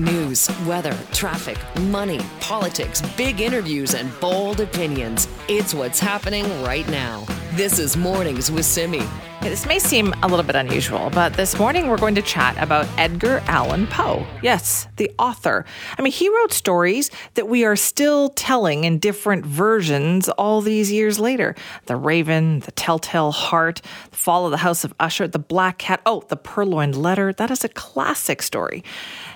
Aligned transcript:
News, 0.00 0.48
weather, 0.66 0.96
traffic, 1.12 1.58
money, 1.80 2.20
politics, 2.40 3.02
big 3.18 3.42
interviews, 3.42 3.92
and 3.92 4.18
bold 4.18 4.60
opinions. 4.60 5.28
It's 5.46 5.74
what's 5.74 6.00
happening 6.00 6.46
right 6.62 6.88
now. 6.88 7.26
This 7.52 7.78
is 7.78 7.98
Mornings 7.98 8.50
with 8.50 8.64
Simi. 8.64 9.02
This 9.42 9.66
may 9.66 9.78
seem 9.78 10.14
a 10.22 10.28
little 10.28 10.44
bit 10.44 10.56
unusual, 10.56 11.10
but 11.10 11.34
this 11.34 11.58
morning 11.58 11.88
we're 11.88 11.98
going 11.98 12.14
to 12.14 12.22
chat 12.22 12.56
about 12.62 12.86
Edgar 12.96 13.42
Allan 13.46 13.86
Poe. 13.86 14.26
Yes, 14.42 14.86
the 14.96 15.10
author. 15.18 15.66
I 15.98 16.02
mean, 16.02 16.12
he 16.12 16.28
wrote 16.28 16.52
stories 16.52 17.10
that 17.34 17.48
we 17.48 17.64
are 17.64 17.76
still 17.76 18.30
telling 18.30 18.84
in 18.84 18.98
different 18.98 19.44
versions 19.44 20.30
all 20.30 20.62
these 20.62 20.90
years 20.90 21.18
later. 21.18 21.54
The 21.86 21.96
Raven, 21.96 22.60
The 22.60 22.72
Telltale 22.72 23.32
Heart, 23.32 23.82
The 24.10 24.16
Fall 24.16 24.46
of 24.46 24.50
the 24.50 24.58
House 24.58 24.84
of 24.84 24.94
Usher, 25.00 25.26
The 25.28 25.38
Black 25.38 25.78
Cat. 25.78 26.00
Oh, 26.06 26.22
The 26.28 26.36
Purloined 26.36 26.96
Letter. 26.96 27.32
That 27.34 27.50
is 27.50 27.64
a 27.64 27.68
classic 27.68 28.42
story. 28.42 28.82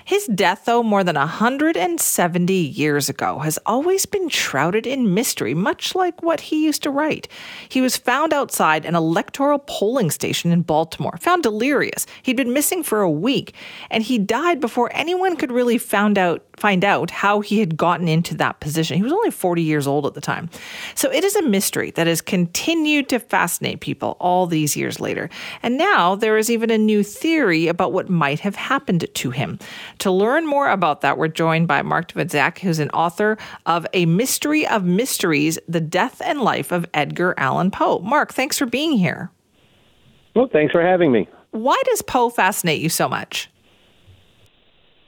His 0.05 0.27
death, 0.27 0.65
though, 0.65 0.83
more 0.83 1.03
than 1.03 1.15
170 1.15 2.53
years 2.53 3.09
ago, 3.09 3.39
has 3.39 3.57
always 3.65 4.05
been 4.05 4.29
shrouded 4.29 4.85
in 4.85 5.15
mystery, 5.15 5.55
much 5.55 5.95
like 5.95 6.21
what 6.21 6.41
he 6.41 6.63
used 6.63 6.83
to 6.83 6.91
write. 6.91 7.27
He 7.67 7.81
was 7.81 7.97
found 7.97 8.31
outside 8.31 8.85
an 8.85 8.93
electoral 8.93 9.57
polling 9.57 10.11
station 10.11 10.51
in 10.51 10.61
Baltimore, 10.61 11.17
found 11.19 11.41
delirious. 11.41 12.05
He'd 12.21 12.37
been 12.37 12.53
missing 12.53 12.83
for 12.83 13.01
a 13.01 13.09
week, 13.09 13.55
and 13.89 14.03
he 14.03 14.19
died 14.19 14.59
before 14.59 14.91
anyone 14.93 15.37
could 15.37 15.51
really 15.51 15.79
found 15.79 16.19
out 16.19 16.45
find 16.57 16.83
out 16.83 17.11
how 17.11 17.41
he 17.41 17.59
had 17.59 17.77
gotten 17.77 18.07
into 18.07 18.35
that 18.37 18.59
position. 18.59 18.97
He 18.97 19.03
was 19.03 19.11
only 19.11 19.31
40 19.31 19.61
years 19.61 19.87
old 19.87 20.05
at 20.05 20.13
the 20.13 20.21
time. 20.21 20.49
So 20.95 21.11
it 21.11 21.23
is 21.23 21.35
a 21.35 21.41
mystery 21.41 21.91
that 21.91 22.07
has 22.07 22.21
continued 22.21 23.09
to 23.09 23.19
fascinate 23.19 23.81
people 23.81 24.17
all 24.19 24.47
these 24.47 24.75
years 24.75 24.99
later. 24.99 25.29
And 25.63 25.77
now 25.77 26.15
there 26.15 26.37
is 26.37 26.49
even 26.49 26.69
a 26.69 26.77
new 26.77 27.03
theory 27.03 27.67
about 27.67 27.93
what 27.93 28.09
might 28.09 28.39
have 28.39 28.55
happened 28.55 29.07
to 29.13 29.31
him. 29.31 29.59
To 29.99 30.11
learn 30.11 30.47
more 30.47 30.69
about 30.69 31.01
that, 31.01 31.17
we're 31.17 31.27
joined 31.27 31.67
by 31.67 31.81
Mark 31.81 32.13
Dawidziak, 32.13 32.59
who's 32.59 32.79
an 32.79 32.89
author 32.91 33.37
of 33.65 33.85
A 33.93 34.05
Mystery 34.05 34.67
of 34.67 34.83
Mysteries 34.83 35.59
The 35.67 35.81
Death 35.81 36.21
and 36.23 36.41
Life 36.41 36.71
of 36.71 36.85
Edgar 36.93 37.33
Allan 37.37 37.71
Poe. 37.71 37.99
Mark, 37.99 38.33
thanks 38.33 38.57
for 38.57 38.65
being 38.65 38.93
here. 38.93 39.31
Well, 40.35 40.49
thanks 40.51 40.71
for 40.71 40.81
having 40.81 41.11
me. 41.11 41.27
Why 41.51 41.81
does 41.85 42.01
Poe 42.01 42.29
fascinate 42.29 42.81
you 42.81 42.89
so 42.89 43.07
much? 43.07 43.49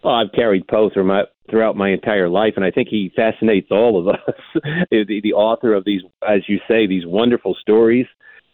Well, 0.03 0.15
I've 0.15 0.31
carried 0.31 0.67
Poe 0.67 0.89
through 0.89 1.03
my, 1.03 1.23
throughout 1.49 1.75
my 1.75 1.89
entire 1.89 2.29
life, 2.29 2.53
and 2.55 2.65
I 2.65 2.71
think 2.71 2.89
he 2.89 3.11
fascinates 3.15 3.67
all 3.71 3.99
of 3.99 4.07
us. 4.07 4.61
the, 4.91 5.19
the 5.23 5.33
author 5.33 5.73
of 5.73 5.85
these, 5.85 6.01
as 6.27 6.41
you 6.47 6.59
say, 6.67 6.87
these 6.87 7.05
wonderful 7.05 7.55
stories 7.59 8.05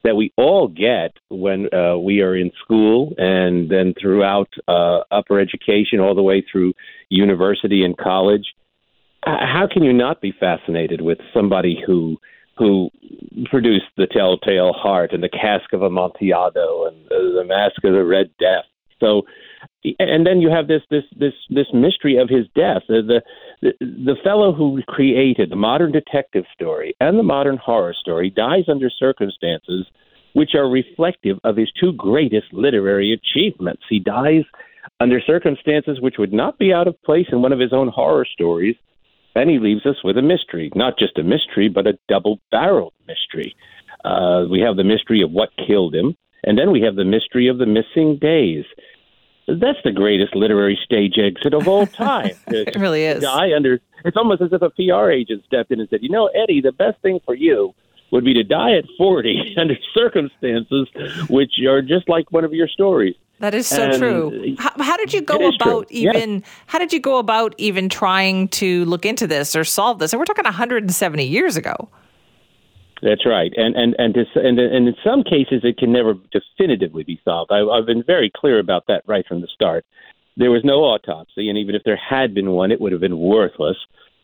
that 0.03 0.15
we 0.15 0.33
all 0.37 0.67
get 0.67 1.13
when 1.29 1.73
uh, 1.73 1.97
we 1.97 2.21
are 2.21 2.35
in 2.35 2.51
school 2.63 3.13
and 3.17 3.69
then 3.69 3.93
throughout 3.99 4.49
uh, 4.67 4.99
upper 5.11 5.39
education, 5.39 5.99
all 5.99 6.13
the 6.13 6.21
way 6.21 6.43
through 6.51 6.73
university 7.09 7.83
and 7.83 7.97
college. 7.97 8.53
How 9.25 9.67
can 9.71 9.83
you 9.83 9.93
not 9.93 10.19
be 10.19 10.33
fascinated 10.37 11.01
with 11.01 11.17
somebody 11.33 11.81
who 11.85 12.17
who 12.57 12.91
produced 13.45 13.85
the 13.97 14.05
Telltale 14.05 14.73
Heart 14.73 15.11
and 15.13 15.23
the 15.23 15.29
Cask 15.29 15.73
of 15.73 15.81
Amontillado 15.81 16.85
and 16.85 16.97
the, 17.09 17.39
the 17.39 17.45
Masque 17.45 17.83
of 17.83 17.93
the 17.93 18.03
Red 18.03 18.29
Death? 18.37 18.65
So 18.99 19.23
and 19.99 20.25
then 20.25 20.39
you 20.41 20.49
have 20.49 20.67
this 20.67 20.81
this 20.89 21.03
this 21.17 21.33
this 21.49 21.67
mystery 21.73 22.17
of 22.17 22.29
his 22.29 22.45
death. 22.55 22.83
The, 22.87 23.21
the 23.61 23.71
the 23.79 24.15
fellow 24.23 24.53
who 24.53 24.81
created 24.87 25.49
the 25.49 25.55
modern 25.55 25.91
detective 25.91 26.45
story 26.53 26.95
and 26.99 27.17
the 27.17 27.23
modern 27.23 27.57
horror 27.57 27.93
story 27.99 28.29
dies 28.29 28.65
under 28.67 28.89
circumstances 28.89 29.85
which 30.33 30.55
are 30.55 30.69
reflective 30.69 31.37
of 31.43 31.57
his 31.57 31.71
two 31.79 31.93
greatest 31.93 32.51
literary 32.51 33.13
achievements. 33.13 33.83
He 33.89 33.99
dies 33.99 34.43
under 34.99 35.21
circumstances 35.21 36.01
which 36.01 36.15
would 36.17 36.33
not 36.33 36.57
be 36.57 36.73
out 36.73 36.87
of 36.87 37.01
place 37.03 37.27
in 37.31 37.41
one 37.41 37.53
of 37.53 37.59
his 37.59 37.73
own 37.73 37.87
horror 37.87 38.25
stories, 38.31 38.75
and 39.35 39.49
he 39.49 39.59
leaves 39.59 39.85
us 39.85 40.03
with 40.03 40.17
a 40.17 40.21
mystery, 40.21 40.71
not 40.75 40.97
just 40.97 41.17
a 41.17 41.23
mystery, 41.23 41.69
but 41.69 41.87
a 41.87 41.97
double-barreled 42.09 42.93
mystery. 43.07 43.55
Uh, 44.03 44.45
we 44.49 44.59
have 44.59 44.75
the 44.75 44.83
mystery 44.83 45.21
of 45.21 45.31
what 45.31 45.49
killed 45.67 45.93
him, 45.93 46.15
and 46.43 46.57
then 46.57 46.71
we 46.71 46.81
have 46.81 46.95
the 46.95 47.05
mystery 47.05 47.47
of 47.47 47.57
the 47.57 47.65
missing 47.65 48.17
days 48.19 48.65
that's 49.47 49.79
the 49.83 49.91
greatest 49.91 50.35
literary 50.35 50.79
stage 50.83 51.17
exit 51.17 51.53
of 51.53 51.67
all 51.67 51.85
time. 52.07 52.31
it 52.47 52.75
really 52.75 53.03
is. 53.03 53.23
Die 53.23 53.53
under. 53.55 53.79
It's 54.05 54.17
almost 54.17 54.41
as 54.41 54.51
if 54.51 54.61
a 54.61 54.69
PR 54.71 55.09
agent 55.09 55.43
stepped 55.45 55.71
in 55.71 55.79
and 55.79 55.89
said, 55.89 55.99
"You 56.01 56.09
know, 56.09 56.27
Eddie, 56.27 56.61
the 56.61 56.71
best 56.71 57.01
thing 57.01 57.19
for 57.25 57.35
you 57.35 57.73
would 58.11 58.23
be 58.23 58.33
to 58.33 58.43
die 58.43 58.75
at 58.75 58.85
40 58.97 59.55
under 59.57 59.75
circumstances 59.93 60.87
which 61.29 61.53
are 61.67 61.81
just 61.81 62.07
like 62.07 62.31
one 62.31 62.43
of 62.43 62.53
your 62.53 62.67
stories." 62.67 63.15
That 63.39 63.53
is 63.53 63.67
so 63.67 63.83
and 63.83 63.97
true. 63.97 64.55
How, 64.57 64.71
how, 64.81 64.95
did 64.95 65.11
you 65.11 65.19
go 65.21 65.35
about 65.35 65.89
true. 65.89 65.97
even? 65.97 66.33
Yes. 66.35 66.49
How 66.67 66.79
did 66.79 66.93
you 66.93 66.99
go 66.99 67.17
about 67.17 67.55
even 67.57 67.89
trying 67.89 68.47
to 68.49 68.85
look 68.85 69.05
into 69.05 69.27
this 69.27 69.53
or 69.55 69.65
solve 69.65 69.99
this? 69.99 70.13
And 70.13 70.19
we're 70.19 70.25
talking 70.25 70.45
170 70.45 71.25
years 71.25 71.57
ago. 71.57 71.89
That's 73.03 73.25
right, 73.25 73.51
and 73.57 73.75
and 73.75 73.95
and, 73.97 74.13
to, 74.13 74.23
and 74.35 74.57
and 74.57 74.87
in 74.87 74.95
some 75.03 75.23
cases 75.23 75.61
it 75.63 75.77
can 75.77 75.91
never 75.91 76.13
definitively 76.31 77.03
be 77.03 77.19
solved. 77.25 77.51
I, 77.51 77.59
I've 77.59 77.85
been 77.85 78.03
very 78.07 78.31
clear 78.33 78.59
about 78.59 78.85
that 78.87 79.03
right 79.05 79.25
from 79.27 79.41
the 79.41 79.47
start. 79.53 79.85
There 80.37 80.51
was 80.51 80.61
no 80.63 80.85
autopsy, 80.85 81.49
and 81.49 81.57
even 81.57 81.75
if 81.75 81.81
there 81.83 81.97
had 81.97 82.33
been 82.33 82.51
one, 82.51 82.71
it 82.71 82.79
would 82.79 82.93
have 82.93 83.01
been 83.01 83.19
worthless 83.19 83.75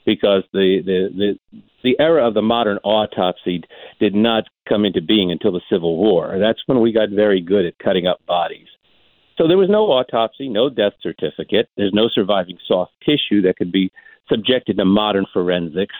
because 0.05 0.43
the 0.53 0.79
the 0.85 1.09
the 1.13 1.59
the 1.83 1.99
era 1.99 2.25
of 2.25 2.33
the 2.33 2.41
modern 2.41 2.77
autopsy 2.85 3.61
did 3.99 4.15
not 4.15 4.45
come 4.67 4.85
into 4.85 5.01
being 5.01 5.29
until 5.29 5.51
the 5.51 5.61
Civil 5.69 5.97
War. 5.97 6.37
That's 6.39 6.61
when 6.65 6.79
we 6.79 6.93
got 6.93 7.09
very 7.09 7.41
good 7.41 7.65
at 7.65 7.77
cutting 7.79 8.07
up 8.07 8.25
bodies. 8.25 8.67
So 9.37 9.47
there 9.47 9.57
was 9.57 9.69
no 9.69 9.85
autopsy, 9.87 10.47
no 10.47 10.69
death 10.69 10.93
certificate. 11.01 11.69
There's 11.75 11.93
no 11.93 12.09
surviving 12.13 12.57
soft 12.65 12.93
tissue 13.05 13.41
that 13.41 13.57
could 13.57 13.71
be 13.71 13.91
subjected 14.29 14.77
to 14.77 14.85
modern 14.85 15.25
forensics. 15.33 15.95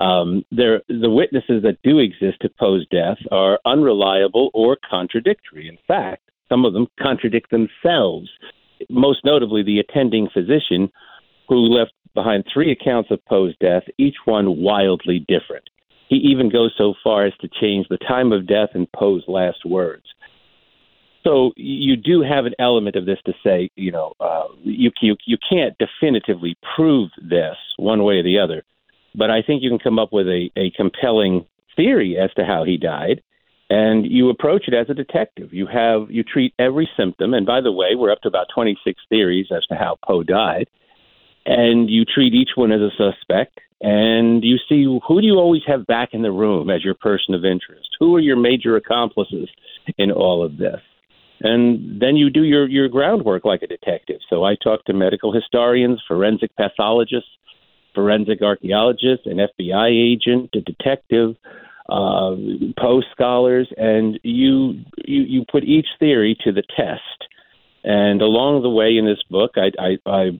Um, 0.00 0.44
the 0.50 0.80
witnesses 0.88 1.62
that 1.62 1.78
do 1.82 1.98
exist 1.98 2.38
to 2.42 2.48
Poe's 2.48 2.86
death 2.90 3.18
are 3.32 3.58
unreliable 3.64 4.50
or 4.54 4.76
contradictory. 4.88 5.68
In 5.68 5.78
fact, 5.86 6.22
some 6.48 6.64
of 6.64 6.72
them 6.72 6.86
contradict 7.00 7.50
themselves. 7.50 8.28
Most 8.88 9.24
notably, 9.24 9.62
the 9.62 9.80
attending 9.80 10.28
physician, 10.32 10.90
who 11.48 11.56
left 11.56 11.92
behind 12.14 12.44
three 12.52 12.70
accounts 12.72 13.10
of 13.10 13.24
Poe's 13.26 13.54
death, 13.60 13.82
each 13.98 14.16
one 14.24 14.60
wildly 14.60 15.24
different. 15.28 15.68
He 16.08 16.16
even 16.16 16.48
goes 16.48 16.72
so 16.78 16.94
far 17.04 17.26
as 17.26 17.34
to 17.40 17.48
change 17.60 17.86
the 17.88 17.98
time 17.98 18.32
of 18.32 18.46
death 18.46 18.70
and 18.74 18.90
Poe's 18.92 19.24
last 19.28 19.64
words. 19.66 20.04
So 21.24 21.52
you 21.56 21.96
do 21.96 22.22
have 22.22 22.46
an 22.46 22.54
element 22.58 22.96
of 22.96 23.06
this 23.06 23.18
to 23.26 23.32
say, 23.44 23.70
you 23.74 23.90
know, 23.90 24.14
uh, 24.20 24.44
you, 24.62 24.90
you 25.00 25.16
you 25.26 25.36
can't 25.48 25.76
definitively 25.78 26.56
prove 26.76 27.10
this 27.20 27.56
one 27.76 28.04
way 28.04 28.18
or 28.18 28.22
the 28.22 28.38
other, 28.38 28.62
but 29.14 29.30
I 29.30 29.42
think 29.42 29.62
you 29.62 29.70
can 29.70 29.78
come 29.78 29.98
up 29.98 30.12
with 30.12 30.26
a, 30.26 30.50
a 30.56 30.70
compelling 30.70 31.44
theory 31.76 32.16
as 32.18 32.32
to 32.34 32.44
how 32.44 32.64
he 32.64 32.76
died, 32.76 33.22
and 33.68 34.06
you 34.10 34.30
approach 34.30 34.68
it 34.68 34.74
as 34.74 34.88
a 34.88 34.94
detective. 34.94 35.52
You 35.52 35.66
have 35.66 36.10
you 36.10 36.22
treat 36.22 36.54
every 36.58 36.88
symptom, 36.96 37.34
and 37.34 37.44
by 37.44 37.60
the 37.60 37.72
way, 37.72 37.94
we're 37.96 38.12
up 38.12 38.22
to 38.22 38.28
about 38.28 38.46
26 38.54 39.00
theories 39.08 39.46
as 39.54 39.66
to 39.66 39.74
how 39.74 39.98
Poe 40.06 40.22
died, 40.22 40.68
and 41.46 41.90
you 41.90 42.04
treat 42.04 42.32
each 42.32 42.50
one 42.54 42.70
as 42.70 42.80
a 42.80 42.90
suspect, 42.96 43.58
and 43.80 44.44
you 44.44 44.56
see 44.68 44.84
who 44.84 45.20
do 45.20 45.26
you 45.26 45.34
always 45.34 45.62
have 45.66 45.84
back 45.86 46.10
in 46.12 46.22
the 46.22 46.32
room 46.32 46.70
as 46.70 46.84
your 46.84 46.94
person 46.94 47.34
of 47.34 47.44
interest. 47.44 47.88
Who 47.98 48.14
are 48.14 48.20
your 48.20 48.36
major 48.36 48.76
accomplices 48.76 49.48
in 49.98 50.12
all 50.12 50.44
of 50.44 50.58
this? 50.58 50.80
And 51.40 52.00
then 52.00 52.16
you 52.16 52.30
do 52.30 52.42
your 52.42 52.68
your 52.68 52.88
groundwork 52.88 53.44
like 53.44 53.62
a 53.62 53.66
detective. 53.66 54.20
So 54.28 54.44
I 54.44 54.56
talk 54.56 54.84
to 54.86 54.92
medical 54.92 55.32
historians, 55.32 56.02
forensic 56.06 56.54
pathologists, 56.56 57.30
forensic 57.94 58.42
archaeologists, 58.42 59.26
an 59.26 59.38
FBI 59.38 59.88
agent, 59.88 60.50
a 60.54 60.60
detective, 60.60 61.36
uh, 61.88 62.34
Poe 62.78 63.02
scholars, 63.12 63.68
and 63.76 64.18
you, 64.22 64.84
you 65.04 65.22
you 65.22 65.44
put 65.50 65.64
each 65.64 65.86
theory 65.98 66.36
to 66.44 66.52
the 66.52 66.62
test. 66.76 67.00
And 67.84 68.20
along 68.20 68.62
the 68.62 68.70
way 68.70 68.96
in 68.98 69.06
this 69.06 69.22
book, 69.30 69.52
I, 69.56 69.70
I, 69.80 69.98
I 70.04 70.30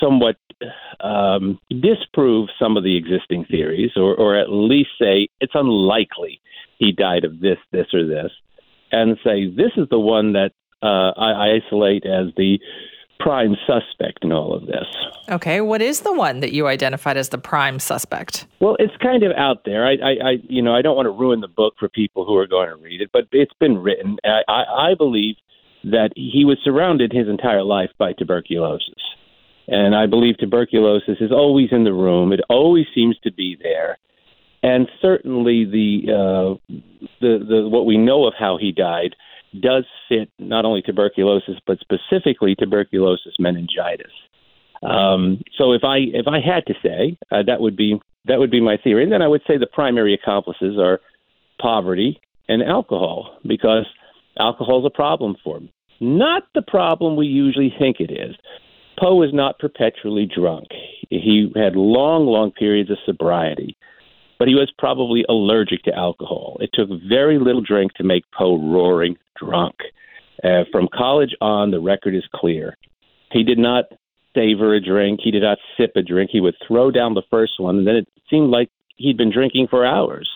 somewhat 0.00 0.36
um, 1.00 1.60
disprove 1.68 2.48
some 2.58 2.76
of 2.76 2.82
the 2.82 2.96
existing 2.96 3.44
theories, 3.44 3.92
or, 3.94 4.14
or 4.16 4.36
at 4.36 4.50
least 4.50 4.90
say 4.98 5.28
it's 5.40 5.52
unlikely 5.54 6.40
he 6.78 6.90
died 6.90 7.24
of 7.24 7.40
this, 7.40 7.58
this, 7.70 7.86
or 7.92 8.06
this 8.06 8.32
and 8.92 9.16
say, 9.24 9.46
this 9.48 9.72
is 9.76 9.88
the 9.90 9.98
one 9.98 10.34
that 10.34 10.52
uh, 10.82 11.12
I 11.18 11.56
isolate 11.56 12.04
as 12.04 12.32
the 12.36 12.58
prime 13.18 13.56
suspect 13.66 14.24
in 14.24 14.32
all 14.32 14.54
of 14.54 14.66
this. 14.66 14.86
Okay, 15.28 15.60
what 15.60 15.80
is 15.80 16.00
the 16.00 16.12
one 16.12 16.40
that 16.40 16.52
you 16.52 16.66
identified 16.66 17.16
as 17.16 17.28
the 17.28 17.38
prime 17.38 17.78
suspect? 17.78 18.46
Well, 18.60 18.76
it's 18.80 18.96
kind 19.00 19.22
of 19.22 19.32
out 19.36 19.64
there. 19.64 19.86
I, 19.86 19.92
I, 19.92 20.10
I 20.10 20.30
you 20.48 20.60
know, 20.60 20.74
I 20.74 20.82
don't 20.82 20.96
want 20.96 21.06
to 21.06 21.10
ruin 21.10 21.40
the 21.40 21.48
book 21.48 21.74
for 21.78 21.88
people 21.88 22.24
who 22.24 22.36
are 22.36 22.48
going 22.48 22.68
to 22.68 22.76
read 22.76 23.00
it, 23.00 23.10
but 23.12 23.28
it's 23.30 23.54
been 23.60 23.78
written. 23.78 24.18
I, 24.24 24.42
I, 24.48 24.90
I 24.90 24.94
believe 24.96 25.36
that 25.84 26.10
he 26.16 26.44
was 26.44 26.58
surrounded 26.64 27.12
his 27.12 27.28
entire 27.28 27.62
life 27.62 27.90
by 27.98 28.12
tuberculosis. 28.12 28.94
And 29.68 29.94
I 29.94 30.06
believe 30.06 30.38
tuberculosis 30.38 31.18
is 31.20 31.30
always 31.30 31.68
in 31.70 31.84
the 31.84 31.92
room. 31.92 32.32
It 32.32 32.40
always 32.48 32.86
seems 32.94 33.16
to 33.22 33.32
be 33.32 33.56
there. 33.62 33.98
And 34.62 34.88
certainly 35.00 35.64
the 35.64 36.12
uh, 36.12 36.74
the 37.20 37.44
the 37.48 37.68
what 37.68 37.86
we 37.86 37.98
know 37.98 38.26
of 38.26 38.34
how 38.38 38.58
he 38.58 38.72
died 38.72 39.16
does 39.60 39.84
fit 40.08 40.30
not 40.38 40.64
only 40.64 40.82
tuberculosis 40.82 41.56
but 41.66 41.78
specifically 41.80 42.54
tuberculosis 42.54 43.34
meningitis. 43.38 44.12
Um, 44.82 45.42
so 45.58 45.72
if 45.72 45.84
I 45.84 45.98
if 45.98 46.26
I 46.26 46.40
had 46.40 46.66
to 46.66 46.74
say 46.82 47.16
uh, 47.30 47.42
that 47.46 47.60
would 47.60 47.76
be 47.76 48.00
that 48.26 48.38
would 48.38 48.50
be 48.50 48.60
my 48.60 48.76
theory, 48.76 49.02
and 49.02 49.12
then 49.12 49.22
I 49.22 49.28
would 49.28 49.42
say 49.46 49.58
the 49.58 49.66
primary 49.66 50.14
accomplices 50.14 50.78
are 50.78 51.00
poverty 51.60 52.20
and 52.48 52.62
alcohol 52.62 53.38
because 53.46 53.86
alcohol 54.38 54.80
is 54.80 54.86
a 54.86 54.90
problem 54.90 55.36
for 55.42 55.58
him. 55.58 55.68
Not 56.00 56.44
the 56.54 56.62
problem 56.62 57.16
we 57.16 57.26
usually 57.26 57.72
think 57.78 58.00
it 58.00 58.10
is. 58.10 58.34
Poe 58.98 59.22
is 59.22 59.32
not 59.32 59.58
perpetually 59.58 60.26
drunk. 60.32 60.66
He 61.10 61.50
had 61.56 61.76
long, 61.76 62.26
long 62.26 62.50
periods 62.50 62.90
of 62.90 62.98
sobriety, 63.06 63.76
but 64.42 64.48
he 64.48 64.56
was 64.56 64.72
probably 64.76 65.24
allergic 65.28 65.84
to 65.84 65.94
alcohol. 65.94 66.56
It 66.58 66.70
took 66.74 66.88
very 67.08 67.38
little 67.38 67.60
drink 67.60 67.94
to 67.94 68.02
make 68.02 68.24
Poe 68.36 68.58
roaring 68.58 69.16
drunk. 69.38 69.76
Uh, 70.42 70.64
from 70.72 70.88
college 70.92 71.32
on, 71.40 71.70
the 71.70 71.78
record 71.78 72.12
is 72.12 72.24
clear. 72.34 72.76
He 73.30 73.44
did 73.44 73.58
not 73.58 73.84
savor 74.34 74.74
a 74.74 74.80
drink. 74.80 75.20
He 75.22 75.30
did 75.30 75.44
not 75.44 75.58
sip 75.76 75.92
a 75.94 76.02
drink. 76.02 76.30
He 76.32 76.40
would 76.40 76.56
throw 76.66 76.90
down 76.90 77.14
the 77.14 77.22
first 77.30 77.52
one, 77.60 77.78
and 77.78 77.86
then 77.86 77.94
it 77.94 78.08
seemed 78.28 78.50
like 78.50 78.68
he'd 78.96 79.16
been 79.16 79.30
drinking 79.30 79.68
for 79.70 79.86
hours. 79.86 80.28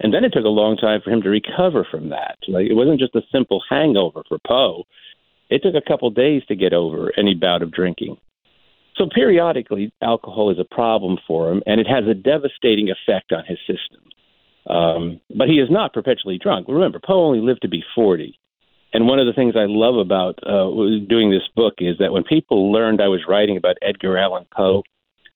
And 0.00 0.14
then 0.14 0.24
it 0.24 0.32
took 0.32 0.46
a 0.46 0.48
long 0.48 0.78
time 0.78 1.02
for 1.04 1.10
him 1.10 1.20
to 1.20 1.28
recover 1.28 1.86
from 1.90 2.08
that. 2.08 2.38
Like 2.48 2.64
it 2.70 2.74
wasn't 2.74 3.00
just 3.00 3.14
a 3.14 3.28
simple 3.30 3.62
hangover 3.68 4.22
for 4.30 4.38
Poe. 4.48 4.84
It 5.50 5.62
took 5.62 5.74
a 5.74 5.86
couple 5.86 6.08
days 6.08 6.42
to 6.48 6.56
get 6.56 6.72
over 6.72 7.12
any 7.18 7.34
bout 7.34 7.60
of 7.60 7.70
drinking. 7.70 8.16
So 8.96 9.06
periodically, 9.12 9.92
alcohol 10.02 10.50
is 10.50 10.58
a 10.58 10.74
problem 10.74 11.18
for 11.26 11.50
him, 11.50 11.62
and 11.66 11.80
it 11.80 11.86
has 11.86 12.04
a 12.06 12.14
devastating 12.14 12.90
effect 12.90 13.32
on 13.32 13.44
his 13.46 13.58
system. 13.60 14.02
Um, 14.66 15.20
but 15.36 15.48
he 15.48 15.54
is 15.54 15.70
not 15.70 15.92
perpetually 15.92 16.38
drunk. 16.38 16.68
Remember, 16.68 17.00
Poe 17.04 17.24
only 17.24 17.40
lived 17.40 17.62
to 17.62 17.68
be 17.68 17.82
40. 17.94 18.38
And 18.92 19.06
one 19.06 19.18
of 19.18 19.26
the 19.26 19.32
things 19.32 19.54
I 19.56 19.64
love 19.66 19.96
about 19.96 20.38
uh, 20.46 20.68
doing 21.08 21.30
this 21.30 21.48
book 21.56 21.74
is 21.78 21.96
that 21.98 22.12
when 22.12 22.24
people 22.24 22.70
learned 22.70 23.00
I 23.00 23.08
was 23.08 23.22
writing 23.26 23.56
about 23.56 23.76
Edgar 23.80 24.18
Allan 24.18 24.46
Poe, 24.54 24.82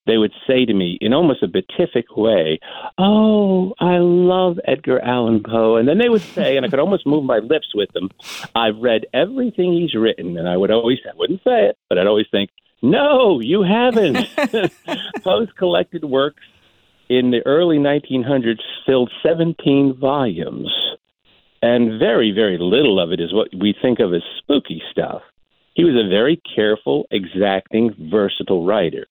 they 0.06 0.18
would 0.18 0.32
say 0.46 0.64
to 0.64 0.74
me 0.74 0.98
in 1.00 1.12
almost 1.12 1.42
a 1.42 1.48
beatific 1.48 2.16
way, 2.16 2.60
Oh, 2.98 3.74
I 3.80 3.98
love 3.98 4.58
Edgar 4.66 5.00
Allan 5.00 5.42
Poe. 5.42 5.76
And 5.76 5.88
then 5.88 5.98
they 5.98 6.08
would 6.08 6.22
say, 6.22 6.56
and 6.56 6.64
I 6.64 6.68
could 6.68 6.78
almost 6.78 7.06
move 7.06 7.24
my 7.24 7.38
lips 7.38 7.74
with 7.74 7.90
them, 7.92 8.10
I've 8.54 8.76
read 8.76 9.06
everything 9.12 9.72
he's 9.72 9.94
written. 9.94 10.36
And 10.36 10.48
I 10.48 10.56
would 10.56 10.70
always, 10.70 10.98
I 11.10 11.16
wouldn't 11.16 11.42
say 11.42 11.66
it, 11.66 11.78
but 11.88 11.98
I'd 11.98 12.06
always 12.06 12.26
think, 12.30 12.50
No, 12.82 13.40
you 13.40 13.62
haven't. 13.62 14.28
Poe's 15.24 15.48
collected 15.56 16.04
works 16.04 16.42
in 17.08 17.30
the 17.30 17.44
early 17.46 17.78
1900s 17.78 18.60
filled 18.84 19.10
17 19.22 19.96
volumes. 19.98 20.72
And 21.62 21.98
very, 21.98 22.32
very 22.32 22.58
little 22.58 23.00
of 23.00 23.12
it 23.12 23.20
is 23.20 23.32
what 23.32 23.48
we 23.58 23.74
think 23.80 23.98
of 23.98 24.12
as 24.12 24.22
spooky 24.38 24.82
stuff. 24.90 25.22
He 25.74 25.84
was 25.84 25.94
a 25.94 26.08
very 26.08 26.40
careful, 26.54 27.06
exacting, 27.10 27.94
versatile 28.10 28.64
writer. 28.64 29.06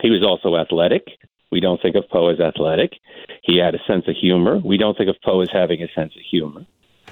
He 0.00 0.10
was 0.10 0.22
also 0.22 0.56
athletic. 0.56 1.06
We 1.50 1.60
don't 1.60 1.80
think 1.80 1.96
of 1.96 2.08
Poe 2.08 2.28
as 2.28 2.40
athletic. 2.40 2.92
He 3.42 3.58
had 3.58 3.74
a 3.74 3.82
sense 3.86 4.06
of 4.06 4.16
humor. 4.16 4.58
We 4.58 4.76
don't 4.76 4.96
think 4.96 5.10
of 5.10 5.16
Poe 5.22 5.40
as 5.40 5.50
having 5.52 5.82
a 5.82 5.88
sense 5.94 6.14
of 6.14 6.22
humor. 6.30 6.64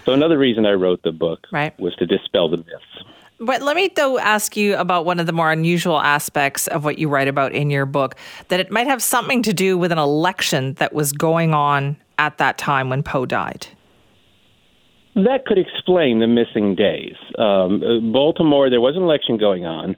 So 0.04 0.12
another 0.12 0.38
reason 0.38 0.64
I 0.64 0.72
wrote 0.72 1.02
the 1.02 1.12
book 1.12 1.46
right. 1.52 1.78
was 1.78 1.94
to 1.96 2.06
dispel 2.06 2.48
the 2.48 2.58
myths. 2.58 3.04
But 3.40 3.62
let 3.62 3.76
me 3.76 3.90
though 3.94 4.18
ask 4.18 4.56
you 4.56 4.76
about 4.76 5.04
one 5.04 5.20
of 5.20 5.26
the 5.26 5.32
more 5.32 5.52
unusual 5.52 6.00
aspects 6.00 6.66
of 6.66 6.84
what 6.84 6.98
you 6.98 7.08
write 7.08 7.28
about 7.28 7.52
in 7.52 7.70
your 7.70 7.86
book 7.86 8.16
that 8.48 8.58
it 8.58 8.70
might 8.70 8.88
have 8.88 9.02
something 9.02 9.42
to 9.42 9.52
do 9.52 9.78
with 9.78 9.92
an 9.92 9.98
election 9.98 10.74
that 10.74 10.92
was 10.92 11.12
going 11.12 11.54
on 11.54 11.96
at 12.18 12.38
that 12.38 12.58
time 12.58 12.90
when 12.90 13.02
Poe 13.02 13.26
died. 13.26 13.66
That 15.14 15.46
could 15.46 15.58
explain 15.58 16.18
the 16.18 16.26
missing 16.26 16.74
days. 16.74 17.14
Um, 17.38 18.12
Baltimore, 18.12 18.70
there 18.70 18.80
was 18.80 18.96
an 18.96 19.02
election 19.02 19.36
going 19.36 19.66
on, 19.66 19.96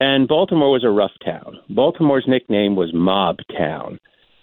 and 0.00 0.28
Baltimore 0.28 0.70
was 0.72 0.84
a 0.84 0.90
rough 0.90 1.12
town. 1.24 1.58
Baltimore's 1.70 2.24
nickname 2.26 2.76
was 2.76 2.92
Mob 2.92 3.38
Town, 3.56 3.98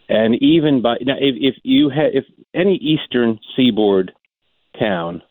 and 0.10 0.36
even 0.42 0.82
by 0.82 0.98
now, 1.02 1.16
if, 1.18 1.36
if 1.40 1.56
you 1.64 1.90
had, 1.90 2.14
if 2.14 2.26
any 2.54 2.76
Eastern 2.76 3.40
Seaboard 3.56 4.14
town 4.80 5.22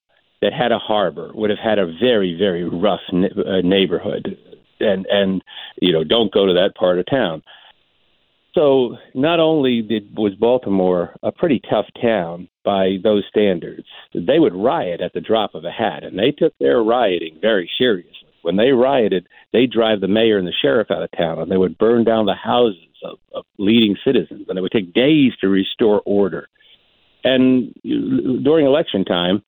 that 0.43 0.53
had 0.53 0.73
a 0.73 0.79
harbor 0.79 1.31
would 1.35 1.51
have 1.51 1.59
had 1.59 1.79
a 1.79 1.87
very, 1.87 2.37
very 2.39 2.65
rough 2.65 3.01
uh, 3.11 3.61
neighborhood, 3.65 4.37
and 4.81 5.07
and 5.07 5.43
you 5.81 5.93
know, 5.93 6.05
don't 6.05 6.33
go 6.33 6.47
to 6.47 6.55
that 6.55 6.75
part 6.75 6.99
of 6.99 7.07
town. 7.07 7.43
So 8.55 8.97
not 9.15 9.41
only 9.41 9.81
did 9.81 10.15
was 10.15 10.35
Baltimore 10.35 11.17
a 11.23 11.33
pretty 11.33 11.63
tough 11.71 11.87
town 12.01 12.49
by 12.65 12.99
those 13.03 13.25
standards, 13.31 13.87
they 14.15 14.39
would 14.39 14.55
riot 14.55 15.01
at 15.01 15.15
the 15.15 15.23
drop 15.23 15.55
of 15.55 15.65
a 15.65 15.71
hat, 15.71 16.05
and 16.05 16.19
they 16.19 16.33
took 16.33 16.53
their 16.59 16.83
rioting 16.83 17.39
very 17.41 17.71
seriously 17.79 18.29
when 18.43 18.57
they 18.57 18.71
rioted, 18.73 19.27
they 19.53 19.67
drive 19.67 20.01
the 20.01 20.09
mayor 20.09 20.39
and 20.39 20.47
the 20.47 20.53
sheriff 20.53 20.91
out 20.91 21.03
of 21.03 21.11
town, 21.17 21.39
and 21.39 21.51
they 21.51 21.57
would 21.57 21.79
burn 21.79 22.05
down 22.05 22.27
the 22.27 22.35
houses 22.35 22.79
of, 23.05 23.19
of 23.35 23.45
leading 23.59 23.97
citizens, 24.05 24.47
and 24.49 24.59
it 24.59 24.63
would 24.63 24.73
take 24.73 24.93
days 24.93 25.33
to 25.41 25.49
restore 25.49 26.03
order. 26.05 26.49
And 27.25 27.73
during 27.83 28.67
election 28.67 29.05
time, 29.05 29.43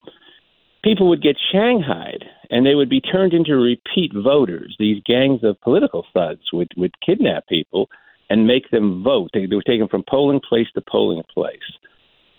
people 0.84 1.08
would 1.08 1.22
get 1.22 1.36
shanghaied, 1.52 2.22
and 2.50 2.64
they 2.64 2.76
would 2.76 2.90
be 2.90 3.00
turned 3.00 3.32
into 3.32 3.56
repeat 3.56 4.12
voters. 4.14 4.76
These 4.78 5.02
gangs 5.04 5.42
of 5.42 5.60
political 5.62 6.06
thugs 6.14 6.52
would 6.52 6.70
would 6.76 6.94
kidnap 7.00 7.48
people 7.48 7.88
and 8.30 8.46
make 8.46 8.70
them 8.70 9.02
vote. 9.02 9.30
They, 9.34 9.46
they 9.46 9.56
were 9.56 9.62
taken 9.62 9.88
from 9.88 10.04
polling 10.08 10.40
place 10.48 10.68
to 10.74 10.82
polling 10.86 11.22
place 11.32 11.58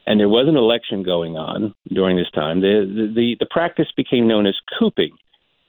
and 0.07 0.19
there 0.19 0.29
was 0.29 0.47
an 0.47 0.55
election 0.55 1.03
going 1.03 1.35
on 1.37 1.73
during 1.87 2.17
this 2.17 2.29
time. 2.33 2.61
The, 2.61 3.11
the 3.15 3.35
the 3.39 3.47
practice 3.49 3.87
became 3.95 4.27
known 4.27 4.45
as 4.45 4.55
cooping, 4.77 5.17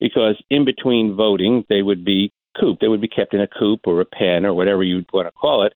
because 0.01 0.43
in 0.51 0.65
between 0.65 1.17
voting, 1.17 1.65
they 1.69 1.83
would 1.83 2.05
be 2.05 2.33
cooped. 2.59 2.81
They 2.81 2.89
would 2.89 3.01
be 3.01 3.09
kept 3.09 3.35
in 3.35 3.41
a 3.41 3.49
coop 3.49 3.81
or 3.85 4.01
a 4.01 4.05
pen 4.05 4.45
or 4.45 4.55
whatever 4.55 4.83
you'd 4.83 5.13
want 5.13 5.27
to 5.27 5.33
call 5.33 5.65
it. 5.65 5.75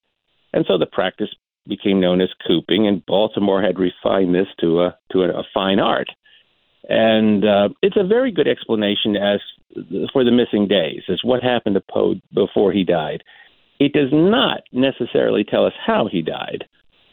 And 0.52 0.64
so 0.66 0.78
the 0.78 0.86
practice 0.86 1.30
became 1.66 2.00
known 2.00 2.20
as 2.20 2.28
cooping, 2.46 2.86
and 2.86 3.04
Baltimore 3.06 3.62
had 3.62 3.78
refined 3.78 4.34
this 4.34 4.48
to 4.60 4.82
a 4.82 4.98
to 5.12 5.22
a, 5.22 5.28
a 5.40 5.44
fine 5.54 5.78
art. 5.78 6.08
And 6.88 7.44
uh, 7.44 7.68
it's 7.82 7.96
a 7.96 8.06
very 8.06 8.32
good 8.32 8.48
explanation 8.48 9.16
as 9.16 9.40
for 10.12 10.24
the 10.24 10.32
missing 10.32 10.66
days, 10.66 11.02
as 11.08 11.20
what 11.22 11.42
happened 11.42 11.74
to 11.74 11.80
Poe 11.80 12.14
before 12.34 12.72
he 12.72 12.84
died. 12.84 13.22
It 13.78 13.92
does 13.92 14.10
not 14.12 14.62
necessarily 14.72 15.44
tell 15.44 15.64
us 15.64 15.72
how 15.86 16.08
he 16.10 16.22
died, 16.22 16.64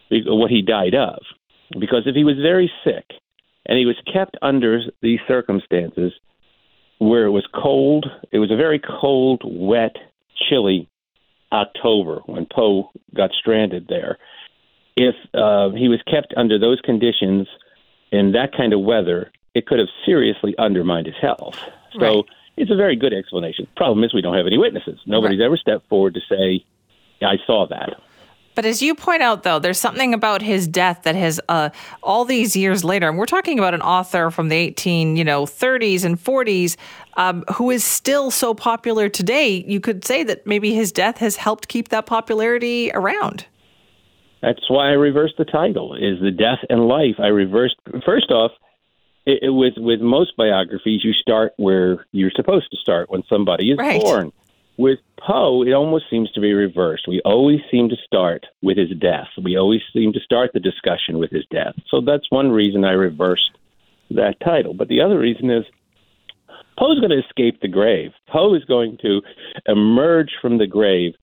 what 0.09 0.51
he 0.51 0.61
died 0.61 0.95
of, 0.95 1.19
because 1.79 2.03
if 2.05 2.15
he 2.15 2.23
was 2.23 2.35
very 2.41 2.71
sick 2.83 3.05
and 3.65 3.77
he 3.77 3.85
was 3.85 3.95
kept 4.11 4.37
under 4.41 4.81
these 5.01 5.19
circumstances, 5.27 6.13
where 6.99 7.25
it 7.25 7.31
was 7.31 7.47
cold. 7.53 8.05
It 8.31 8.39
was 8.39 8.51
a 8.51 8.55
very 8.55 8.79
cold, 8.79 9.43
wet, 9.45 9.95
chilly 10.49 10.89
October 11.51 12.21
when 12.25 12.47
Poe 12.51 12.91
got 13.15 13.31
stranded 13.39 13.87
there. 13.87 14.17
If 14.95 15.15
uh, 15.33 15.69
he 15.77 15.89
was 15.89 16.01
kept 16.09 16.33
under 16.35 16.57
those 16.57 16.81
conditions 16.81 17.47
in 18.11 18.31
that 18.31 18.51
kind 18.55 18.73
of 18.73 18.81
weather, 18.81 19.31
it 19.57 19.65
could 19.65 19.79
have 19.79 19.89
seriously 20.05 20.55
undermined 20.59 21.07
his 21.07 21.15
health. 21.19 21.57
So 21.99 21.99
right. 21.99 22.25
it's 22.57 22.71
a 22.71 22.75
very 22.75 22.95
good 22.95 23.13
explanation. 23.13 23.67
Problem 23.75 24.03
is, 24.03 24.13
we 24.13 24.21
don't 24.21 24.35
have 24.35 24.45
any 24.45 24.57
witnesses. 24.57 24.99
Nobody's 25.07 25.39
right. 25.39 25.45
ever 25.45 25.57
stepped 25.57 25.89
forward 25.89 26.13
to 26.13 26.21
say, 26.29 26.63
I 27.21 27.37
saw 27.47 27.65
that. 27.67 27.99
But 28.53 28.65
as 28.65 28.81
you 28.81 28.93
point 28.95 29.21
out, 29.21 29.43
though, 29.43 29.59
there's 29.59 29.79
something 29.79 30.13
about 30.13 30.41
his 30.41 30.67
death 30.67 31.03
that 31.03 31.15
has 31.15 31.39
uh, 31.47 31.69
all 32.01 32.25
these 32.25 32.55
years 32.55 32.83
later, 32.83 33.07
and 33.07 33.17
we're 33.17 33.27
talking 33.27 33.57
about 33.59 33.73
an 33.73 33.81
author 33.81 34.31
from 34.31 34.49
the 34.49 34.55
18, 34.55 35.15
you 35.15 35.23
know, 35.23 35.45
30s 35.45 36.03
and 36.03 36.23
40s, 36.23 36.75
um, 37.17 37.43
who 37.55 37.69
is 37.69 37.83
still 37.83 38.31
so 38.31 38.53
popular 38.53 39.09
today. 39.09 39.63
You 39.67 39.79
could 39.79 40.05
say 40.05 40.23
that 40.23 40.45
maybe 40.45 40.73
his 40.73 40.91
death 40.91 41.17
has 41.17 41.35
helped 41.35 41.67
keep 41.67 41.89
that 41.89 42.05
popularity 42.05 42.91
around. 42.93 43.45
That's 44.41 44.69
why 44.69 44.89
I 44.89 44.93
reversed 44.93 45.35
the 45.37 45.45
title. 45.45 45.95
Is 45.95 46.19
the 46.19 46.31
death 46.31 46.59
and 46.69 46.87
life? 46.87 47.15
I 47.19 47.27
reversed. 47.27 47.75
First 48.05 48.31
off, 48.31 48.51
it, 49.27 49.43
it, 49.43 49.49
with 49.49 49.73
with 49.77 49.99
most 49.99 50.35
biographies, 50.37 51.03
you 51.03 51.11
start 51.13 51.53
where 51.57 52.07
you're 52.13 52.31
supposed 52.35 52.71
to 52.71 52.77
start 52.77 53.09
when 53.09 53.23
somebody 53.29 53.71
is 53.71 53.77
right. 53.77 54.01
born. 54.01 54.31
With 54.77 54.99
Poe, 55.19 55.63
it 55.63 55.73
almost 55.73 56.05
seems 56.09 56.31
to 56.31 56.39
be 56.39 56.53
reversed. 56.53 57.07
We 57.07 57.19
always 57.25 57.59
seem 57.69 57.89
to 57.89 57.95
start 58.05 58.45
with 58.61 58.77
his 58.77 58.91
death. 58.99 59.27
We 59.43 59.57
always 59.57 59.81
seem 59.91 60.13
to 60.13 60.19
start 60.19 60.51
the 60.53 60.59
discussion 60.59 61.17
with 61.17 61.31
his 61.31 61.45
death. 61.51 61.73
So 61.89 61.99
that's 61.99 62.29
one 62.29 62.51
reason 62.51 62.85
I 62.85 62.91
reversed 62.91 63.57
that 64.11 64.39
title. 64.39 64.73
But 64.75 64.87
the 64.87 65.01
other 65.01 65.19
reason 65.19 65.49
is 65.49 65.65
Poe's 66.77 66.99
going 66.99 67.09
to 67.09 67.25
escape 67.25 67.59
the 67.59 67.67
grave. 67.67 68.11
Poe 68.29 68.53
is 68.53 68.63
going 68.65 68.97
to 69.01 69.21
emerge 69.65 70.29
from 70.41 70.59
the 70.59 70.67
grave 70.67 71.13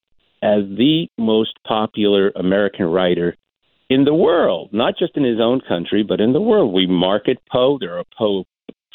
as 0.42 0.64
the 0.76 1.08
most 1.16 1.52
popular 1.64 2.32
American 2.36 2.86
writer 2.86 3.36
in 3.94 4.04
the 4.04 4.14
world, 4.14 4.70
not 4.72 4.98
just 4.98 5.16
in 5.16 5.22
his 5.24 5.40
own 5.40 5.60
country, 5.60 6.02
but 6.02 6.20
in 6.20 6.32
the 6.32 6.40
world. 6.40 6.72
We 6.72 6.86
market 6.86 7.38
Poe. 7.50 7.78
There 7.78 7.96
are 7.98 8.04
Poe 8.18 8.44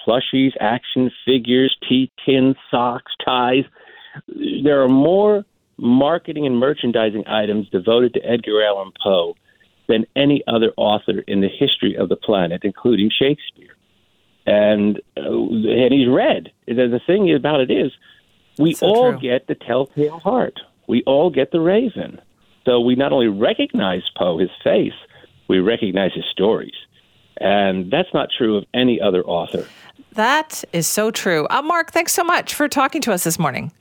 plushies, 0.06 0.52
action 0.60 1.10
figures, 1.26 1.76
tea 1.88 2.12
tins, 2.26 2.58
socks, 2.70 3.14
ties. 3.24 3.64
There 4.28 4.84
are 4.84 4.90
more 4.90 5.46
marketing 5.78 6.46
and 6.46 6.58
merchandising 6.58 7.26
items 7.28 7.70
devoted 7.70 8.14
to 8.16 8.26
Edgar 8.26 8.62
Allan 8.62 8.92
Poe 9.02 9.36
than 9.88 10.06
any 10.16 10.44
other 10.48 10.74
author 10.76 11.20
in 11.28 11.40
the 11.40 11.48
history 11.48 11.96
of 11.96 12.10
the 12.10 12.18
planet, 12.18 12.62
including 12.64 13.10
Shakespeare. 13.10 13.76
And 14.46 15.00
uh, 15.16 15.22
and 15.22 15.94
he's 15.94 16.10
read. 16.10 16.52
The 16.68 17.00
thing 17.08 17.34
about 17.34 17.62
it 17.62 17.72
is, 17.72 17.92
we 18.58 18.74
so 18.74 18.88
all 18.88 19.12
true. 19.12 19.22
get 19.22 19.48
the 19.48 19.56
telltale 19.56 20.20
heart. 20.20 20.60
We 20.88 21.04
all 21.06 21.30
get 21.30 21.52
the 21.52 21.62
raven. 21.62 22.20
So 22.70 22.80
we 22.80 22.94
not 22.94 23.12
only 23.12 23.28
recognize 23.28 24.04
Poe, 24.16 24.38
his 24.38 24.52
face, 24.64 24.94
we 25.48 25.60
recognize 25.60 26.14
his 26.14 26.26
stories. 26.32 26.76
And 27.42 27.90
that's 27.90 28.14
not 28.14 28.30
true 28.38 28.58
of 28.58 28.66
any 28.76 29.02
other 29.02 29.24
author. 29.24 29.66
That 30.12 30.64
is 30.72 30.86
so 30.86 31.10
true. 31.10 31.48
Uh, 31.50 31.64
Mark, 31.64 31.92
thanks 31.92 32.14
so 32.14 32.24
much 32.24 32.54
for 32.54 32.68
talking 32.68 33.02
to 33.02 33.12
us 33.12 33.24
this 33.24 33.40
morning. 33.40 33.72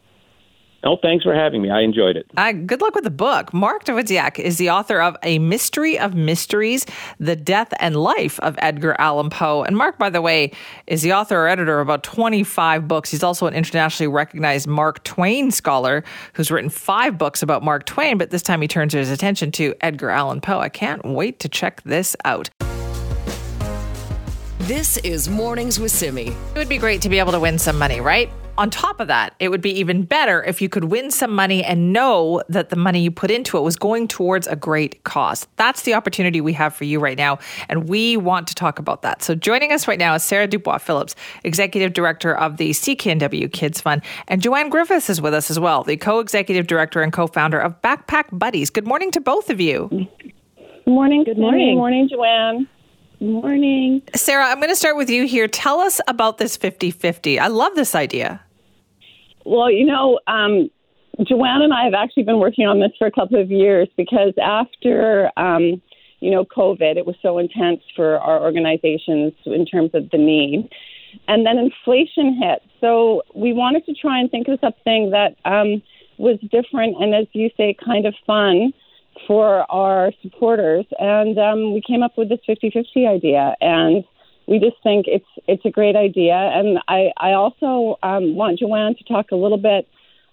Oh, 0.84 0.96
thanks 1.02 1.24
for 1.24 1.34
having 1.34 1.60
me. 1.60 1.70
I 1.70 1.80
enjoyed 1.80 2.16
it. 2.16 2.30
Uh, 2.36 2.52
good 2.52 2.80
luck 2.80 2.94
with 2.94 3.02
the 3.02 3.10
book. 3.10 3.52
Mark 3.52 3.84
Dawidziak 3.84 4.38
is 4.38 4.58
the 4.58 4.70
author 4.70 5.00
of 5.00 5.16
A 5.24 5.40
Mystery 5.40 5.98
of 5.98 6.14
Mysteries 6.14 6.86
The 7.18 7.34
Death 7.34 7.74
and 7.80 7.96
Life 7.96 8.38
of 8.40 8.56
Edgar 8.58 8.94
Allan 9.00 9.28
Poe. 9.28 9.64
And 9.64 9.76
Mark, 9.76 9.98
by 9.98 10.08
the 10.08 10.22
way, 10.22 10.52
is 10.86 11.02
the 11.02 11.12
author 11.12 11.36
or 11.36 11.48
editor 11.48 11.80
of 11.80 11.88
about 11.88 12.04
25 12.04 12.86
books. 12.86 13.10
He's 13.10 13.24
also 13.24 13.46
an 13.46 13.54
internationally 13.54 14.06
recognized 14.06 14.68
Mark 14.68 15.02
Twain 15.02 15.50
scholar 15.50 16.04
who's 16.34 16.50
written 16.50 16.70
five 16.70 17.18
books 17.18 17.42
about 17.42 17.64
Mark 17.64 17.84
Twain, 17.84 18.16
but 18.16 18.30
this 18.30 18.42
time 18.42 18.62
he 18.62 18.68
turns 18.68 18.92
his 18.92 19.10
attention 19.10 19.50
to 19.52 19.74
Edgar 19.80 20.10
Allan 20.10 20.40
Poe. 20.40 20.60
I 20.60 20.68
can't 20.68 21.04
wait 21.04 21.40
to 21.40 21.48
check 21.48 21.82
this 21.82 22.14
out. 22.24 22.50
This 24.60 24.96
is 24.98 25.28
Mornings 25.28 25.80
with 25.80 25.90
Simi. 25.90 26.28
It 26.28 26.54
would 26.54 26.68
be 26.68 26.78
great 26.78 27.02
to 27.02 27.08
be 27.08 27.18
able 27.18 27.32
to 27.32 27.40
win 27.40 27.58
some 27.58 27.78
money, 27.78 28.00
right? 28.00 28.30
On 28.58 28.70
top 28.70 28.98
of 28.98 29.06
that, 29.06 29.34
it 29.38 29.50
would 29.50 29.60
be 29.60 29.70
even 29.78 30.02
better 30.02 30.42
if 30.42 30.60
you 30.60 30.68
could 30.68 30.84
win 30.84 31.12
some 31.12 31.32
money 31.32 31.62
and 31.62 31.92
know 31.92 32.42
that 32.48 32.70
the 32.70 32.76
money 32.76 33.00
you 33.00 33.12
put 33.12 33.30
into 33.30 33.56
it 33.56 33.60
was 33.60 33.76
going 33.76 34.08
towards 34.08 34.48
a 34.48 34.56
great 34.56 35.04
cause. 35.04 35.46
That's 35.54 35.82
the 35.82 35.94
opportunity 35.94 36.40
we 36.40 36.54
have 36.54 36.74
for 36.74 36.82
you 36.82 36.98
right 36.98 37.16
now, 37.16 37.38
and 37.68 37.88
we 37.88 38.16
want 38.16 38.48
to 38.48 38.56
talk 38.56 38.80
about 38.80 39.02
that. 39.02 39.22
So 39.22 39.36
joining 39.36 39.70
us 39.70 39.86
right 39.86 39.98
now 39.98 40.12
is 40.16 40.24
Sara 40.24 40.48
Dubois 40.48 40.78
Phillips, 40.78 41.14
Executive 41.44 41.92
Director 41.92 42.36
of 42.36 42.56
the 42.56 42.70
CKNW 42.70 43.52
Kids 43.52 43.80
Fund, 43.80 44.02
and 44.26 44.42
Joanne 44.42 44.70
Griffiths 44.70 45.08
is 45.08 45.20
with 45.20 45.34
us 45.34 45.52
as 45.52 45.60
well, 45.60 45.84
the 45.84 45.96
Co-Executive 45.96 46.66
Director 46.66 47.00
and 47.00 47.12
Co-Founder 47.12 47.60
of 47.60 47.80
Backpack 47.80 48.24
Buddies. 48.32 48.70
Good 48.70 48.88
morning 48.88 49.12
to 49.12 49.20
both 49.20 49.50
of 49.50 49.60
you. 49.60 49.88
Good 49.88 50.08
morning. 50.88 51.22
Good 51.22 51.38
morning. 51.38 51.74
Good 51.74 51.76
morning, 51.76 52.08
Joanne. 52.10 52.68
Morning. 53.20 54.02
Sara, 54.16 54.46
I'm 54.46 54.58
going 54.58 54.68
to 54.68 54.76
start 54.76 54.96
with 54.96 55.10
you 55.10 55.28
here. 55.28 55.46
Tell 55.46 55.78
us 55.78 56.00
about 56.08 56.38
this 56.38 56.56
50 56.56 56.90
50. 56.90 57.38
I 57.38 57.46
love 57.46 57.76
this 57.76 57.94
idea. 57.94 58.42
Well, 59.48 59.70
you 59.70 59.86
know, 59.86 60.20
um, 60.26 60.70
Joanne 61.26 61.62
and 61.62 61.72
I 61.72 61.84
have 61.84 61.94
actually 61.94 62.24
been 62.24 62.38
working 62.38 62.66
on 62.66 62.80
this 62.80 62.90
for 62.98 63.06
a 63.06 63.10
couple 63.10 63.40
of 63.40 63.50
years 63.50 63.88
because 63.96 64.34
after, 64.36 65.30
um, 65.38 65.80
you 66.20 66.30
know, 66.30 66.44
COVID, 66.44 66.98
it 66.98 67.06
was 67.06 67.16
so 67.22 67.38
intense 67.38 67.80
for 67.96 68.18
our 68.18 68.42
organizations 68.42 69.32
in 69.46 69.64
terms 69.64 69.92
of 69.94 70.10
the 70.10 70.18
need. 70.18 70.68
And 71.28 71.46
then 71.46 71.56
inflation 71.56 72.38
hit. 72.38 72.60
So 72.82 73.22
we 73.34 73.54
wanted 73.54 73.86
to 73.86 73.94
try 73.94 74.20
and 74.20 74.30
think 74.30 74.48
of 74.48 74.60
something 74.60 75.12
that 75.12 75.36
um, 75.46 75.82
was 76.18 76.38
different 76.52 77.02
and, 77.02 77.14
as 77.14 77.26
you 77.32 77.48
say, 77.56 77.74
kind 77.82 78.04
of 78.04 78.14
fun 78.26 78.74
for 79.26 79.64
our 79.72 80.12
supporters, 80.22 80.84
and 81.00 81.38
um, 81.38 81.74
we 81.74 81.82
came 81.84 82.04
up 82.04 82.12
with 82.16 82.28
this 82.28 82.38
50-50 82.48 83.08
idea, 83.08 83.56
and 83.60 84.04
we 84.48 84.58
just 84.58 84.76
think 84.82 85.06
it's 85.06 85.26
it's 85.46 85.64
a 85.64 85.70
great 85.70 85.96
idea. 85.96 86.34
And 86.34 86.78
I 86.88 87.12
I 87.16 87.32
also 87.32 87.98
um, 88.02 88.34
want 88.34 88.58
Joanne 88.58 88.96
to 88.96 89.04
talk 89.04 89.30
a 89.30 89.36
little 89.36 89.58
bit 89.58 89.88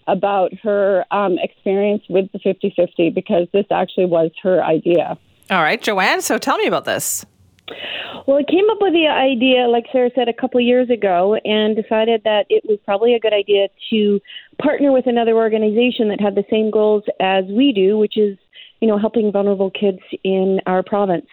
about 0.08 0.54
her 0.64 1.04
um, 1.12 1.38
experience 1.40 2.04
with 2.10 2.32
the 2.32 2.38
50-50 2.38 3.12
because 3.14 3.48
this 3.54 3.66
actually 3.72 4.06
was 4.06 4.30
her 4.44 4.64
idea. 4.64 5.18
All 5.50 5.64
right, 5.64 5.82
Joanne. 5.82 6.22
So 6.22 6.38
tell 6.38 6.60
me 6.60 6.68
about 6.68 6.86
this. 6.86 7.26
Well, 8.28 8.38
I 8.38 8.44
came 8.44 8.70
up 8.70 8.78
with 8.82 8.94
the 8.94 9.08
idea, 9.08 9.68
like 9.68 9.86
Sara 9.92 10.12
said, 10.14 10.30
a 10.30 10.34
couple 10.34 10.62
years 10.62 10.92
ago, 10.92 11.36
and 11.44 11.76
decided 11.76 12.22
that 12.24 12.46
it 12.50 12.64
was 12.66 12.78
probably 12.86 13.16
a 13.16 13.20
good 13.20 13.34
idea 13.34 13.68
to 13.90 14.20
partner 14.62 14.92
with 14.92 15.08
another 15.08 15.36
organization 15.36 16.10
that 16.10 16.22
had 16.22 16.36
the 16.36 16.46
same 16.52 16.70
goals 16.70 17.04
as 17.20 17.46
we 17.46 17.74
do, 17.74 17.98
which 17.98 18.16
is 18.16 18.38
you 18.82 18.88
know, 18.88 18.98
helping 18.98 19.32
vulnerable 19.32 19.72
kids 19.72 20.00
in 20.24 20.60
our 20.66 20.84
province. 20.84 21.28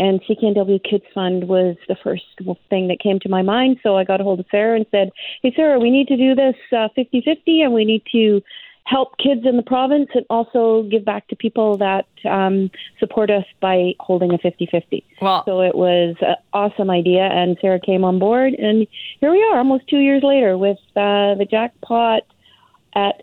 And 0.00 0.18
CKNW 0.22 0.82
Kids 0.82 1.04
Fund 1.14 1.46
was 1.46 1.76
the 1.86 1.96
first 2.02 2.24
thing 2.70 2.88
that 2.88 3.00
came 3.00 3.20
to 3.20 3.28
my 3.28 3.42
mind. 3.42 3.76
So 3.82 3.98
I 3.98 4.04
got 4.04 4.18
a 4.18 4.24
hold 4.24 4.40
of 4.40 4.46
Sara 4.50 4.76
and 4.76 4.86
said, 4.90 5.10
Hey, 5.42 5.52
Sara, 5.54 5.78
we 5.78 5.90
need 5.90 6.08
to 6.08 6.16
do 6.16 6.34
this 6.34 6.54
fifty 6.96 7.18
uh, 7.18 7.34
fifty, 7.34 7.60
and 7.60 7.74
we 7.74 7.84
need 7.84 8.02
to 8.12 8.40
help 8.84 9.16
kids 9.18 9.42
in 9.44 9.58
the 9.58 9.62
province 9.62 10.08
and 10.14 10.24
also 10.30 10.84
give 10.90 11.04
back 11.04 11.28
to 11.28 11.36
people 11.36 11.76
that 11.76 12.06
um, 12.28 12.70
support 12.98 13.30
us 13.30 13.44
by 13.60 13.92
holding 14.00 14.32
a 14.32 14.38
50-50. 14.38 15.04
Well, 15.20 15.44
so 15.44 15.60
it 15.60 15.74
was 15.76 16.16
an 16.22 16.36
awesome 16.52 16.90
idea, 16.90 17.22
and 17.22 17.56
Sara 17.60 17.78
came 17.78 18.04
on 18.04 18.18
board, 18.18 18.54
and 18.54 18.86
here 19.20 19.30
we 19.30 19.42
are, 19.44 19.58
almost 19.58 19.86
two 19.86 19.98
years 19.98 20.22
later, 20.24 20.58
with 20.58 20.78
uh, 20.96 21.36
the 21.36 21.46
jackpot 21.48 22.22
at 22.94 23.22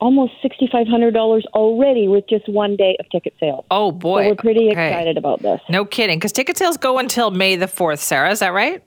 almost 0.00 0.32
$6,500 0.44 1.44
already 1.54 2.08
with 2.08 2.28
just 2.28 2.48
one 2.48 2.76
day 2.76 2.96
of 3.00 3.08
ticket 3.10 3.34
sales. 3.40 3.64
Oh, 3.70 3.92
boy. 3.92 4.22
So 4.22 4.28
we're 4.30 4.36
pretty 4.36 4.70
okay. 4.70 4.88
excited 4.88 5.16
about 5.16 5.42
this. 5.42 5.60
No 5.68 5.84
kidding. 5.84 6.18
Because 6.18 6.32
ticket 6.32 6.56
sales 6.56 6.76
go 6.76 6.98
until 6.98 7.30
May 7.30 7.56
the 7.56 7.66
4th, 7.66 7.98
Sara. 7.98 8.30
Is 8.30 8.40
that 8.40 8.52
right? 8.52 8.82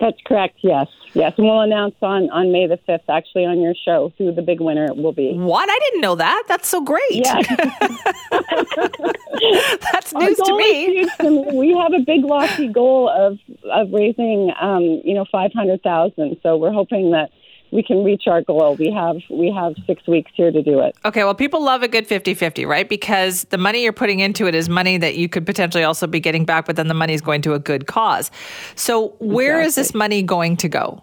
That's 0.00 0.18
correct, 0.26 0.58
yes. 0.62 0.88
Yes, 1.14 1.34
and 1.36 1.46
we'll 1.46 1.60
announce 1.60 1.94
on, 2.00 2.30
on 2.30 2.50
May 2.50 2.66
the 2.66 2.78
5th, 2.88 3.02
actually, 3.08 3.44
on 3.44 3.60
your 3.60 3.74
show, 3.84 4.12
who 4.16 4.32
the 4.32 4.40
big 4.40 4.60
winner 4.60 4.92
will 4.94 5.12
be. 5.12 5.34
What? 5.34 5.68
I 5.70 5.78
didn't 5.90 6.00
know 6.00 6.14
that. 6.14 6.44
That's 6.48 6.68
so 6.68 6.80
great. 6.80 7.02
Yeah. 7.10 7.34
That's 9.92 10.14
news 10.14 10.38
to 10.38 10.56
me. 10.56 11.06
to 11.20 11.30
me. 11.30 11.44
We 11.52 11.76
have 11.76 11.92
a 11.92 12.00
big, 12.00 12.24
lofty 12.24 12.68
goal 12.68 13.10
of, 13.10 13.38
of 13.70 13.92
raising, 13.92 14.52
um, 14.58 15.02
you 15.04 15.14
know, 15.14 15.26
500000 15.30 16.38
So 16.42 16.56
we're 16.56 16.72
hoping 16.72 17.10
that 17.10 17.30
we 17.72 17.82
can 17.82 18.04
reach 18.04 18.24
our 18.26 18.42
goal. 18.42 18.76
We 18.78 18.92
have 18.92 19.16
we 19.30 19.50
have 19.50 19.74
six 19.86 20.06
weeks 20.06 20.30
here 20.34 20.52
to 20.52 20.62
do 20.62 20.80
it. 20.80 20.94
Okay, 21.04 21.24
well, 21.24 21.34
people 21.34 21.64
love 21.64 21.82
a 21.82 21.88
good 21.88 22.06
50-50, 22.06 22.66
right? 22.66 22.88
Because 22.88 23.44
the 23.44 23.58
money 23.58 23.82
you're 23.82 23.92
putting 23.92 24.20
into 24.20 24.46
it 24.46 24.54
is 24.54 24.68
money 24.68 24.98
that 24.98 25.16
you 25.16 25.28
could 25.28 25.46
potentially 25.46 25.82
also 25.82 26.06
be 26.06 26.20
getting 26.20 26.44
back, 26.44 26.66
but 26.66 26.76
then 26.76 26.88
the 26.88 26.94
money 26.94 27.14
is 27.14 27.22
going 27.22 27.40
to 27.42 27.54
a 27.54 27.58
good 27.58 27.86
cause. 27.86 28.30
So, 28.74 29.08
where 29.18 29.60
exactly. 29.60 29.66
is 29.66 29.74
this 29.74 29.94
money 29.94 30.22
going 30.22 30.56
to 30.58 30.68
go? 30.68 31.02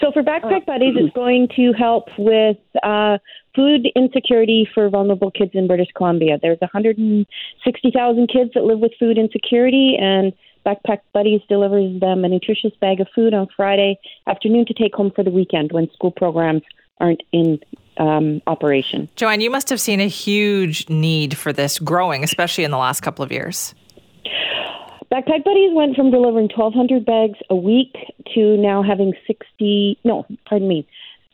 So, 0.00 0.12
for 0.12 0.22
Backpack 0.22 0.64
Buddies, 0.64 0.94
it's 0.96 1.14
going 1.14 1.48
to 1.56 1.72
help 1.72 2.08
with 2.16 2.56
uh, 2.82 3.18
food 3.56 3.88
insecurity 3.96 4.68
for 4.72 4.88
vulnerable 4.88 5.32
kids 5.32 5.50
in 5.54 5.66
British 5.66 5.88
Columbia. 5.96 6.38
There's 6.40 6.60
160,000 6.60 8.28
kids 8.28 8.50
that 8.54 8.62
live 8.62 8.78
with 8.78 8.92
food 8.98 9.18
insecurity, 9.18 9.96
and 10.00 10.32
Backpack 10.68 11.00
Buddies 11.14 11.40
delivers 11.48 11.98
them 11.98 12.24
a 12.24 12.28
nutritious 12.28 12.72
bag 12.78 13.00
of 13.00 13.08
food 13.14 13.32
on 13.32 13.48
Friday 13.56 13.98
afternoon 14.26 14.66
to 14.66 14.74
take 14.74 14.94
home 14.94 15.10
for 15.10 15.24
the 15.24 15.30
weekend 15.30 15.72
when 15.72 15.90
school 15.92 16.10
programs 16.10 16.62
aren't 17.00 17.22
in 17.32 17.58
um, 17.96 18.42
operation. 18.46 19.08
Joanne, 19.16 19.40
you 19.40 19.50
must 19.50 19.70
have 19.70 19.80
seen 19.80 20.00
a 20.00 20.08
huge 20.08 20.88
need 20.90 21.38
for 21.38 21.54
this 21.54 21.78
growing, 21.78 22.22
especially 22.22 22.64
in 22.64 22.70
the 22.70 22.76
last 22.76 23.00
couple 23.00 23.24
of 23.24 23.32
years. 23.32 23.74
Backpack 25.10 25.42
Buddies 25.42 25.72
went 25.72 25.96
from 25.96 26.10
delivering 26.10 26.50
1,200 26.54 27.06
bags 27.06 27.38
a 27.48 27.56
week 27.56 27.96
to 28.34 28.58
now 28.58 28.82
having 28.82 29.14
60, 29.26 29.98
no, 30.04 30.26
pardon 30.44 30.68
me, 30.68 30.86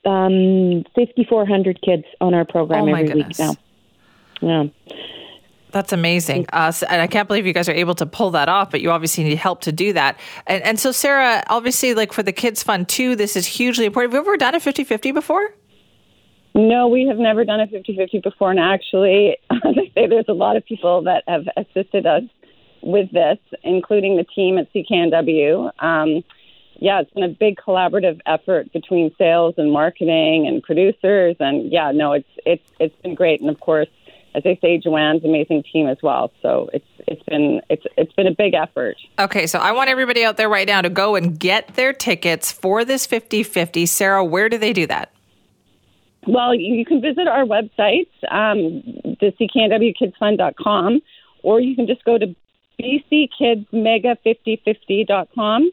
um, 0.05 0.85
5,400 0.95 1.83
kids 1.83 2.05
on 2.21 2.35
our 2.35 2.45
program 2.45 2.85
oh 2.85 2.95
every 2.95 3.09
goodness. 3.09 3.37
week 3.37 3.49
now. 3.49 3.55
Yeah. 4.41 4.95
That's 5.75 5.93
amazing. 5.93 6.47
Uh, 6.53 6.73
and 6.89 7.03
I 7.03 7.09
can't 7.09 7.27
believe 7.27 7.47
you 7.47 7.53
guys 7.53 7.69
are 7.69 7.73
able 7.73 7.97
to 7.97 8.07
pull 8.07 8.31
that 8.31 8.49
off, 8.49 8.71
but 8.71 8.81
you 8.81 8.93
obviously 8.93 9.25
need 9.25 9.39
help 9.39 9.61
to 9.63 9.73
do 9.73 9.93
that. 9.93 10.21
And, 10.47 10.63
and 10.63 10.79
so, 10.79 10.93
Sara, 10.93 11.43
obviously, 11.49 11.95
like 11.95 12.13
for 12.13 12.23
the 12.23 12.31
Kids 12.31 12.63
Fund 12.63 12.89
too, 12.89 13.17
this 13.17 13.35
is 13.35 13.45
hugely 13.45 13.85
important. 13.85 14.13
Have 14.13 14.25
you 14.25 14.31
ever 14.31 14.37
done 14.37 14.55
a 14.55 14.61
50 14.61 14.85
50 14.85 15.11
before? 15.11 15.53
No, 16.55 16.87
we 16.87 17.09
have 17.09 17.17
never 17.17 17.45
done 17.45 17.59
a 17.59 17.67
50 17.67 17.97
50 17.97 18.21
before. 18.21 18.53
And 18.53 18.61
actually, 18.61 19.37
as 19.51 19.59
I 19.65 19.91
say, 19.97 20.07
there's 20.07 20.29
a 20.29 20.33
lot 20.33 20.57
of 20.57 20.65
people 20.65 21.03
that 21.03 21.25
have 21.27 21.47
assisted 21.57 22.07
us 22.07 22.23
with 22.81 23.11
this, 23.11 23.39
including 23.65 24.17
the 24.17 24.25
team 24.33 24.59
at 24.59 24.73
CKNW. 24.73 25.73
Um, 25.83 26.23
yeah, 26.77 27.01
it's 27.01 27.11
been 27.11 27.25
a 27.25 27.29
big 27.29 27.57
collaborative 27.57 28.21
effort 28.27 28.73
between 28.73 29.13
sales 29.19 29.55
and 29.59 29.73
marketing 29.73 30.47
and 30.47 30.63
producers, 30.63 31.35
and 31.41 31.73
yeah, 31.73 31.91
no, 31.93 32.13
it's 32.13 32.29
it's 32.47 32.63
it's 32.79 32.95
been 33.03 33.17
great. 33.17 33.41
And 33.41 33.51
of 33.51 33.59
course, 33.59 33.89
as 34.35 34.43
I 34.45 34.59
say, 34.61 34.77
Joanne's 34.79 35.25
amazing 35.25 35.63
team 35.73 35.87
as 35.87 35.99
well. 36.03 36.33
So 36.43 36.69
it's 36.73 36.85
it's 37.07 37.23
been 37.23 37.61
it's 37.71 37.85
it's 37.97 38.13
been 38.15 38.27
a 38.27 38.35
big 38.35 38.55
effort. 38.55 38.97
Okay, 39.19 39.47
so 39.47 39.61
I 39.61 39.71
want 39.73 39.89
everybody 39.91 40.25
out 40.25 40.37
there 40.37 40.49
right 40.49 40.67
now 40.67 40.83
to 40.83 40.91
go 40.91 41.15
and 41.15 41.39
get 41.39 41.77
their 41.77 41.93
tickets 41.93 42.51
for 42.51 42.85
this 42.85 43.07
50-50. 43.07 43.87
Sara, 43.87 44.25
where 44.25 44.49
do 44.49 44.59
they 44.59 44.73
do 44.73 44.89
that? 44.89 45.13
Well, 46.27 46.53
you 46.55 46.87
can 46.87 47.03
visit 47.03 47.29
our 47.29 47.45
website, 47.45 48.09
um, 48.31 48.83
the 49.21 49.31
cknwkidsfund.com, 49.39 51.03
or 51.43 51.61
you 51.61 51.77
can 51.77 51.87
just 51.87 52.03
go 52.05 52.17
to 52.17 52.35
bckidsmega5050.com 52.81 55.71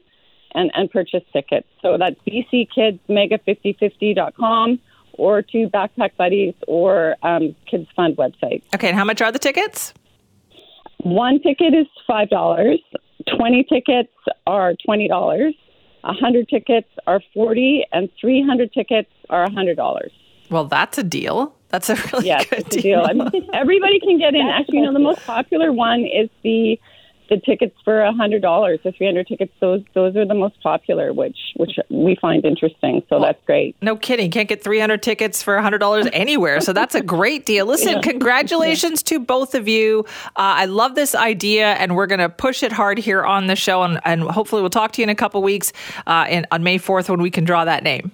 and, 0.54 0.70
and 0.74 0.90
purchase 0.90 1.22
tickets. 1.32 1.66
So 1.80 1.96
that's 1.98 2.16
bckidsmega5050.com 2.28 4.78
or 5.22 5.40
to 5.40 5.68
Backpack 5.68 6.16
Buddies 6.16 6.54
or 6.66 7.14
um, 7.22 7.54
Kids 7.70 7.86
Fund 7.94 8.16
website. 8.16 8.60
Okay, 8.74 8.88
and 8.88 8.96
how 8.96 9.04
much 9.04 9.22
are 9.22 9.30
the 9.30 9.38
tickets? 9.38 9.94
One 10.98 11.40
ticket 11.40 11.74
is 11.74 11.86
$5. 12.10 12.78
20 13.36 13.64
tickets 13.64 14.12
are 14.48 14.74
$20. 14.84 15.08
A 15.10 16.08
100 16.08 16.48
tickets 16.48 16.88
are 17.06 17.20
40 17.34 17.86
and 17.92 18.08
300 18.20 18.72
tickets 18.72 19.10
are 19.30 19.44
a 19.44 19.48
$100. 19.48 20.10
Well, 20.50 20.64
that's 20.64 20.98
a 20.98 21.04
deal. 21.04 21.54
That's 21.68 21.88
a 21.88 21.94
really 22.12 22.26
yes, 22.26 22.44
good 22.50 22.66
a 22.66 22.82
deal. 22.82 23.04
I 23.06 23.12
mean, 23.12 23.48
everybody 23.54 24.00
can 24.00 24.18
get 24.18 24.34
in. 24.34 24.44
Actually, 24.48 24.78
you 24.78 24.86
know, 24.86 24.92
the 24.92 24.98
most 24.98 25.24
popular 25.24 25.72
one 25.72 26.00
is 26.00 26.28
the 26.42 26.80
the 27.32 27.40
tickets 27.40 27.74
for 27.82 28.02
a 28.02 28.12
hundred 28.12 28.42
dollars, 28.42 28.78
the 28.84 28.92
three 28.92 29.06
hundred 29.06 29.26
tickets. 29.26 29.52
Those 29.58 29.82
those 29.94 30.14
are 30.16 30.26
the 30.26 30.34
most 30.34 30.62
popular, 30.62 31.12
which 31.14 31.38
which 31.56 31.78
we 31.88 32.14
find 32.20 32.44
interesting. 32.44 33.02
So 33.08 33.16
well, 33.16 33.26
that's 33.26 33.44
great. 33.46 33.74
No 33.80 33.96
kidding, 33.96 34.30
can't 34.30 34.48
get 34.48 34.62
three 34.62 34.78
hundred 34.78 35.02
tickets 35.02 35.42
for 35.42 35.56
a 35.56 35.62
hundred 35.62 35.78
dollars 35.78 36.06
anywhere. 36.12 36.60
So 36.60 36.72
that's 36.74 36.94
a 36.94 37.00
great 37.00 37.46
deal. 37.46 37.64
Listen, 37.64 37.94
yeah. 37.94 38.00
congratulations 38.00 39.02
yeah. 39.02 39.18
to 39.18 39.24
both 39.24 39.54
of 39.54 39.66
you. 39.66 40.04
Uh, 40.36 40.60
I 40.62 40.64
love 40.66 40.94
this 40.94 41.14
idea, 41.14 41.72
and 41.74 41.96
we're 41.96 42.06
going 42.06 42.20
to 42.20 42.28
push 42.28 42.62
it 42.62 42.72
hard 42.72 42.98
here 42.98 43.24
on 43.24 43.46
the 43.46 43.56
show, 43.56 43.82
and, 43.82 43.98
and 44.04 44.22
hopefully 44.22 44.60
we'll 44.60 44.70
talk 44.70 44.92
to 44.92 45.00
you 45.00 45.04
in 45.04 45.08
a 45.08 45.14
couple 45.14 45.42
weeks 45.42 45.72
uh, 46.06 46.26
in, 46.28 46.46
on 46.52 46.62
May 46.62 46.76
fourth 46.76 47.08
when 47.08 47.22
we 47.22 47.30
can 47.30 47.44
draw 47.44 47.64
that 47.64 47.82
name. 47.82 48.12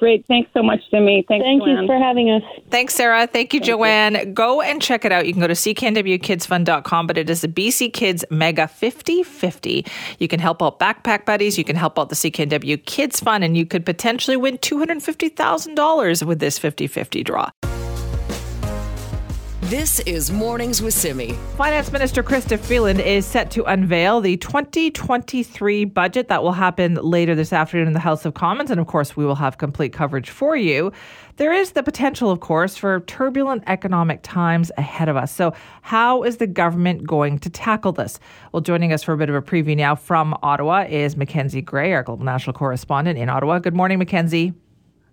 Great. 0.00 0.24
Thanks 0.26 0.50
so 0.54 0.62
much, 0.62 0.80
Simi. 0.90 1.26
Thanks, 1.28 1.44
Thank 1.44 1.62
Joanne. 1.62 1.82
you 1.82 1.86
for 1.86 1.98
having 1.98 2.30
us. 2.30 2.42
Thanks, 2.70 2.94
Sara. 2.94 3.26
Thank 3.26 3.52
you, 3.52 3.60
Thank 3.60 3.66
Joanne. 3.68 4.14
You. 4.14 4.24
Go 4.24 4.62
and 4.62 4.80
check 4.80 5.04
it 5.04 5.12
out. 5.12 5.26
You 5.26 5.34
can 5.34 5.42
go 5.42 5.46
to 5.46 5.52
cknwkidsfund.com, 5.52 7.06
but 7.06 7.18
it 7.18 7.28
is 7.28 7.42
the 7.42 7.48
BC 7.48 7.92
Kids 7.92 8.24
Mega 8.30 8.66
5050. 8.66 9.84
You 10.18 10.26
can 10.26 10.40
help 10.40 10.62
out 10.62 10.78
Backpack 10.78 11.26
Buddies. 11.26 11.58
You 11.58 11.64
can 11.64 11.76
help 11.76 11.98
out 11.98 12.08
the 12.08 12.14
CKNW 12.14 12.82
Kids 12.86 13.20
Fund, 13.20 13.44
and 13.44 13.58
you 13.58 13.66
could 13.66 13.84
potentially 13.84 14.38
win 14.38 14.56
$250,000 14.56 16.26
with 16.26 16.38
this 16.38 16.58
50 16.58 16.86
50 16.86 17.22
draw. 17.22 17.50
This 19.70 20.00
is 20.00 20.32
Mornings 20.32 20.82
with 20.82 20.94
Simi. 20.94 21.34
Finance 21.56 21.92
Minister 21.92 22.24
Chrystia 22.24 22.58
Freeland 22.58 22.98
is 22.98 23.24
set 23.24 23.52
to 23.52 23.62
unveil 23.62 24.20
the 24.20 24.36
2023 24.38 25.84
budget 25.84 26.26
that 26.26 26.42
will 26.42 26.50
happen 26.50 26.94
later 26.96 27.36
this 27.36 27.52
afternoon 27.52 27.86
in 27.86 27.92
the 27.92 28.00
House 28.00 28.24
of 28.24 28.34
Commons. 28.34 28.72
And 28.72 28.80
of 28.80 28.88
course, 28.88 29.16
we 29.16 29.24
will 29.24 29.36
have 29.36 29.58
complete 29.58 29.92
coverage 29.92 30.28
for 30.28 30.56
you. 30.56 30.90
There 31.36 31.52
is 31.52 31.70
the 31.70 31.84
potential, 31.84 32.32
of 32.32 32.40
course, 32.40 32.76
for 32.76 32.98
turbulent 32.98 33.62
economic 33.68 34.22
times 34.24 34.72
ahead 34.76 35.08
of 35.08 35.16
us. 35.16 35.32
So, 35.32 35.54
how 35.82 36.24
is 36.24 36.38
the 36.38 36.48
government 36.48 37.06
going 37.06 37.38
to 37.38 37.48
tackle 37.48 37.92
this? 37.92 38.18
Well, 38.50 38.62
joining 38.62 38.92
us 38.92 39.04
for 39.04 39.12
a 39.12 39.16
bit 39.16 39.28
of 39.28 39.36
a 39.36 39.40
preview 39.40 39.76
now 39.76 39.94
from 39.94 40.36
Ottawa 40.42 40.86
is 40.88 41.16
Mackenzie 41.16 41.62
Gray, 41.62 41.92
our 41.92 42.02
global 42.02 42.24
national 42.24 42.54
correspondent 42.54 43.20
in 43.20 43.28
Ottawa. 43.28 43.60
Good 43.60 43.76
morning, 43.76 44.00
Mackenzie. 44.00 44.52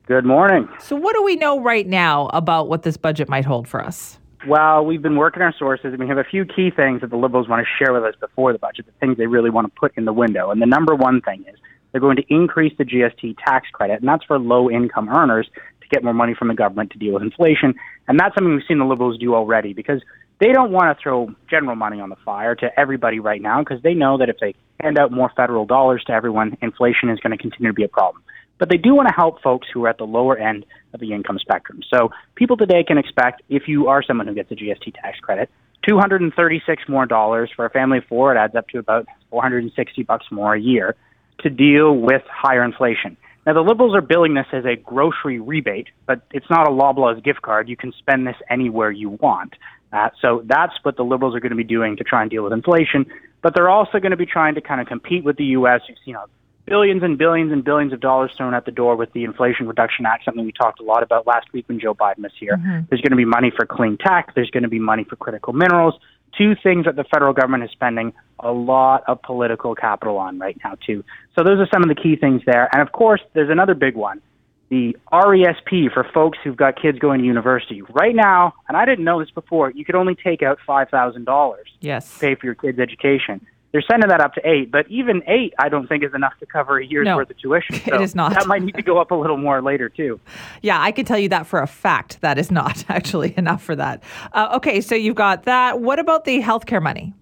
Good 0.07 0.25
morning. 0.25 0.67
So, 0.79 0.95
what 0.95 1.15
do 1.15 1.21
we 1.21 1.35
know 1.35 1.61
right 1.61 1.85
now 1.85 2.31
about 2.33 2.69
what 2.69 2.81
this 2.81 2.97
budget 2.97 3.29
might 3.29 3.45
hold 3.45 3.67
for 3.67 3.85
us? 3.85 4.17
Well, 4.47 4.85
we've 4.85 5.01
been 5.01 5.17
working 5.17 5.41
our 5.41 5.53
sources, 5.59 5.87
and 5.87 5.99
we 5.99 6.07
have 6.07 6.17
a 6.17 6.23
few 6.23 6.45
key 6.45 6.71
things 6.73 7.01
that 7.01 7.09
the 7.09 7.17
Liberals 7.17 7.49
want 7.49 7.65
to 7.65 7.83
share 7.83 7.93
with 7.93 8.05
us 8.05 8.13
before 8.17 8.53
the 8.53 8.59
budget, 8.59 8.85
the 8.85 8.93
things 8.93 9.17
they 9.17 9.27
really 9.27 9.49
want 9.49 9.67
to 9.67 9.77
put 9.77 9.91
in 9.97 10.05
the 10.05 10.13
window. 10.13 10.51
And 10.51 10.61
the 10.61 10.65
number 10.65 10.95
one 10.95 11.19
thing 11.19 11.43
is 11.49 11.59
they're 11.91 11.99
going 11.99 12.15
to 12.15 12.23
increase 12.29 12.71
the 12.77 12.85
GST 12.85 13.35
tax 13.45 13.67
credit, 13.73 13.99
and 13.99 14.07
that's 14.07 14.23
for 14.23 14.39
low 14.39 14.69
income 14.71 15.09
earners 15.09 15.49
to 15.81 15.87
get 15.91 16.01
more 16.01 16.13
money 16.13 16.33
from 16.33 16.47
the 16.47 16.53
government 16.53 16.91
to 16.91 16.97
deal 16.97 17.15
with 17.15 17.23
inflation. 17.23 17.75
And 18.07 18.17
that's 18.17 18.35
something 18.35 18.53
we've 18.53 18.63
seen 18.65 18.79
the 18.79 18.85
Liberals 18.85 19.19
do 19.19 19.35
already 19.35 19.73
because 19.73 20.01
they 20.39 20.53
don't 20.53 20.71
want 20.71 20.97
to 20.97 21.03
throw 21.03 21.27
general 21.49 21.75
money 21.75 21.99
on 21.99 22.07
the 22.07 22.15
fire 22.23 22.55
to 22.55 22.79
everybody 22.79 23.19
right 23.19 23.41
now 23.41 23.59
because 23.59 23.83
they 23.83 23.95
know 23.95 24.17
that 24.17 24.29
if 24.29 24.37
they 24.39 24.55
hand 24.79 24.97
out 24.97 25.11
more 25.11 25.29
federal 25.35 25.65
dollars 25.65 26.05
to 26.07 26.13
everyone, 26.13 26.57
inflation 26.61 27.09
is 27.09 27.19
going 27.19 27.35
to 27.35 27.37
continue 27.37 27.67
to 27.67 27.75
be 27.75 27.83
a 27.83 27.89
problem 27.89 28.23
but 28.57 28.69
they 28.69 28.77
do 28.77 28.95
want 28.95 29.07
to 29.07 29.13
help 29.13 29.41
folks 29.41 29.67
who 29.73 29.85
are 29.85 29.89
at 29.89 29.97
the 29.97 30.05
lower 30.05 30.37
end 30.37 30.65
of 30.93 30.99
the 30.99 31.13
income 31.13 31.39
spectrum. 31.39 31.81
So 31.93 32.11
people 32.35 32.57
today 32.57 32.83
can 32.83 32.97
expect, 32.97 33.41
if 33.49 33.67
you 33.67 33.87
are 33.87 34.03
someone 34.03 34.27
who 34.27 34.33
gets 34.33 34.51
a 34.51 34.55
GST 34.55 34.93
tax 34.95 35.19
credit, 35.19 35.49
236 35.87 36.83
more 36.87 37.05
dollars 37.05 37.49
for 37.55 37.65
a 37.65 37.69
family 37.69 37.99
of 37.99 38.03
four. 38.05 38.35
It 38.35 38.37
adds 38.37 38.55
up 38.55 38.67
to 38.69 38.79
about 38.79 39.07
460 39.29 40.03
bucks 40.03 40.25
more 40.31 40.55
a 40.55 40.59
year 40.59 40.95
to 41.39 41.49
deal 41.49 41.95
with 41.95 42.23
higher 42.29 42.63
inflation. 42.63 43.15
Now, 43.45 43.53
the 43.53 43.61
Liberals 43.61 43.95
are 43.95 44.01
billing 44.01 44.33
this 44.33 44.47
as 44.51 44.65
a 44.65 44.75
grocery 44.75 45.39
rebate, 45.39 45.87
but 46.05 46.21
it's 46.31 46.49
not 46.49 46.67
a 46.67 46.71
Loblaws 46.71 47.23
gift 47.23 47.41
card. 47.41 47.69
You 47.69 47.77
can 47.77 47.93
spend 47.97 48.27
this 48.27 48.35
anywhere 48.49 48.91
you 48.91 49.11
want. 49.11 49.53
Uh, 49.93 50.09
so 50.21 50.43
that's 50.45 50.73
what 50.83 50.97
the 50.97 51.03
Liberals 51.03 51.33
are 51.33 51.39
going 51.39 51.51
to 51.51 51.55
be 51.55 51.63
doing 51.63 51.95
to 51.97 52.03
try 52.03 52.21
and 52.21 52.29
deal 52.29 52.43
with 52.43 52.51
inflation. 52.51 53.05
But 53.41 53.55
they're 53.55 53.69
also 53.69 53.99
going 53.99 54.11
to 54.11 54.17
be 54.17 54.25
trying 54.25 54.55
to 54.55 54.61
kind 54.61 54.81
of 54.81 54.87
compete 54.87 55.23
with 55.23 55.37
the 55.37 55.45
U.S. 55.45 55.79
You've 55.87 55.97
seen 56.03 56.15
a 56.15 56.25
billions 56.67 57.01
and 57.01 57.17
billions 57.17 57.51
and 57.51 57.63
billions 57.63 57.93
of 57.93 57.99
dollars 57.99 58.31
thrown 58.37 58.53
at 58.53 58.65
the 58.65 58.71
door 58.71 58.95
with 58.95 59.11
the 59.13 59.23
Inflation 59.23 59.67
Reduction 59.67 60.05
Act, 60.05 60.25
something 60.25 60.45
we 60.45 60.51
talked 60.51 60.79
a 60.79 60.83
lot 60.83 61.01
about 61.01 61.25
last 61.25 61.47
week 61.53 61.67
when 61.67 61.79
Joe 61.79 61.95
Biden 61.95 62.19
was 62.19 62.33
here. 62.39 62.57
Mm-hmm. 62.57 62.85
There's 62.89 63.01
going 63.01 63.11
to 63.11 63.17
be 63.17 63.25
money 63.25 63.51
for 63.55 63.65
clean 63.65 63.97
tech. 63.97 64.35
There's 64.35 64.51
going 64.51 64.63
to 64.63 64.69
be 64.69 64.79
money 64.79 65.05
for 65.05 65.15
critical 65.15 65.53
minerals. 65.53 65.95
Two 66.37 66.55
things 66.61 66.85
that 66.85 66.95
the 66.95 67.05
federal 67.05 67.33
government 67.33 67.63
is 67.63 67.71
spending 67.71 68.13
a 68.39 68.51
lot 68.51 69.03
of 69.07 69.21
political 69.21 69.73
capital 69.73 70.17
on 70.17 70.37
right 70.37 70.57
now, 70.63 70.75
too. 70.85 71.03
So 71.35 71.43
those 71.43 71.59
are 71.59 71.67
some 71.73 71.81
of 71.81 71.89
the 71.89 71.95
key 71.95 72.15
things 72.15 72.41
there. 72.45 72.69
And 72.73 72.81
of 72.81 72.91
course, 72.91 73.21
there's 73.33 73.49
another 73.49 73.73
big 73.73 73.95
one 73.95 74.21
the 74.69 74.97
RESP 75.13 75.93
for 75.93 76.05
folks 76.13 76.37
who've 76.43 76.57
got 76.57 76.79
kids 76.79 76.99
going 76.99 77.21
to 77.21 77.25
university. 77.25 77.81
Right 77.83 78.13
now, 78.13 78.53
and 78.67 78.75
I 78.75 78.85
didn't 78.85 79.05
know 79.05 79.19
this 79.19 79.31
before, 79.31 79.71
you 79.71 79.85
could 79.85 79.95
only 79.95 80.15
take 80.15 80.43
out 80.43 80.59
$5,000 80.67 81.55
yes. 81.79 82.13
to 82.13 82.19
pay 82.19 82.35
for 82.35 82.45
your 82.45 82.55
kid's 82.55 82.79
education. 82.79 83.45
They're 83.71 83.83
sending 83.89 84.09
that 84.09 84.21
up 84.21 84.33
to 84.35 84.41
eight, 84.47 84.71
but 84.71 84.89
even 84.89 85.21
eight, 85.27 85.53
I 85.59 85.67
don't 85.69 85.87
think 85.87 86.03
is 86.03 86.13
enough 86.13 86.33
to 86.39 86.45
cover 86.45 86.79
a 86.79 86.85
year's 86.85 87.05
no, 87.05 87.17
worth 87.17 87.29
of 87.29 87.37
tuition. 87.37 87.75
So 87.87 87.95
it 87.95 88.01
is 88.01 88.15
not. 88.15 88.33
That 88.33 88.47
might 88.47 88.61
need 88.61 88.75
to 88.75 88.81
go 88.81 88.97
up 88.97 89.11
a 89.11 89.15
little 89.15 89.37
more 89.37 89.61
later 89.61 89.89
too. 89.89 90.19
Yeah, 90.61 90.81
I 90.81 90.91
can 90.91 91.05
tell 91.05 91.17
you 91.17 91.29
that 91.29 91.47
for 91.47 91.61
a 91.61 91.67
fact. 91.67 92.21
That 92.21 92.37
is 92.37 92.51
not 92.51 92.85
actually 92.89 93.33
enough 93.37 93.61
for 93.61 93.75
that. 93.75 94.03
Uh, 94.33 94.53
okay, 94.55 94.81
so 94.81 94.95
you've 94.95 95.15
got 95.15 95.43
that. 95.43 95.81
What 95.81 95.99
about 95.99 96.25
the 96.25 96.41
healthcare 96.41 96.81
money? 96.81 97.13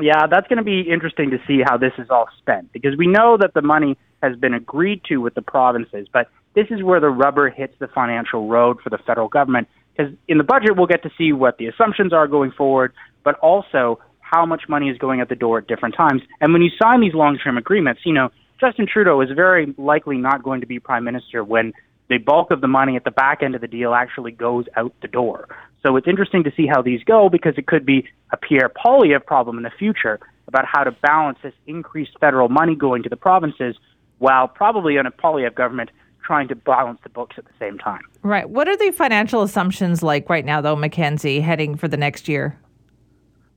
Yeah, 0.00 0.26
that's 0.26 0.46
going 0.48 0.58
to 0.58 0.64
be 0.64 0.80
interesting 0.80 1.30
to 1.30 1.38
see 1.46 1.62
how 1.64 1.76
this 1.76 1.92
is 1.98 2.08
all 2.10 2.28
spent 2.38 2.72
because 2.72 2.96
we 2.96 3.06
know 3.06 3.36
that 3.36 3.54
the 3.54 3.62
money 3.62 3.98
has 4.22 4.36
been 4.36 4.54
agreed 4.54 5.02
to 5.08 5.18
with 5.18 5.34
the 5.34 5.42
provinces, 5.42 6.06
but 6.12 6.28
this 6.54 6.66
is 6.70 6.82
where 6.82 7.00
the 7.00 7.10
rubber 7.10 7.48
hits 7.50 7.74
the 7.78 7.88
financial 7.88 8.48
road 8.48 8.80
for 8.82 8.90
the 8.90 8.98
federal 8.98 9.28
government. 9.28 9.68
Because 9.96 10.12
in 10.28 10.38
the 10.38 10.44
budget, 10.44 10.76
we'll 10.76 10.86
get 10.86 11.02
to 11.02 11.10
see 11.16 11.32
what 11.32 11.58
the 11.58 11.66
assumptions 11.66 12.12
are 12.12 12.26
going 12.26 12.52
forward, 12.52 12.92
but 13.24 13.38
also 13.40 14.00
how 14.30 14.46
much 14.46 14.62
money 14.68 14.88
is 14.88 14.98
going 14.98 15.20
out 15.20 15.28
the 15.28 15.34
door 15.34 15.58
at 15.58 15.66
different 15.66 15.94
times. 15.94 16.22
And 16.40 16.52
when 16.52 16.62
you 16.62 16.70
sign 16.80 17.00
these 17.00 17.14
long 17.14 17.38
term 17.38 17.58
agreements, 17.58 18.02
you 18.04 18.12
know, 18.12 18.30
Justin 18.60 18.86
Trudeau 18.86 19.20
is 19.20 19.30
very 19.34 19.74
likely 19.78 20.18
not 20.18 20.42
going 20.42 20.60
to 20.60 20.66
be 20.66 20.78
prime 20.78 21.04
minister 21.04 21.42
when 21.42 21.72
the 22.08 22.18
bulk 22.18 22.50
of 22.50 22.60
the 22.60 22.68
money 22.68 22.96
at 22.96 23.04
the 23.04 23.10
back 23.10 23.42
end 23.42 23.54
of 23.54 23.60
the 23.60 23.68
deal 23.68 23.94
actually 23.94 24.32
goes 24.32 24.66
out 24.76 24.92
the 25.00 25.08
door. 25.08 25.48
So 25.84 25.96
it's 25.96 26.06
interesting 26.06 26.44
to 26.44 26.52
see 26.56 26.66
how 26.66 26.82
these 26.82 27.02
go 27.04 27.28
because 27.28 27.54
it 27.56 27.66
could 27.66 27.86
be 27.86 28.06
a 28.32 28.36
Pierre 28.36 28.68
Poilievre 28.68 29.24
problem 29.24 29.56
in 29.56 29.62
the 29.62 29.70
future 29.78 30.20
about 30.46 30.66
how 30.66 30.84
to 30.84 30.90
balance 30.90 31.38
this 31.42 31.54
increased 31.66 32.12
federal 32.20 32.48
money 32.48 32.74
going 32.74 33.02
to 33.04 33.08
the 33.08 33.16
provinces 33.16 33.76
while 34.18 34.46
probably 34.46 34.98
on 34.98 35.06
a 35.06 35.10
Poilievre 35.10 35.54
government 35.54 35.90
trying 36.22 36.48
to 36.48 36.54
balance 36.54 37.00
the 37.02 37.08
books 37.08 37.36
at 37.38 37.44
the 37.44 37.52
same 37.58 37.78
time. 37.78 38.02
Right. 38.22 38.48
What 38.48 38.68
are 38.68 38.76
the 38.76 38.90
financial 38.90 39.42
assumptions 39.42 40.02
like 40.02 40.28
right 40.28 40.44
now, 40.44 40.60
though, 40.60 40.76
Mackenzie, 40.76 41.40
heading 41.40 41.76
for 41.76 41.88
the 41.88 41.96
next 41.96 42.28
year? 42.28 42.58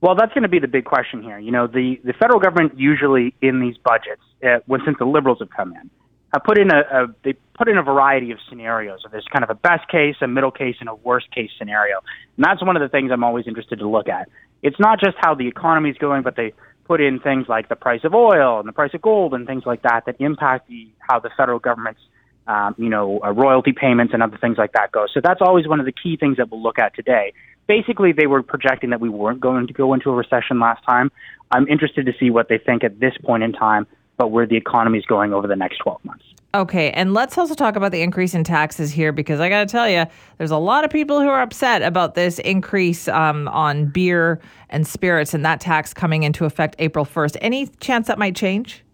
Well, 0.00 0.14
that's 0.14 0.32
going 0.34 0.42
to 0.42 0.48
be 0.48 0.58
the 0.58 0.68
big 0.68 0.84
question 0.84 1.22
here. 1.22 1.38
You 1.38 1.50
know, 1.50 1.66
the, 1.66 2.00
the 2.04 2.12
federal 2.12 2.38
government 2.38 2.78
usually 2.78 3.34
in 3.40 3.60
these 3.60 3.76
budgets, 3.78 4.22
uh, 4.44 4.58
when 4.66 4.80
since 4.84 4.98
the 4.98 5.06
liberals 5.06 5.38
have 5.40 5.50
come 5.50 5.72
in, 5.72 5.90
have 6.34 6.44
put 6.44 6.58
in 6.58 6.70
a, 6.70 6.80
a 6.80 7.06
they 7.22 7.34
put 7.56 7.68
in 7.68 7.78
a 7.78 7.82
variety 7.82 8.30
of 8.32 8.38
scenarios. 8.48 9.00
So 9.02 9.08
there's 9.10 9.26
kind 9.32 9.44
of 9.44 9.50
a 9.50 9.54
best 9.54 9.88
case, 9.88 10.16
a 10.20 10.28
middle 10.28 10.50
case, 10.50 10.76
and 10.80 10.88
a 10.88 10.94
worst 10.94 11.30
case 11.30 11.50
scenario. 11.58 12.00
And 12.36 12.44
that's 12.44 12.62
one 12.62 12.76
of 12.76 12.82
the 12.82 12.88
things 12.88 13.10
I'm 13.12 13.24
always 13.24 13.46
interested 13.46 13.78
to 13.78 13.88
look 13.88 14.08
at. 14.08 14.28
It's 14.62 14.78
not 14.78 15.00
just 15.00 15.16
how 15.18 15.34
the 15.34 15.46
economy 15.46 15.90
is 15.90 15.96
going, 15.96 16.22
but 16.22 16.36
they 16.36 16.52
put 16.84 17.00
in 17.00 17.20
things 17.20 17.46
like 17.48 17.68
the 17.68 17.76
price 17.76 18.00
of 18.04 18.14
oil 18.14 18.58
and 18.58 18.68
the 18.68 18.72
price 18.72 18.92
of 18.94 19.00
gold 19.00 19.32
and 19.32 19.46
things 19.46 19.62
like 19.64 19.82
that 19.82 20.02
that 20.06 20.16
impact 20.20 20.68
the 20.68 20.88
how 20.98 21.18
the 21.18 21.30
federal 21.36 21.58
government's 21.58 22.00
um, 22.46 22.74
you 22.76 22.88
know 22.88 23.20
uh, 23.24 23.32
royalty 23.32 23.72
payments 23.72 24.12
and 24.12 24.22
other 24.22 24.38
things 24.38 24.58
like 24.58 24.72
that 24.72 24.92
go. 24.92 25.06
So 25.12 25.20
that's 25.22 25.40
always 25.40 25.66
one 25.66 25.80
of 25.80 25.86
the 25.86 25.92
key 25.92 26.16
things 26.16 26.36
that 26.38 26.50
we'll 26.50 26.62
look 26.62 26.78
at 26.78 26.94
today 26.94 27.32
basically 27.66 28.12
they 28.12 28.26
were 28.26 28.42
projecting 28.42 28.90
that 28.90 29.00
we 29.00 29.08
weren't 29.08 29.40
going 29.40 29.66
to 29.66 29.72
go 29.72 29.94
into 29.94 30.10
a 30.10 30.14
recession 30.14 30.60
last 30.60 30.84
time. 30.84 31.10
I'm 31.50 31.68
interested 31.68 32.06
to 32.06 32.12
see 32.18 32.30
what 32.30 32.48
they 32.48 32.58
think 32.58 32.84
at 32.84 33.00
this 33.00 33.14
point 33.22 33.42
in 33.42 33.52
time, 33.52 33.86
but 34.16 34.28
where 34.28 34.46
the 34.46 34.56
economy 34.56 34.98
is 34.98 35.06
going 35.06 35.32
over 35.32 35.46
the 35.46 35.56
next 35.56 35.78
12 35.78 36.04
months. 36.04 36.24
Okay, 36.54 36.92
and 36.92 37.14
let's 37.14 37.36
also 37.36 37.54
talk 37.54 37.74
about 37.74 37.90
the 37.90 38.00
increase 38.00 38.32
in 38.32 38.44
taxes 38.44 38.92
here 38.92 39.10
because 39.10 39.40
I 39.40 39.48
got 39.48 39.66
to 39.66 39.72
tell 39.72 39.88
you, 39.88 40.04
there's 40.38 40.52
a 40.52 40.56
lot 40.56 40.84
of 40.84 40.90
people 40.90 41.20
who 41.20 41.28
are 41.28 41.42
upset 41.42 41.82
about 41.82 42.14
this 42.14 42.38
increase 42.38 43.08
um, 43.08 43.48
on 43.48 43.86
beer 43.86 44.40
and 44.70 44.86
spirits 44.86 45.34
and 45.34 45.44
that 45.44 45.60
tax 45.60 45.92
coming 45.92 46.22
into 46.22 46.44
effect 46.44 46.76
April 46.78 47.04
1st. 47.04 47.38
Any 47.40 47.66
chance 47.80 48.06
that 48.06 48.18
might 48.18 48.36
change? 48.36 48.84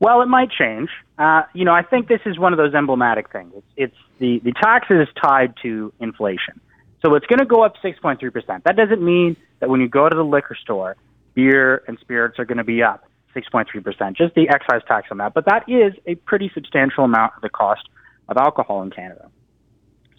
Well, 0.00 0.20
it 0.20 0.26
might 0.26 0.50
change. 0.50 0.90
Uh, 1.18 1.42
you 1.54 1.64
know, 1.64 1.72
I 1.72 1.82
think 1.82 2.08
this 2.08 2.20
is 2.26 2.38
one 2.38 2.52
of 2.52 2.58
those 2.58 2.74
emblematic 2.74 3.32
things. 3.32 3.52
It's, 3.56 3.66
it's 3.76 3.96
the, 4.18 4.40
the 4.40 4.52
tax 4.52 4.88
is 4.90 5.08
tied 5.22 5.54
to 5.62 5.94
inflation. 5.98 6.60
So 7.02 7.14
it's 7.16 7.26
going 7.26 7.40
to 7.40 7.46
go 7.46 7.64
up 7.64 7.74
6.3%. 7.82 8.62
That 8.64 8.76
doesn't 8.76 9.02
mean 9.02 9.36
that 9.60 9.68
when 9.68 9.80
you 9.80 9.88
go 9.88 10.08
to 10.08 10.16
the 10.16 10.24
liquor 10.24 10.56
store, 10.60 10.96
beer 11.34 11.82
and 11.88 11.98
spirits 12.00 12.38
are 12.38 12.44
going 12.44 12.58
to 12.58 12.64
be 12.64 12.82
up 12.82 13.04
6.3%, 13.34 14.16
just 14.16 14.34
the 14.34 14.48
excise 14.48 14.82
tax 14.86 15.08
on 15.10 15.18
that. 15.18 15.34
But 15.34 15.46
that 15.46 15.68
is 15.68 15.94
a 16.06 16.14
pretty 16.14 16.50
substantial 16.54 17.04
amount 17.04 17.32
of 17.36 17.42
the 17.42 17.48
cost 17.48 17.88
of 18.28 18.36
alcohol 18.36 18.82
in 18.82 18.90
Canada. 18.90 19.30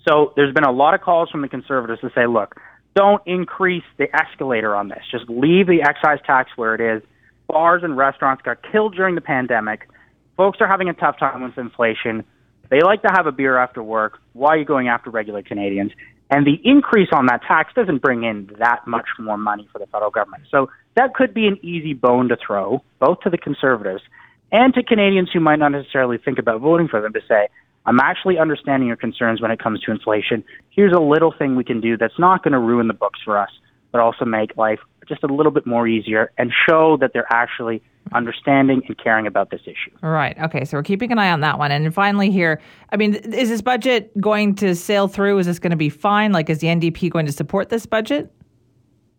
So 0.07 0.33
there's 0.35 0.53
been 0.53 0.65
a 0.65 0.71
lot 0.71 0.93
of 0.93 1.01
calls 1.01 1.29
from 1.29 1.41
the 1.41 1.47
Conservatives 1.47 2.01
to 2.01 2.11
say, 2.13 2.27
look, 2.27 2.55
don't 2.95 3.21
increase 3.25 3.83
the 3.97 4.13
escalator 4.15 4.75
on 4.75 4.89
this. 4.89 5.03
Just 5.09 5.29
leave 5.29 5.67
the 5.67 5.81
excise 5.81 6.19
tax 6.25 6.51
where 6.55 6.75
it 6.75 6.81
is. 6.81 7.01
Bars 7.47 7.83
and 7.83 7.95
restaurants 7.95 8.41
got 8.43 8.57
killed 8.71 8.95
during 8.95 9.15
the 9.15 9.21
pandemic. 9.21 9.87
Folks 10.35 10.59
are 10.61 10.67
having 10.67 10.89
a 10.89 10.93
tough 10.93 11.17
time 11.17 11.43
with 11.43 11.57
inflation. 11.57 12.23
They 12.69 12.81
like 12.81 13.01
to 13.03 13.09
have 13.15 13.27
a 13.27 13.31
beer 13.31 13.57
after 13.57 13.83
work. 13.83 14.19
Why 14.33 14.49
are 14.49 14.57
you 14.57 14.65
going 14.65 14.87
after 14.87 15.09
regular 15.09 15.43
Canadians? 15.43 15.91
And 16.33 16.47
the 16.47 16.59
increase 16.63 17.09
on 17.11 17.27
that 17.27 17.43
tax 17.43 17.75
doesn't 17.75 18.01
bring 18.01 18.23
in 18.23 18.49
that 18.57 18.87
much 18.87 19.05
more 19.19 19.37
money 19.37 19.69
for 19.71 19.77
the 19.77 19.85
federal 19.85 20.09
government. 20.09 20.45
So 20.49 20.67
that 20.95 21.13
could 21.13 21.31
be 21.31 21.45
an 21.45 21.59
easy 21.63 21.93
bone 21.93 22.27
to 22.29 22.35
throw, 22.35 22.83
both 22.99 23.19
to 23.19 23.29
the 23.29 23.37
Conservatives 23.37 24.01
and 24.51 24.73
to 24.73 24.81
Canadians 24.81 25.29
who 25.31 25.39
might 25.39 25.59
not 25.59 25.73
necessarily 25.73 26.17
think 26.17 26.39
about 26.39 26.59
voting 26.59 26.87
for 26.87 27.01
them 27.01 27.13
to 27.13 27.21
say, 27.27 27.49
I'm 27.85 27.99
actually 27.99 28.39
understanding 28.39 28.87
your 28.87 28.97
concerns 28.97 29.41
when 29.41 29.51
it 29.51 29.59
comes 29.59 29.81
to 29.81 29.91
inflation. 29.91 30.43
Here's 30.71 30.91
a 30.91 30.99
little 30.99 31.31
thing 31.37 31.55
we 31.55 31.63
can 31.63 31.81
do 31.81 31.97
that's 31.97 32.17
not 32.17 32.43
going 32.43 32.53
to 32.53 32.59
ruin 32.59 32.87
the 32.87 32.95
books 32.95 33.19
for 33.23 33.37
us, 33.37 33.51
but 33.91 34.01
also 34.01 34.25
make 34.25 34.57
life 34.57 34.79
just 35.07 35.23
a 35.23 35.27
little 35.27 35.51
bit 35.51 35.65
more 35.65 35.87
easier 35.87 36.31
and 36.37 36.51
show 36.67 36.97
that 36.97 37.11
they're 37.13 37.31
actually 37.31 37.81
understanding 38.13 38.81
and 38.87 38.97
caring 38.97 39.27
about 39.27 39.49
this 39.49 39.61
issue. 39.65 39.95
Right. 40.01 40.37
Okay. 40.39 40.65
So 40.65 40.77
we're 40.77 40.83
keeping 40.83 41.11
an 41.11 41.19
eye 41.19 41.31
on 41.31 41.41
that 41.41 41.57
one. 41.57 41.71
And 41.71 41.93
finally, 41.93 42.31
here, 42.31 42.61
I 42.91 42.97
mean, 42.97 43.15
is 43.15 43.49
this 43.49 43.61
budget 43.61 44.11
going 44.19 44.55
to 44.55 44.75
sail 44.75 45.07
through? 45.07 45.39
Is 45.39 45.45
this 45.45 45.59
going 45.59 45.71
to 45.71 45.77
be 45.77 45.89
fine? 45.89 46.31
Like, 46.31 46.49
is 46.49 46.59
the 46.59 46.67
NDP 46.67 47.09
going 47.09 47.25
to 47.25 47.31
support 47.31 47.69
this 47.69 47.85
budget? 47.85 48.31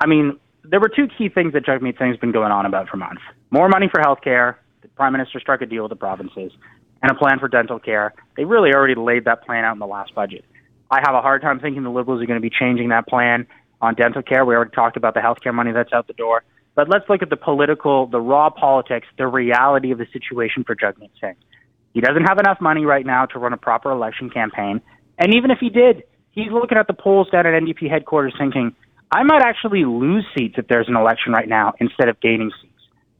I 0.00 0.06
mean, 0.06 0.38
there 0.64 0.80
were 0.80 0.88
two 0.88 1.08
key 1.08 1.28
things 1.28 1.52
that 1.54 1.64
Jagmeet 1.64 1.98
Singh's 1.98 2.18
been 2.18 2.32
going 2.32 2.52
on 2.52 2.66
about 2.66 2.88
for 2.88 2.96
months 2.96 3.22
more 3.54 3.68
money 3.68 3.88
for 3.90 4.00
health 4.00 4.18
care. 4.22 4.58
The 4.82 4.88
Prime 4.88 5.12
Minister 5.12 5.38
struck 5.38 5.62
a 5.62 5.66
deal 5.66 5.84
with 5.84 5.90
the 5.90 5.96
provinces 5.96 6.50
and 7.02 7.10
a 7.10 7.14
plan 7.14 7.38
for 7.38 7.46
dental 7.46 7.78
care. 7.78 8.12
They 8.36 8.44
really 8.44 8.74
already 8.74 8.96
laid 8.96 9.24
that 9.26 9.46
plan 9.46 9.64
out 9.64 9.74
in 9.74 9.78
the 9.78 9.86
last 9.86 10.12
budget. 10.14 10.44
I 10.90 10.98
have 11.06 11.14
a 11.14 11.22
hard 11.22 11.40
time 11.40 11.60
thinking 11.60 11.84
the 11.84 11.90
Liberals 11.90 12.20
are 12.20 12.26
going 12.26 12.40
to 12.40 12.42
be 12.42 12.50
changing 12.50 12.88
that 12.88 13.06
plan 13.06 13.46
on 13.84 13.94
dental 13.94 14.22
care. 14.22 14.44
We 14.44 14.54
already 14.54 14.72
talked 14.72 14.96
about 14.96 15.14
the 15.14 15.20
health 15.20 15.38
care 15.42 15.52
money 15.52 15.72
that's 15.72 15.92
out 15.92 16.06
the 16.06 16.12
door. 16.14 16.42
But 16.74 16.88
let's 16.88 17.08
look 17.08 17.22
at 17.22 17.30
the 17.30 17.36
political, 17.36 18.06
the 18.06 18.20
raw 18.20 18.50
politics, 18.50 19.06
the 19.16 19.26
reality 19.26 19.92
of 19.92 19.98
the 19.98 20.06
situation 20.12 20.64
for 20.64 20.74
Jagmeet 20.74 21.10
Singh. 21.20 21.36
He 21.92 22.00
doesn't 22.00 22.24
have 22.24 22.38
enough 22.38 22.60
money 22.60 22.84
right 22.84 23.06
now 23.06 23.26
to 23.26 23.38
run 23.38 23.52
a 23.52 23.56
proper 23.56 23.92
election 23.92 24.28
campaign. 24.28 24.80
And 25.18 25.34
even 25.34 25.52
if 25.52 25.58
he 25.60 25.70
did, 25.70 26.02
he's 26.32 26.50
looking 26.50 26.76
at 26.76 26.88
the 26.88 26.94
polls 26.94 27.28
down 27.30 27.46
at 27.46 27.62
NDP 27.62 27.88
headquarters 27.88 28.34
thinking, 28.36 28.74
I 29.12 29.22
might 29.22 29.42
actually 29.42 29.84
lose 29.84 30.26
seats 30.36 30.56
if 30.58 30.66
there's 30.66 30.88
an 30.88 30.96
election 30.96 31.32
right 31.32 31.48
now 31.48 31.74
instead 31.78 32.08
of 32.08 32.20
gaining 32.20 32.50
seats. 32.60 32.72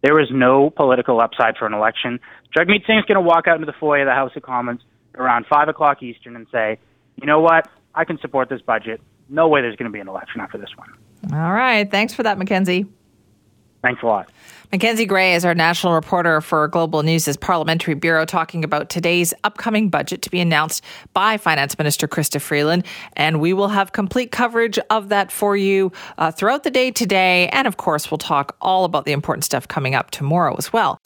There 0.02 0.18
is 0.20 0.28
no 0.32 0.70
political 0.70 1.20
upside 1.20 1.56
for 1.56 1.66
an 1.66 1.72
election. 1.72 2.18
Jagmeet 2.56 2.84
Singh's 2.86 3.04
going 3.06 3.14
to 3.14 3.20
walk 3.20 3.46
out 3.46 3.54
into 3.54 3.66
the 3.66 3.78
foyer 3.78 4.02
of 4.02 4.06
the 4.06 4.12
House 4.12 4.32
of 4.34 4.42
Commons 4.42 4.80
around 5.14 5.46
5 5.46 5.68
o'clock 5.68 6.02
Eastern 6.02 6.34
and 6.34 6.46
say, 6.50 6.78
you 7.20 7.26
know 7.26 7.40
what? 7.40 7.68
I 7.94 8.04
can 8.04 8.18
support 8.18 8.48
this 8.48 8.60
budget. 8.60 9.00
No 9.28 9.48
way 9.48 9.62
there's 9.62 9.76
going 9.76 9.90
to 9.90 9.92
be 9.92 10.00
an 10.00 10.08
election 10.08 10.40
after 10.40 10.58
this 10.58 10.70
one. 10.76 10.90
All 11.32 11.52
right. 11.52 11.90
Thanks 11.90 12.12
for 12.12 12.22
that, 12.22 12.38
Mackenzie. 12.38 12.86
Thanks 13.82 14.02
a 14.02 14.06
lot. 14.06 14.30
Mackenzie 14.72 15.04
Gray 15.04 15.34
is 15.34 15.44
our 15.44 15.54
national 15.54 15.92
reporter 15.92 16.40
for 16.40 16.66
Global 16.68 17.02
News' 17.02 17.36
Parliamentary 17.36 17.94
Bureau, 17.94 18.24
talking 18.24 18.64
about 18.64 18.88
today's 18.88 19.34
upcoming 19.44 19.90
budget 19.90 20.22
to 20.22 20.30
be 20.30 20.40
announced 20.40 20.82
by 21.12 21.36
Finance 21.36 21.78
Minister 21.78 22.08
Chrystia 22.08 22.40
Freeland. 22.40 22.84
And 23.12 23.40
we 23.40 23.52
will 23.52 23.68
have 23.68 23.92
complete 23.92 24.32
coverage 24.32 24.78
of 24.90 25.10
that 25.10 25.30
for 25.30 25.54
you 25.56 25.92
uh, 26.16 26.30
throughout 26.30 26.64
the 26.64 26.70
day 26.70 26.90
today. 26.90 27.48
And 27.48 27.68
of 27.68 27.76
course, 27.76 28.10
we'll 28.10 28.18
talk 28.18 28.56
all 28.60 28.84
about 28.84 29.04
the 29.04 29.12
important 29.12 29.44
stuff 29.44 29.68
coming 29.68 29.94
up 29.94 30.10
tomorrow 30.10 30.56
as 30.56 30.72
well. 30.72 30.98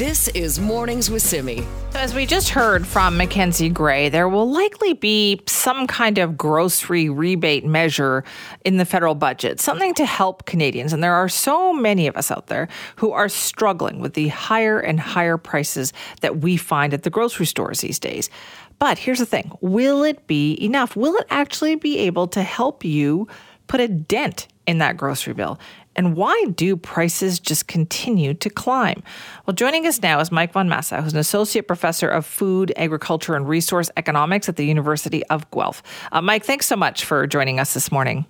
This 0.00 0.28
is 0.28 0.58
Mornings 0.58 1.10
with 1.10 1.20
Simi. 1.20 1.62
As 1.94 2.14
we 2.14 2.24
just 2.24 2.48
heard 2.48 2.86
from 2.86 3.18
Mackenzie 3.18 3.68
Gray, 3.68 4.08
there 4.08 4.30
will 4.30 4.50
likely 4.50 4.94
be 4.94 5.42
some 5.46 5.86
kind 5.86 6.16
of 6.16 6.38
grocery 6.38 7.10
rebate 7.10 7.66
measure 7.66 8.24
in 8.64 8.78
the 8.78 8.86
federal 8.86 9.14
budget, 9.14 9.60
something 9.60 9.92
to 9.96 10.06
help 10.06 10.46
Canadians. 10.46 10.94
And 10.94 11.04
there 11.04 11.12
are 11.12 11.28
so 11.28 11.74
many 11.74 12.06
of 12.06 12.16
us 12.16 12.30
out 12.30 12.46
there 12.46 12.66
who 12.96 13.12
are 13.12 13.28
struggling 13.28 14.00
with 14.00 14.14
the 14.14 14.28
higher 14.28 14.80
and 14.80 14.98
higher 14.98 15.36
prices 15.36 15.92
that 16.22 16.38
we 16.38 16.56
find 16.56 16.94
at 16.94 17.02
the 17.02 17.10
grocery 17.10 17.44
stores 17.44 17.82
these 17.82 17.98
days. 17.98 18.30
But 18.78 18.96
here's 18.96 19.18
the 19.18 19.26
thing 19.26 19.52
will 19.60 20.02
it 20.02 20.26
be 20.26 20.54
enough? 20.64 20.96
Will 20.96 21.14
it 21.16 21.26
actually 21.28 21.74
be 21.74 21.98
able 21.98 22.26
to 22.28 22.42
help 22.42 22.86
you 22.86 23.28
put 23.66 23.80
a 23.80 23.88
dent 23.88 24.48
in 24.66 24.78
that 24.78 24.96
grocery 24.96 25.34
bill? 25.34 25.60
And 25.96 26.16
why 26.16 26.44
do 26.54 26.76
prices 26.76 27.40
just 27.40 27.66
continue 27.66 28.32
to 28.34 28.48
climb? 28.48 29.02
Well, 29.44 29.54
joining 29.54 29.86
us 29.86 30.00
now 30.00 30.20
is 30.20 30.30
Mike 30.30 30.52
von 30.52 30.68
Massow, 30.68 31.02
who's 31.02 31.12
an 31.12 31.18
associate 31.18 31.66
professor 31.66 32.08
of 32.08 32.24
food, 32.24 32.72
agriculture, 32.76 33.34
and 33.34 33.48
resource 33.48 33.90
economics 33.96 34.48
at 34.48 34.56
the 34.56 34.64
University 34.64 35.24
of 35.26 35.50
Guelph. 35.50 35.82
Uh, 36.12 36.22
Mike, 36.22 36.44
thanks 36.44 36.66
so 36.66 36.76
much 36.76 37.04
for 37.04 37.26
joining 37.26 37.58
us 37.58 37.74
this 37.74 37.90
morning. 37.90 38.24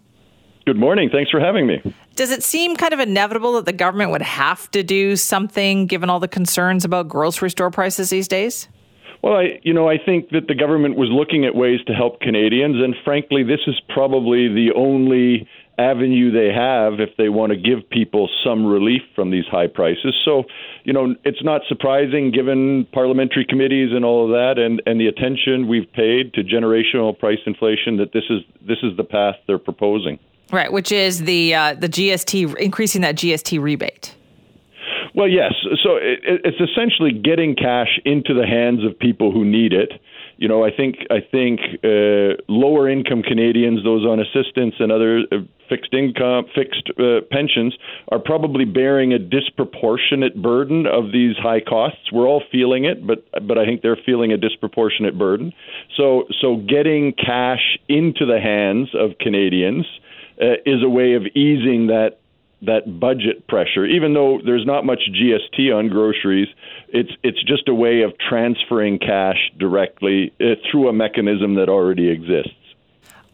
Good 0.66 0.78
morning. 0.78 1.10
Thanks 1.10 1.30
for 1.30 1.40
having 1.40 1.66
me. 1.66 1.82
Does 2.16 2.30
it 2.30 2.42
seem 2.42 2.76
kind 2.76 2.92
of 2.92 3.00
inevitable 3.00 3.54
that 3.54 3.66
the 3.66 3.72
government 3.72 4.10
would 4.10 4.22
have 4.22 4.70
to 4.72 4.82
do 4.82 5.16
something 5.16 5.86
given 5.86 6.10
all 6.10 6.20
the 6.20 6.28
concerns 6.28 6.84
about 6.84 7.08
grocery 7.08 7.50
store 7.50 7.70
prices 7.70 8.10
these 8.10 8.28
days? 8.28 8.68
Well, 9.22 9.34
I, 9.34 9.60
you 9.62 9.74
know, 9.74 9.88
I 9.88 9.98
think 9.98 10.30
that 10.30 10.48
the 10.48 10.54
government 10.54 10.96
was 10.96 11.08
looking 11.10 11.44
at 11.44 11.54
ways 11.54 11.80
to 11.86 11.92
help 11.92 12.20
Canadians, 12.20 12.82
and 12.82 12.94
frankly, 13.04 13.42
this 13.42 13.60
is 13.66 13.78
probably 13.88 14.48
the 14.48 14.70
only 14.74 15.46
avenue 15.80 16.30
they 16.30 16.52
have 16.52 17.00
if 17.00 17.16
they 17.16 17.28
want 17.28 17.50
to 17.52 17.56
give 17.56 17.88
people 17.90 18.28
some 18.44 18.66
relief 18.66 19.02
from 19.14 19.30
these 19.30 19.46
high 19.50 19.66
prices. 19.66 20.14
So, 20.24 20.44
you 20.84 20.92
know, 20.92 21.14
it's 21.24 21.42
not 21.42 21.62
surprising 21.68 22.30
given 22.30 22.86
parliamentary 22.92 23.44
committees 23.48 23.90
and 23.92 24.04
all 24.04 24.24
of 24.24 24.30
that 24.30 24.60
and, 24.62 24.82
and 24.86 25.00
the 25.00 25.06
attention 25.06 25.68
we've 25.68 25.90
paid 25.92 26.34
to 26.34 26.42
generational 26.42 27.18
price 27.18 27.38
inflation 27.46 27.96
that 27.96 28.12
this 28.12 28.24
is 28.30 28.40
this 28.66 28.78
is 28.82 28.96
the 28.96 29.04
path 29.04 29.36
they're 29.46 29.58
proposing. 29.58 30.18
Right, 30.52 30.72
which 30.72 30.90
is 30.92 31.20
the 31.20 31.54
uh, 31.54 31.74
the 31.74 31.88
GST 31.88 32.56
increasing 32.56 33.02
that 33.02 33.16
GST 33.16 33.60
rebate. 33.60 34.14
Well, 35.14 35.28
yes. 35.28 35.52
So 35.82 35.96
it, 35.96 36.20
it's 36.22 36.60
essentially 36.60 37.12
getting 37.12 37.56
cash 37.56 37.98
into 38.04 38.34
the 38.34 38.46
hands 38.46 38.84
of 38.84 38.98
people 38.98 39.32
who 39.32 39.44
need 39.44 39.72
it 39.72 39.92
you 40.40 40.48
know, 40.48 40.64
I 40.64 40.70
think 40.74 40.96
I 41.10 41.20
think 41.20 41.60
uh, 41.84 42.40
lower 42.48 42.88
income 42.88 43.22
Canadians, 43.22 43.84
those 43.84 44.06
on 44.06 44.18
assistance 44.18 44.74
and 44.78 44.90
other 44.90 45.24
uh, 45.30 45.36
fixed 45.68 45.92
income, 45.92 46.46
fixed 46.54 46.90
uh, 46.98 47.20
pensions, 47.30 47.76
are 48.10 48.18
probably 48.18 48.64
bearing 48.64 49.12
a 49.12 49.18
disproportionate 49.18 50.40
burden 50.40 50.86
of 50.86 51.12
these 51.12 51.36
high 51.36 51.60
costs. 51.60 52.10
We're 52.10 52.26
all 52.26 52.42
feeling 52.50 52.86
it, 52.86 53.06
but 53.06 53.22
but 53.46 53.58
I 53.58 53.66
think 53.66 53.82
they're 53.82 54.00
feeling 54.06 54.32
a 54.32 54.38
disproportionate 54.38 55.18
burden. 55.18 55.52
So 55.94 56.24
so 56.40 56.56
getting 56.56 57.12
cash 57.12 57.78
into 57.90 58.24
the 58.24 58.40
hands 58.40 58.88
of 58.94 59.18
Canadians 59.20 59.84
uh, 60.40 60.56
is 60.64 60.82
a 60.82 60.88
way 60.88 61.12
of 61.12 61.26
easing 61.34 61.88
that 61.88 62.19
that 62.62 63.00
budget 63.00 63.46
pressure. 63.48 63.84
Even 63.86 64.14
though 64.14 64.40
there's 64.44 64.66
not 64.66 64.84
much 64.84 65.00
GST 65.12 65.74
on 65.74 65.88
groceries, 65.88 66.48
it's 66.88 67.12
it's 67.22 67.42
just 67.42 67.68
a 67.68 67.74
way 67.74 68.02
of 68.02 68.12
transferring 68.18 68.98
cash 68.98 69.50
directly 69.58 70.32
uh, 70.40 70.54
through 70.70 70.88
a 70.88 70.92
mechanism 70.92 71.54
that 71.54 71.68
already 71.68 72.08
exists. 72.08 72.54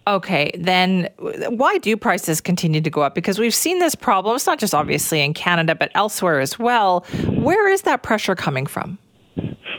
Okay, 0.09 0.53
then 0.55 1.09
why 1.19 1.79
do 1.79 1.97
prices 1.97 2.41
continue 2.41 2.81
to 2.81 2.91
go 2.91 3.01
up? 3.01 3.15
Because 3.15 3.41
we've 3.41 3.55
seen 3.55 3.81
this 3.81 3.97
problem. 3.97 4.37
It's 4.37 4.47
not 4.47 4.61
just 4.61 4.73
obviously 4.73 5.21
in 5.21 5.35
Canada, 5.35 5.75
but 5.75 5.91
elsewhere 5.97 6.39
as 6.39 6.61
well. 6.61 7.01
Where 7.27 7.69
is 7.69 7.83
that 7.83 8.05
pressure 8.05 8.37
coming 8.37 8.67
from? 8.67 8.99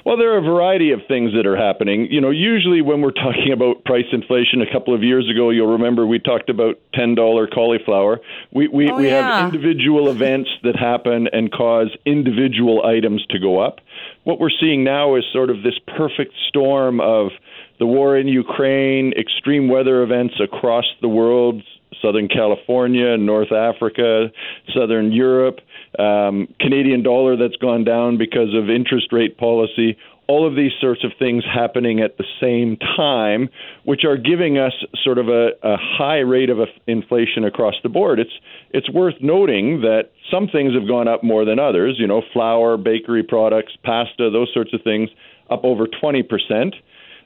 Well, 0.08 0.16
there 0.16 0.34
are 0.36 0.38
a 0.38 0.42
variety 0.42 0.92
of 0.92 1.02
things 1.06 1.34
that 1.34 1.46
are 1.46 1.58
happening. 1.58 2.08
You 2.10 2.22
know, 2.22 2.30
usually 2.30 2.82
when 2.82 3.02
we're 3.02 3.12
talking 3.12 3.52
about 3.52 3.84
price 3.84 4.06
inflation, 4.14 4.62
a 4.62 4.72
couple 4.72 4.96
of 4.96 5.04
years 5.04 5.30
ago, 5.30 5.50
you'll 5.50 5.74
remember 5.74 6.08
we 6.08 6.18
talked 6.18 6.50
about 6.50 6.80
ten 6.94 7.14
dollar 7.14 7.46
cauliflower. 7.46 8.22
We 8.54 8.70
we, 8.70 8.90
oh, 8.90 8.96
we 8.96 9.08
yeah. 9.08 9.42
have 9.42 9.54
individual 9.54 10.10
events 10.16 10.50
that 10.64 10.78
happen 10.78 11.28
and 11.34 11.52
cause 11.52 11.90
individual 12.06 12.86
items 12.86 13.26
to 13.32 13.40
go 13.40 13.60
up. 13.60 13.82
What 14.24 14.40
we're 14.40 14.58
seeing 14.62 14.86
now 14.86 15.16
is 15.18 15.26
sort 15.34 15.50
of 15.50 15.58
this 15.62 15.78
perfect 15.98 16.32
storm 16.48 17.02
of 17.02 17.32
the 17.78 17.86
war 17.86 18.18
in 18.18 18.30
Ukraine, 18.30 19.12
extreme 19.12 19.68
weather 19.68 20.04
events 20.04 20.36
across 20.42 20.86
the 21.02 21.10
world, 21.10 21.62
Southern 22.08 22.28
California, 22.30 23.18
North 23.18 23.52
Africa, 23.52 24.28
Southern 24.74 25.12
Europe, 25.12 25.60
um, 26.00 26.48
Canadian 26.60 27.04
dollar 27.04 27.36
that's 27.36 27.58
gone 27.58 27.84
down 27.84 28.18
because 28.18 28.54
of 28.56 28.70
interest 28.70 29.12
rate 29.12 29.38
policy 29.38 29.98
all 30.28 30.46
of 30.46 30.56
these 30.56 30.72
sorts 30.80 31.04
of 31.04 31.12
things 31.18 31.44
happening 31.46 32.02
at 32.02 32.18
the 32.18 32.26
same 32.42 32.78
time, 32.98 33.50
which 33.86 34.04
are 34.04 34.18
giving 34.18 34.58
us 34.58 34.74
sort 35.04 35.18
of 35.18 35.30
a, 35.30 35.52
a 35.64 35.78
high 35.78 36.20
rate 36.20 36.50
of 36.50 36.58
inflation 36.86 37.46
across 37.46 37.76
the 37.82 37.90
board. 37.90 38.20
It's 38.20 38.34
it's 38.72 38.90
worth 38.92 39.16
noting 39.22 39.82
that 39.82 40.12
some 40.30 40.48
things 40.48 40.74
have 40.74 40.88
gone 40.88 41.08
up 41.08 41.24
more 41.24 41.46
than 41.46 41.60
others. 41.60 41.96
You 41.98 42.08
know, 42.08 42.22
flour, 42.34 42.78
bakery 42.78 43.24
products, 43.24 43.74
pasta, 43.84 44.30
those 44.30 44.50
sorts 44.54 44.74
of 44.74 44.82
things 44.84 45.10
up 45.50 45.64
over 45.64 45.88
twenty 45.88 46.24
percent. 46.24 46.76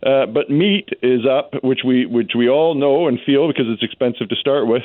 Uh, 0.04 0.26
but 0.26 0.50
meat 0.50 0.90
is 1.02 1.22
up, 1.26 1.54
which 1.64 1.82
we 1.86 2.06
which 2.06 2.32
we 2.36 2.50
all 2.50 2.76
know 2.76 3.08
and 3.08 3.20
feel 3.26 3.48
because 3.48 3.66
it's 3.68 3.84
expensive 3.84 4.30
to 4.30 4.36
start 4.36 4.68
with, 4.68 4.84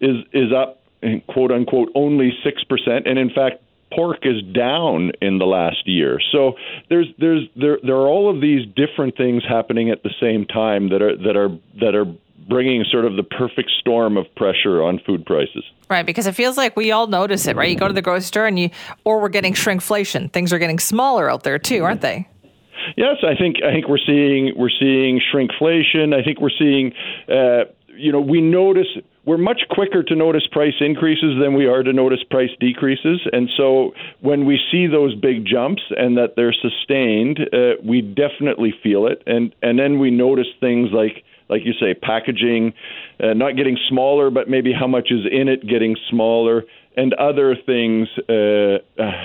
is 0.00 0.16
is 0.32 0.52
up 0.52 0.82
quote 1.28 1.50
unquote 1.50 1.90
only 1.94 2.32
six 2.44 2.62
percent, 2.64 3.06
and 3.06 3.18
in 3.18 3.30
fact 3.30 3.62
pork 3.94 4.18
is 4.22 4.42
down 4.54 5.12
in 5.20 5.38
the 5.38 5.44
last 5.44 5.86
year. 5.86 6.18
So 6.30 6.54
there's 6.88 7.08
there's 7.18 7.48
there 7.56 7.78
there 7.82 7.96
are 7.96 8.08
all 8.08 8.34
of 8.34 8.40
these 8.40 8.66
different 8.74 9.16
things 9.16 9.42
happening 9.48 9.90
at 9.90 10.02
the 10.02 10.10
same 10.20 10.46
time 10.46 10.88
that 10.90 11.02
are 11.02 11.16
that 11.16 11.36
are 11.36 11.50
that 11.80 11.94
are 11.94 12.06
bringing 12.48 12.84
sort 12.90 13.04
of 13.04 13.16
the 13.16 13.22
perfect 13.22 13.70
storm 13.80 14.16
of 14.16 14.26
pressure 14.34 14.82
on 14.82 14.98
food 15.06 15.24
prices. 15.24 15.64
Right, 15.88 16.04
because 16.04 16.26
it 16.26 16.32
feels 16.32 16.56
like 16.56 16.76
we 16.76 16.90
all 16.90 17.06
notice 17.06 17.46
it, 17.46 17.54
right? 17.54 17.70
You 17.70 17.76
go 17.76 17.86
to 17.86 17.94
the 17.94 18.02
grocery 18.02 18.24
store 18.24 18.46
and 18.46 18.58
you 18.58 18.70
or 19.04 19.20
we're 19.20 19.28
getting 19.28 19.54
shrinkflation. 19.54 20.32
Things 20.32 20.52
are 20.52 20.58
getting 20.58 20.78
smaller 20.78 21.30
out 21.30 21.44
there 21.44 21.58
too, 21.58 21.84
aren't 21.84 22.00
they? 22.00 22.28
Yes, 22.96 23.16
I 23.22 23.34
think 23.36 23.56
I 23.64 23.72
think 23.72 23.88
we're 23.88 23.98
seeing 24.04 24.52
we're 24.56 24.70
seeing 24.78 25.20
shrinkflation. 25.32 26.14
I 26.14 26.22
think 26.24 26.40
we're 26.40 26.56
seeing 26.58 26.92
uh, 27.28 27.70
you 27.88 28.12
know 28.12 28.20
we 28.20 28.40
notice 28.40 28.88
we're 29.24 29.38
much 29.38 29.62
quicker 29.70 30.02
to 30.02 30.16
notice 30.16 30.46
price 30.50 30.74
increases 30.80 31.38
than 31.40 31.54
we 31.54 31.66
are 31.66 31.82
to 31.82 31.92
notice 31.92 32.18
price 32.28 32.50
decreases. 32.58 33.20
And 33.32 33.48
so 33.56 33.92
when 34.20 34.46
we 34.46 34.58
see 34.70 34.88
those 34.88 35.14
big 35.14 35.46
jumps 35.46 35.82
and 35.90 36.16
that 36.16 36.34
they're 36.34 36.54
sustained, 36.54 37.38
uh, 37.52 37.80
we 37.84 38.00
definitely 38.00 38.74
feel 38.82 39.06
it. 39.06 39.22
And 39.26 39.54
and 39.62 39.78
then 39.78 39.98
we 39.98 40.10
notice 40.10 40.48
things 40.60 40.90
like 40.92 41.24
like 41.48 41.62
you 41.64 41.72
say, 41.78 41.94
packaging 41.94 42.72
uh, 43.22 43.34
not 43.34 43.56
getting 43.56 43.78
smaller, 43.88 44.30
but 44.30 44.48
maybe 44.48 44.72
how 44.72 44.86
much 44.86 45.08
is 45.10 45.26
in 45.30 45.48
it 45.48 45.66
getting 45.68 45.96
smaller, 46.10 46.64
and 46.96 47.14
other 47.14 47.54
things 47.54 48.08
uh, 48.28 48.78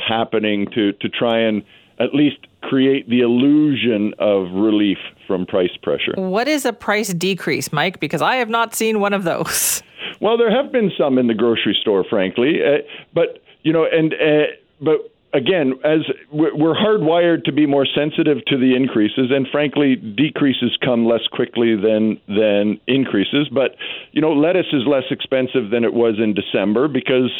happening 0.07 0.67
to 0.75 0.93
to 0.93 1.09
try 1.09 1.39
and 1.39 1.63
at 1.99 2.13
least 2.13 2.37
create 2.61 3.09
the 3.09 3.21
illusion 3.21 4.13
of 4.19 4.51
relief 4.51 4.97
from 5.25 5.45
price 5.45 5.75
pressure. 5.81 6.13
What 6.15 6.47
is 6.47 6.65
a 6.65 6.73
price 6.73 7.13
decrease, 7.13 7.71
Mike? 7.71 7.99
Because 7.99 8.21
I 8.21 8.35
have 8.35 8.49
not 8.49 8.75
seen 8.75 8.99
one 8.99 9.13
of 9.13 9.23
those. 9.23 9.81
Well, 10.19 10.35
there 10.35 10.49
have 10.49 10.71
been 10.71 10.91
some 10.97 11.19
in 11.19 11.27
the 11.27 11.35
grocery 11.35 11.77
store, 11.79 12.03
frankly, 12.03 12.63
uh, 12.63 12.77
but 13.13 13.43
you 13.61 13.71
know, 13.71 13.85
and 13.85 14.15
uh, 14.15 14.47
but 14.81 15.11
again, 15.33 15.73
as 15.83 15.99
we're 16.31 16.75
hardwired 16.75 17.43
to 17.45 17.51
be 17.51 17.65
more 17.65 17.85
sensitive 17.85 18.43
to 18.47 18.57
the 18.57 18.75
increases, 18.75 19.29
and 19.29 19.47
frankly, 19.51 19.95
decreases 19.95 20.77
come 20.83 21.05
less 21.05 21.25
quickly 21.31 21.75
than 21.75 22.19
than 22.27 22.79
increases. 22.87 23.49
But 23.51 23.75
you 24.11 24.21
know, 24.21 24.33
lettuce 24.33 24.67
is 24.71 24.83
less 24.87 25.03
expensive 25.11 25.69
than 25.71 25.83
it 25.83 25.93
was 25.93 26.15
in 26.17 26.33
December 26.33 26.87
because 26.87 27.31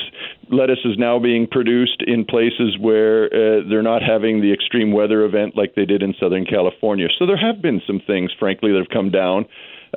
lettuce 0.49 0.83
is 0.85 0.97
now 0.97 1.19
being 1.19 1.47
produced 1.47 2.03
in 2.05 2.25
places 2.25 2.77
where 2.79 3.25
uh, 3.25 3.63
they're 3.69 3.81
not 3.83 4.01
having 4.03 4.41
the 4.41 4.53
extreme 4.53 4.91
weather 4.91 5.23
event 5.23 5.55
like 5.55 5.75
they 5.75 5.85
did 5.85 6.03
in 6.03 6.13
Southern 6.19 6.45
California. 6.45 7.07
So 7.17 7.25
there 7.25 7.37
have 7.37 7.61
been 7.61 7.81
some 7.87 8.01
things, 8.05 8.31
frankly, 8.37 8.71
that 8.71 8.79
have 8.79 8.89
come 8.89 9.11
down, 9.11 9.45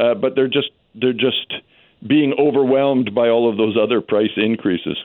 uh, 0.01 0.15
but 0.15 0.35
they're 0.35 0.49
just 0.49 0.71
they're 0.95 1.13
just 1.13 1.55
being 2.07 2.33
overwhelmed 2.39 3.15
by 3.15 3.29
all 3.29 3.49
of 3.51 3.57
those 3.57 3.77
other 3.77 4.01
price 4.01 4.31
increases. 4.37 4.97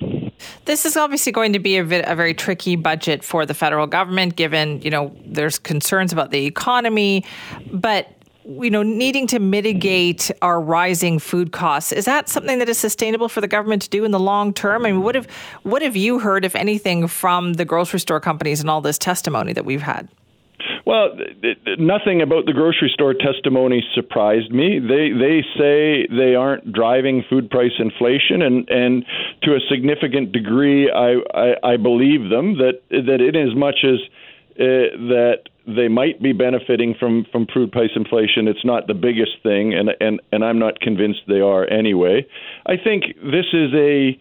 This 0.65 0.85
is 0.85 0.95
obviously 0.95 1.31
going 1.31 1.53
to 1.53 1.59
be 1.59 1.77
a, 1.77 1.83
bit, 1.83 2.05
a, 2.07 2.15
very 2.15 2.33
tricky 2.33 2.75
budget 2.75 3.23
for 3.23 3.45
the 3.45 3.53
federal 3.53 3.85
government, 3.85 4.35
given 4.35 4.81
you 4.81 4.89
know 4.89 5.15
there's 5.25 5.59
concerns 5.59 6.13
about 6.13 6.31
the 6.31 6.45
economy, 6.45 7.25
but 7.71 8.11
you 8.45 8.69
know 8.69 8.83
needing 8.83 9.27
to 9.27 9.39
mitigate 9.39 10.31
our 10.41 10.61
rising 10.61 11.17
food 11.17 11.51
costs 11.51 11.91
is 11.91 12.05
that 12.05 12.29
something 12.29 12.59
that 12.59 12.69
is 12.69 12.77
sustainable 12.77 13.27
for 13.27 13.41
the 13.41 13.47
government 13.47 13.81
to 13.81 13.89
do 13.89 14.05
in 14.05 14.11
the 14.11 14.19
long 14.19 14.53
term? 14.53 14.85
I 14.85 14.91
mean, 14.91 15.01
what 15.01 15.15
have 15.15 15.27
what 15.63 15.81
have 15.81 15.97
you 15.97 16.19
heard, 16.19 16.45
if 16.45 16.55
anything, 16.55 17.07
from 17.07 17.53
the 17.53 17.65
grocery 17.65 17.99
store 17.99 18.21
companies 18.21 18.61
and 18.61 18.69
all 18.69 18.81
this 18.81 18.97
testimony 18.97 19.51
that 19.53 19.65
we've 19.65 19.81
had? 19.81 20.07
Well, 20.85 21.17
nothing 21.77 22.21
about 22.21 22.45
the 22.45 22.53
grocery 22.53 22.91
store 22.93 23.13
testimony 23.13 23.83
surprised 23.93 24.51
me. 24.51 24.79
They 24.79 25.11
they 25.11 25.41
say 25.57 26.07
they 26.07 26.35
aren't 26.35 26.71
driving 26.71 27.23
food 27.29 27.49
price 27.49 27.73
inflation, 27.79 28.41
and 28.41 28.69
and 28.69 29.05
to 29.43 29.55
a 29.55 29.59
significant 29.69 30.31
degree, 30.31 30.91
I 30.91 31.15
I, 31.33 31.73
I 31.73 31.77
believe 31.77 32.29
them 32.29 32.57
that 32.57 32.81
that 32.89 33.21
in 33.21 33.35
as 33.35 33.55
much 33.55 33.83
as 33.83 33.99
uh, 34.59 34.95
that 35.09 35.49
they 35.67 35.87
might 35.87 36.21
be 36.21 36.31
benefiting 36.31 36.95
from 36.99 37.25
from 37.31 37.47
food 37.53 37.71
price 37.71 37.91
inflation. 37.95 38.47
It's 38.47 38.63
not 38.63 38.87
the 38.87 38.93
biggest 38.93 39.41
thing, 39.43 39.73
and 39.73 39.89
and 39.99 40.21
and 40.31 40.45
I'm 40.45 40.59
not 40.59 40.79
convinced 40.79 41.21
they 41.27 41.41
are 41.41 41.69
anyway. 41.69 42.25
I 42.65 42.77
think 42.77 43.15
this 43.21 43.47
is 43.53 43.73
a 43.73 44.19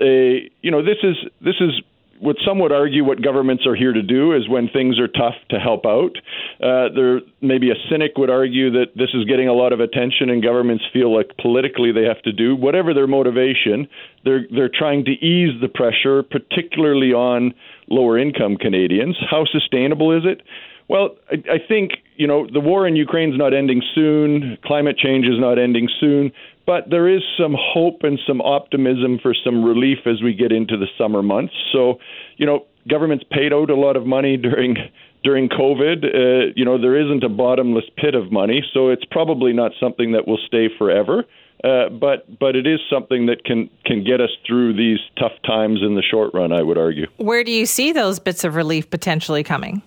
a 0.00 0.50
you 0.62 0.70
know 0.70 0.82
this 0.82 0.98
is 1.02 1.16
this 1.40 1.56
is 1.60 1.82
what 2.20 2.36
some 2.46 2.58
would 2.60 2.72
argue 2.72 3.04
what 3.04 3.22
governments 3.22 3.66
are 3.66 3.74
here 3.74 3.92
to 3.92 4.02
do 4.02 4.32
is 4.32 4.48
when 4.48 4.68
things 4.68 4.98
are 4.98 5.08
tough 5.08 5.34
to 5.50 5.58
help 5.58 5.84
out. 5.86 6.16
Uh, 6.60 6.88
there 6.94 7.20
maybe 7.40 7.70
a 7.70 7.74
cynic 7.90 8.12
would 8.16 8.30
argue 8.30 8.70
that 8.70 8.96
this 8.96 9.10
is 9.14 9.24
getting 9.24 9.48
a 9.48 9.52
lot 9.52 9.72
of 9.72 9.80
attention 9.80 10.30
and 10.30 10.42
governments 10.42 10.84
feel 10.92 11.14
like 11.14 11.30
politically 11.40 11.92
they 11.92 12.04
have 12.04 12.20
to 12.22 12.32
do 12.32 12.56
whatever 12.56 12.94
their 12.94 13.06
motivation. 13.06 13.88
They're 14.24 14.46
they're 14.54 14.70
trying 14.72 15.04
to 15.06 15.12
ease 15.12 15.60
the 15.60 15.68
pressure, 15.68 16.22
particularly 16.22 17.12
on 17.12 17.54
lower 17.88 18.18
income 18.18 18.56
Canadians. 18.56 19.16
How 19.30 19.44
sustainable 19.44 20.16
is 20.16 20.24
it? 20.24 20.42
Well, 20.88 21.16
I, 21.30 21.54
I 21.54 21.58
think 21.66 21.92
you 22.16 22.26
know 22.26 22.46
the 22.52 22.60
war 22.60 22.86
in 22.86 22.96
Ukraine 22.96 23.32
is 23.32 23.38
not 23.38 23.54
ending 23.54 23.82
soon. 23.94 24.58
Climate 24.64 24.98
change 24.98 25.26
is 25.26 25.38
not 25.38 25.58
ending 25.58 25.88
soon. 26.00 26.32
But 26.66 26.88
there 26.90 27.08
is 27.08 27.22
some 27.38 27.54
hope 27.58 28.04
and 28.04 28.18
some 28.26 28.40
optimism 28.40 29.18
for 29.22 29.34
some 29.44 29.62
relief 29.64 29.98
as 30.06 30.22
we 30.22 30.32
get 30.32 30.50
into 30.50 30.76
the 30.76 30.86
summer 30.96 31.22
months. 31.22 31.52
So, 31.72 31.98
you 32.36 32.46
know, 32.46 32.66
governments 32.88 33.24
paid 33.30 33.52
out 33.52 33.70
a 33.70 33.76
lot 33.76 33.96
of 33.96 34.06
money 34.06 34.36
during 34.36 34.76
during 35.22 35.48
COVID. 35.48 36.04
Uh, 36.04 36.52
you 36.56 36.64
know, 36.64 36.80
there 36.80 36.96
isn't 36.96 37.24
a 37.24 37.28
bottomless 37.28 37.84
pit 37.96 38.14
of 38.14 38.30
money, 38.30 38.62
so 38.72 38.90
it's 38.90 39.04
probably 39.10 39.52
not 39.52 39.72
something 39.80 40.12
that 40.12 40.26
will 40.26 40.38
stay 40.46 40.68
forever. 40.78 41.24
Uh, 41.62 41.88
but 41.88 42.38
but 42.38 42.56
it 42.56 42.66
is 42.66 42.80
something 42.90 43.26
that 43.26 43.44
can 43.44 43.70
can 43.86 44.04
get 44.04 44.20
us 44.20 44.30
through 44.46 44.74
these 44.74 44.98
tough 45.18 45.32
times 45.46 45.80
in 45.82 45.94
the 45.94 46.02
short 46.02 46.32
run. 46.34 46.52
I 46.52 46.62
would 46.62 46.76
argue. 46.76 47.06
Where 47.16 47.42
do 47.42 47.52
you 47.52 47.64
see 47.64 47.92
those 47.92 48.18
bits 48.18 48.44
of 48.44 48.54
relief 48.54 48.90
potentially 48.90 49.42
coming? 49.42 49.82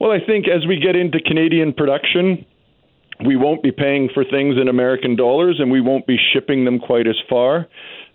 Well, 0.00 0.12
I 0.12 0.20
think 0.24 0.46
as 0.48 0.66
we 0.66 0.78
get 0.78 0.96
into 0.96 1.18
Canadian 1.20 1.72
production, 1.72 2.44
we 3.24 3.36
won't 3.36 3.62
be 3.62 3.72
paying 3.72 4.08
for 4.12 4.24
things 4.24 4.56
in 4.60 4.68
American 4.68 5.16
dollars 5.16 5.56
and 5.58 5.70
we 5.70 5.80
won't 5.80 6.06
be 6.06 6.16
shipping 6.32 6.64
them 6.64 6.78
quite 6.78 7.06
as 7.06 7.16
far. 7.28 7.66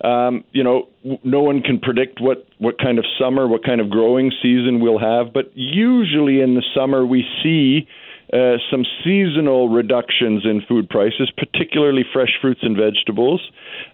Um, 0.03 0.43
you 0.51 0.63
know, 0.63 0.89
no 1.23 1.41
one 1.41 1.61
can 1.61 1.79
predict 1.79 2.19
what, 2.19 2.45
what 2.57 2.77
kind 2.79 2.99
of 2.99 3.05
summer, 3.19 3.47
what 3.47 3.63
kind 3.63 3.79
of 3.81 3.89
growing 3.89 4.31
season 4.41 4.81
we'll 4.81 4.99
have, 4.99 5.33
but 5.33 5.51
usually 5.55 6.41
in 6.41 6.55
the 6.55 6.63
summer 6.75 7.05
we 7.05 7.25
see 7.41 7.87
uh, 8.33 8.57
some 8.71 8.83
seasonal 9.03 9.69
reductions 9.69 10.43
in 10.43 10.61
food 10.67 10.89
prices, 10.89 11.31
particularly 11.37 12.03
fresh 12.11 12.31
fruits 12.41 12.61
and 12.63 12.75
vegetables. 12.75 13.41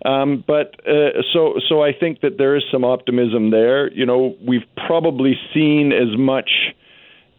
Um, 0.06 0.44
but 0.48 0.76
uh, 0.88 1.22
so, 1.34 1.56
so 1.68 1.84
I 1.84 1.92
think 1.92 2.22
that 2.22 2.38
there 2.38 2.56
is 2.56 2.64
some 2.72 2.86
optimism 2.86 3.52
there. 3.52 3.92
You 3.92 4.06
know, 4.06 4.36
we've 4.48 4.66
probably 4.88 5.34
seen 5.54 5.92
as 5.92 6.18
much 6.18 6.50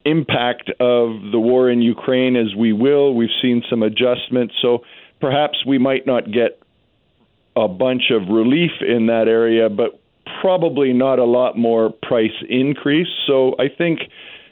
impact 0.05 0.71
of 0.81 1.33
the 1.33 1.39
war 1.39 1.71
in 1.71 1.83
Ukraine 1.83 2.37
as 2.37 2.55
we 2.55 2.73
will. 2.73 3.15
We've 3.15 3.29
seen 3.43 3.63
some 3.69 3.83
adjustments, 3.83 4.55
so 4.63 4.85
perhaps 5.21 5.65
we 5.67 5.79
might 5.79 6.07
not 6.07 6.31
get 6.31 6.61
a 7.57 7.69
bunch 7.69 8.11
of 8.11 8.29
relief 8.29 8.71
in 8.81 9.07
that 9.07 9.29
area, 9.29 9.69
but 9.69 10.01
probably 10.41 10.93
not 10.93 11.19
a 11.19 11.25
lot 11.25 11.57
more 11.57 11.91
price 11.91 12.31
increase. 12.49 13.09
So 13.27 13.55
I 13.59 13.69
think. 13.69 14.01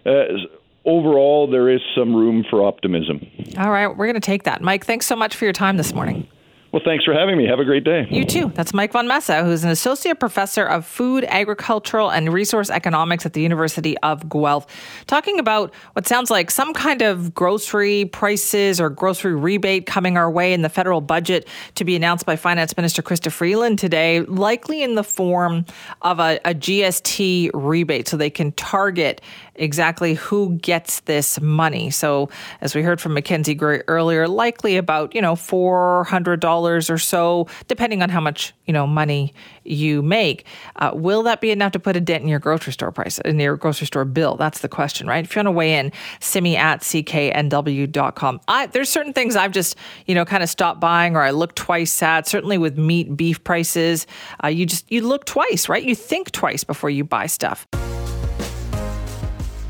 Uh, 0.07 0.47
overall, 0.85 1.51
there 1.51 1.69
is 1.69 1.81
some 1.95 2.15
room 2.15 2.45
for 2.49 2.65
optimism. 2.65 3.21
All 3.59 3.71
right, 3.71 3.89
we're 3.89 4.07
going 4.07 4.15
to 4.15 4.21
take 4.21 4.45
that. 4.45 4.63
Mike, 4.63 4.87
thanks 4.87 5.07
so 5.07 5.15
much 5.15 5.37
for 5.37 5.45
your 5.45 5.53
time 5.53 5.77
this 5.77 5.93
morning. 5.93 6.27
Well, 6.71 6.83
thanks 6.85 7.03
for 7.03 7.15
having 7.15 7.39
me. 7.39 7.47
Have 7.47 7.61
a 7.61 7.65
great 7.65 7.85
day. 7.85 8.07
You 8.11 8.27
too. 8.27 8.53
That's 8.55 8.75
Mike 8.75 8.93
von 8.93 9.09
Massow, 9.09 9.43
who's 9.43 9.65
an 9.65 9.71
associate 9.71 10.21
professor 10.21 10.67
of 10.67 10.85
food, 10.85 11.25
agricultural, 11.25 12.11
and 12.11 12.31
resource 12.31 12.69
economics 12.69 13.25
at 13.25 13.33
the 13.33 13.41
University 13.41 13.97
of 13.99 14.29
Guelph, 14.29 14.67
talking 15.07 15.39
about 15.39 15.73
what 15.95 16.07
sounds 16.07 16.31
like 16.31 16.51
some 16.51 16.75
kind 16.75 17.01
of 17.01 17.33
grocery 17.33 18.05
prices 18.05 18.83
or 18.83 18.91
grocery 18.91 19.35
rebate 19.35 19.87
coming 19.87 20.19
our 20.19 20.31
way 20.31 20.53
in 20.53 20.61
the 20.61 20.69
federal 20.69 21.01
budget 21.01 21.49
to 21.77 21.87
be 21.87 21.97
announced 21.97 22.27
by 22.27 22.37
Finance 22.37 22.77
Minister 22.77 23.01
Chrystia 23.01 23.33
Freeland 23.33 23.79
today, 23.79 24.21
likely 24.21 24.83
in 24.83 24.95
the 24.95 25.05
form 25.05 25.65
of 26.03 26.21
a, 26.21 26.39
a 26.45 26.55
GST 26.55 27.51
rebate 27.55 28.09
so 28.09 28.19
they 28.19 28.29
can 28.29 28.53
target 28.53 29.23
exactly 29.59 30.15
who 30.15 30.57
gets 30.57 31.01
this 31.01 31.41
money. 31.41 31.91
So, 31.91 32.29
as 32.61 32.75
we 32.75 32.83
heard 32.83 33.01
from 33.01 33.15
Mackenzie 33.15 33.55
Gray 33.55 33.83
earlier, 33.89 34.29
likely 34.29 34.77
about, 34.77 35.15
you 35.15 35.21
know, 35.21 35.35
$400 35.35 36.91
or 36.91 36.99
so, 36.99 37.47
depending 37.67 38.03
on 38.03 38.09
how 38.09 38.21
much, 38.21 38.55
you 38.67 38.73
know, 38.73 38.87
money 38.87 39.35
you 39.65 40.03
make. 40.03 40.47
Uh, 40.77 40.93
will 40.95 41.23
that 41.25 41.41
be 41.41 41.51
enough 41.51 41.73
to 41.73 41.79
put 41.79 41.97
a 41.97 42.01
dent 42.01 42.23
in 42.23 42.29
your 42.29 42.39
grocery 42.39 42.73
store 42.73 42.91
price, 42.91 43.19
in 43.19 43.39
your 43.39 43.57
grocery 43.57 43.87
store 43.87 44.05
bill? 44.05 44.37
That's 44.37 44.61
the 44.61 44.69
question, 44.69 45.07
right? 45.07 45.25
If 45.25 45.35
you 45.35 45.41
want 45.41 45.47
to 45.47 45.53
weigh 45.53 45.75
in, 45.75 45.93
simi 46.21 46.57
at 46.57 46.81
cknw.com. 46.81 48.41
I, 48.49 48.67
there's 48.67 48.89
certain 48.89 49.13
things 49.13 49.37
I've 49.37 49.53
just, 49.53 49.77
you 50.07 50.15
know, 50.15 50.25
kind 50.25 50.43
of 50.43 50.49
stopped 50.49 50.81
buying 50.81 51.17
or 51.17 51.23
I 51.23 51.31
look 51.31 51.55
twice 51.55 52.03
at, 52.03 52.27
certainly 52.27 52.59
with 52.59 52.79
meat, 52.79 53.17
beef 53.17 53.43
prices. 53.45 54.07
Uh, 54.43 54.49
you 54.49 54.67
just, 54.67 54.91
you 54.91 55.03
look 55.03 55.25
twice, 55.25 55.69
right? 55.69 55.83
You 55.83 55.95
think 55.95 56.31
twice 56.31 56.65
before 56.65 56.91
you 56.91 57.05
buy 57.05 57.27
stuff. 57.27 57.67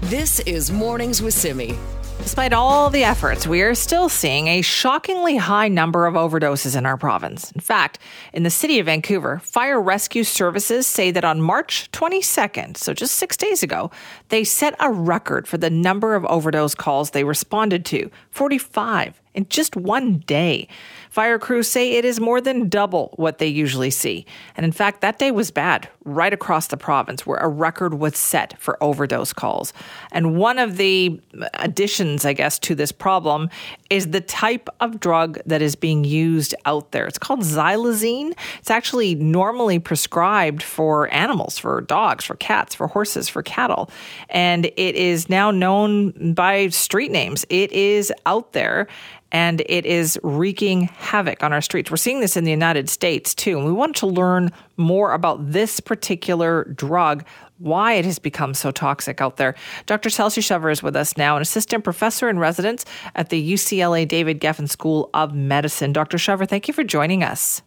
This 0.08 0.40
is 0.40 0.72
Mornings 0.72 1.20
with 1.20 1.34
Simi. 1.34 1.76
Despite 2.22 2.54
all 2.54 2.88
the 2.88 3.04
efforts, 3.04 3.46
we 3.46 3.60
are 3.60 3.74
still 3.74 4.08
seeing 4.08 4.48
a 4.48 4.62
shockingly 4.62 5.36
high 5.36 5.68
number 5.68 6.06
of 6.06 6.14
overdoses 6.14 6.74
in 6.74 6.86
our 6.86 6.96
province. 6.96 7.52
In 7.52 7.60
fact, 7.60 7.98
in 8.32 8.42
the 8.42 8.48
city 8.48 8.78
of 8.78 8.86
Vancouver, 8.86 9.38
fire 9.40 9.78
rescue 9.78 10.24
services 10.24 10.86
say 10.86 11.10
that 11.10 11.26
on 11.26 11.42
March 11.42 11.90
22nd, 11.92 12.78
so 12.78 12.94
just 12.94 13.16
six 13.16 13.36
days 13.36 13.62
ago, 13.62 13.90
they 14.30 14.44
set 14.44 14.74
a 14.80 14.90
record 14.90 15.46
for 15.46 15.58
the 15.58 15.68
number 15.68 16.14
of 16.14 16.24
overdose 16.24 16.74
calls 16.74 17.10
they 17.10 17.24
responded 17.24 17.84
to 17.84 18.10
45 18.30 19.20
in 19.34 19.46
just 19.50 19.76
one 19.76 20.20
day. 20.20 20.68
Fire 21.10 21.38
crews 21.38 21.68
say 21.68 21.92
it 21.92 22.04
is 22.04 22.20
more 22.20 22.40
than 22.40 22.68
double 22.68 23.12
what 23.16 23.38
they 23.38 23.46
usually 23.46 23.90
see. 23.90 24.26
And 24.56 24.64
in 24.64 24.72
fact, 24.72 25.00
that 25.00 25.18
day 25.18 25.30
was 25.30 25.50
bad 25.50 25.88
right 26.04 26.32
across 26.32 26.68
the 26.68 26.76
province 26.76 27.26
where 27.26 27.38
a 27.38 27.48
record 27.48 27.94
was 27.94 28.16
set 28.16 28.58
for 28.58 28.82
overdose 28.82 29.32
calls. 29.32 29.72
And 30.12 30.36
one 30.36 30.58
of 30.58 30.76
the 30.76 31.20
additions, 31.54 32.24
I 32.24 32.32
guess, 32.32 32.58
to 32.60 32.74
this 32.74 32.92
problem 32.92 33.50
is 33.90 34.08
the 34.08 34.20
type 34.20 34.68
of 34.80 35.00
drug 35.00 35.38
that 35.46 35.62
is 35.62 35.74
being 35.74 36.04
used 36.04 36.54
out 36.64 36.92
there. 36.92 37.06
It's 37.06 37.18
called 37.18 37.40
xylazine. 37.40 38.34
It's 38.58 38.70
actually 38.70 39.14
normally 39.14 39.78
prescribed 39.78 40.62
for 40.62 41.12
animals, 41.12 41.58
for 41.58 41.80
dogs, 41.82 42.24
for 42.24 42.36
cats, 42.36 42.74
for 42.74 42.86
horses, 42.86 43.28
for 43.28 43.42
cattle. 43.42 43.90
And 44.28 44.66
it 44.66 44.94
is 44.94 45.28
now 45.28 45.50
known 45.50 46.34
by 46.34 46.68
street 46.68 47.10
names. 47.10 47.44
It 47.48 47.72
is 47.72 48.12
out 48.26 48.52
there 48.52 48.88
and 49.32 49.62
it 49.66 49.84
is 49.84 50.18
wreaking 50.22 50.82
havoc 50.82 51.42
on 51.42 51.52
our 51.52 51.60
streets. 51.60 51.90
We're 51.90 51.98
seeing 51.98 52.20
this 52.20 52.36
in 52.36 52.44
the 52.44 52.50
United 52.50 52.88
States 52.88 53.34
too. 53.34 53.58
And 53.58 53.66
we 53.66 53.72
want 53.72 53.96
to 53.96 54.06
learn 54.06 54.50
more 54.76 55.12
about 55.12 55.52
this 55.52 55.80
particular 55.80 56.64
drug, 56.64 57.24
why 57.58 57.94
it 57.94 58.04
has 58.04 58.18
become 58.18 58.54
so 58.54 58.70
toxic 58.70 59.20
out 59.20 59.36
there. 59.36 59.54
Dr. 59.86 60.10
Chelsea 60.10 60.40
Shover 60.40 60.70
is 60.70 60.82
with 60.82 60.96
us 60.96 61.16
now, 61.16 61.36
an 61.36 61.42
assistant 61.42 61.84
professor 61.84 62.28
in 62.28 62.38
residence 62.38 62.84
at 63.14 63.28
the 63.28 63.52
UCLA 63.52 64.06
David 64.08 64.40
Geffen 64.40 64.68
School 64.68 65.10
of 65.12 65.34
Medicine. 65.34 65.92
Dr. 65.92 66.18
Shover, 66.18 66.46
thank 66.46 66.68
you 66.68 66.74
for 66.74 66.84
joining 66.84 67.22
us. 67.22 67.62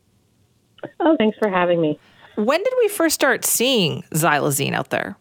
Oh, 1.00 1.16
thanks 1.18 1.38
for 1.38 1.50
having 1.50 1.80
me. 1.80 2.00
When 2.36 2.64
did 2.64 2.74
we 2.80 2.88
first 2.88 3.14
start 3.14 3.46
seeing 3.46 4.04
xylazine 4.14 4.74
out 4.74 4.90
there? 4.90 5.18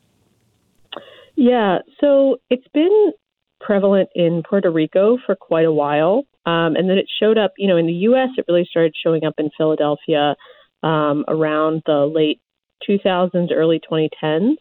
Yeah, 1.37 1.79
so 2.01 2.39
it's 2.51 2.67
been 2.73 3.13
prevalent 3.61 4.09
in 4.15 4.43
Puerto 4.43 4.71
Rico 4.71 5.19
for 5.25 5.35
quite 5.35 5.67
a 5.67 5.73
while. 5.73 6.25
Um, 6.47 6.75
and 6.77 6.89
then 6.89 6.99
it 6.99 7.07
showed 7.21 7.39
up, 7.39 7.53
you 7.59 7.69
know, 7.69 7.77
in 7.77 7.87
the 7.87 7.93
U.S., 7.93 8.31
it 8.39 8.47
really 8.49 8.67
started 8.69 8.95
showing 9.03 9.25
up 9.25 9.35
in 9.39 9.51
Philadelphia 9.57 10.37
um, 10.83 11.25
around 11.29 11.83
the 11.87 12.11
late 12.13 12.41
2000s, 12.89 13.53
early 13.53 13.81
2010s. 13.91 14.57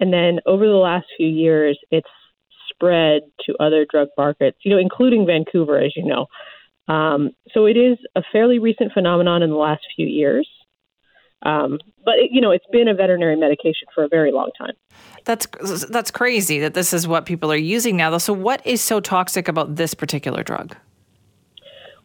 And 0.00 0.12
then 0.12 0.40
over 0.46 0.66
the 0.66 0.72
last 0.72 1.06
few 1.16 1.28
years, 1.28 1.78
it's 1.90 2.08
spread 2.68 3.22
to 3.46 3.54
other 3.60 3.86
drug 3.88 4.08
markets, 4.18 4.58
you 4.62 4.72
know, 4.72 4.78
including 4.78 5.26
Vancouver, 5.26 5.78
as 5.78 5.92
you 5.96 6.04
know. 6.04 6.26
Um, 6.92 7.30
so 7.52 7.66
it 7.66 7.76
is 7.76 7.98
a 8.16 8.22
fairly 8.32 8.58
recent 8.58 8.92
phenomenon 8.92 9.42
in 9.42 9.50
the 9.50 9.56
last 9.56 9.82
few 9.94 10.06
years. 10.06 10.48
Um, 11.42 11.78
but 12.04 12.14
it, 12.14 12.30
you 12.32 12.40
know, 12.40 12.50
it's 12.50 12.64
been 12.72 12.88
a 12.88 12.94
veterinary 12.94 13.36
medication 13.36 13.86
for 13.94 14.02
a 14.04 14.08
very 14.08 14.32
long 14.32 14.50
time. 14.58 14.72
That's 15.24 15.46
that's 15.88 16.10
crazy 16.10 16.58
that 16.60 16.74
this 16.74 16.92
is 16.92 17.06
what 17.06 17.26
people 17.26 17.52
are 17.52 17.56
using 17.56 17.96
now. 17.96 18.10
Though, 18.10 18.18
so 18.18 18.32
what 18.32 18.66
is 18.66 18.80
so 18.80 19.00
toxic 19.00 19.46
about 19.46 19.76
this 19.76 19.94
particular 19.94 20.42
drug? 20.42 20.74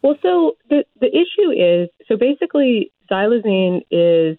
Well, 0.02 0.16
so 0.22 0.56
the 0.68 0.84
the 1.00 1.08
issue 1.08 1.50
is 1.50 1.88
so 2.08 2.16
basically, 2.16 2.92
xylazine 3.10 3.82
is 3.90 4.38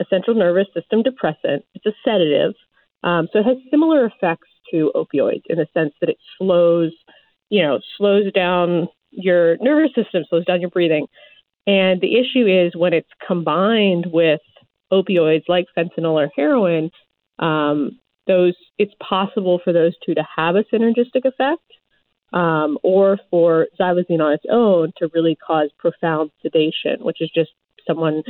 a 0.00 0.04
central 0.08 0.36
nervous 0.36 0.68
system 0.74 1.02
depressant. 1.02 1.64
It's 1.74 1.86
a 1.86 1.92
sedative, 2.04 2.54
um, 3.04 3.28
so 3.32 3.40
it 3.40 3.46
has 3.46 3.56
similar 3.70 4.06
effects 4.06 4.48
to 4.70 4.90
opioids 4.94 5.42
in 5.46 5.58
the 5.58 5.66
sense 5.74 5.92
that 6.00 6.08
it 6.08 6.18
slows, 6.38 6.92
you 7.50 7.62
know, 7.62 7.80
slows 7.98 8.32
down 8.32 8.88
your 9.10 9.58
nervous 9.58 9.94
system, 9.94 10.24
slows 10.28 10.44
down 10.46 10.60
your 10.60 10.70
breathing. 10.70 11.06
And 11.66 12.00
the 12.00 12.18
issue 12.18 12.46
is 12.46 12.74
when 12.74 12.92
it's 12.92 13.08
combined 13.24 14.06
with 14.10 14.40
opioids 14.92 15.44
like 15.48 15.66
fentanyl 15.76 16.14
or 16.14 16.30
heroin, 16.34 16.90
um, 17.38 17.98
those 18.26 18.54
it's 18.78 18.94
possible 19.06 19.60
for 19.62 19.72
those 19.72 19.94
two 20.04 20.14
to 20.14 20.24
have 20.36 20.56
a 20.56 20.64
synergistic 20.72 21.24
effect 21.24 21.62
um, 22.32 22.78
or 22.82 23.18
for 23.30 23.66
xylazine 23.80 24.20
on 24.20 24.32
its 24.32 24.44
own 24.50 24.92
to 24.98 25.08
really 25.12 25.36
cause 25.36 25.70
profound 25.78 26.30
sedation, 26.42 27.00
which 27.00 27.20
is 27.20 27.30
just 27.34 27.50
someone 27.86 28.22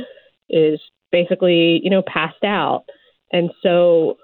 is 0.49 0.79
basically, 1.11 1.79
you 1.83 1.89
know, 1.89 2.03
passed 2.05 2.43
out. 2.43 2.85
And 3.31 3.51
so, 3.61 4.17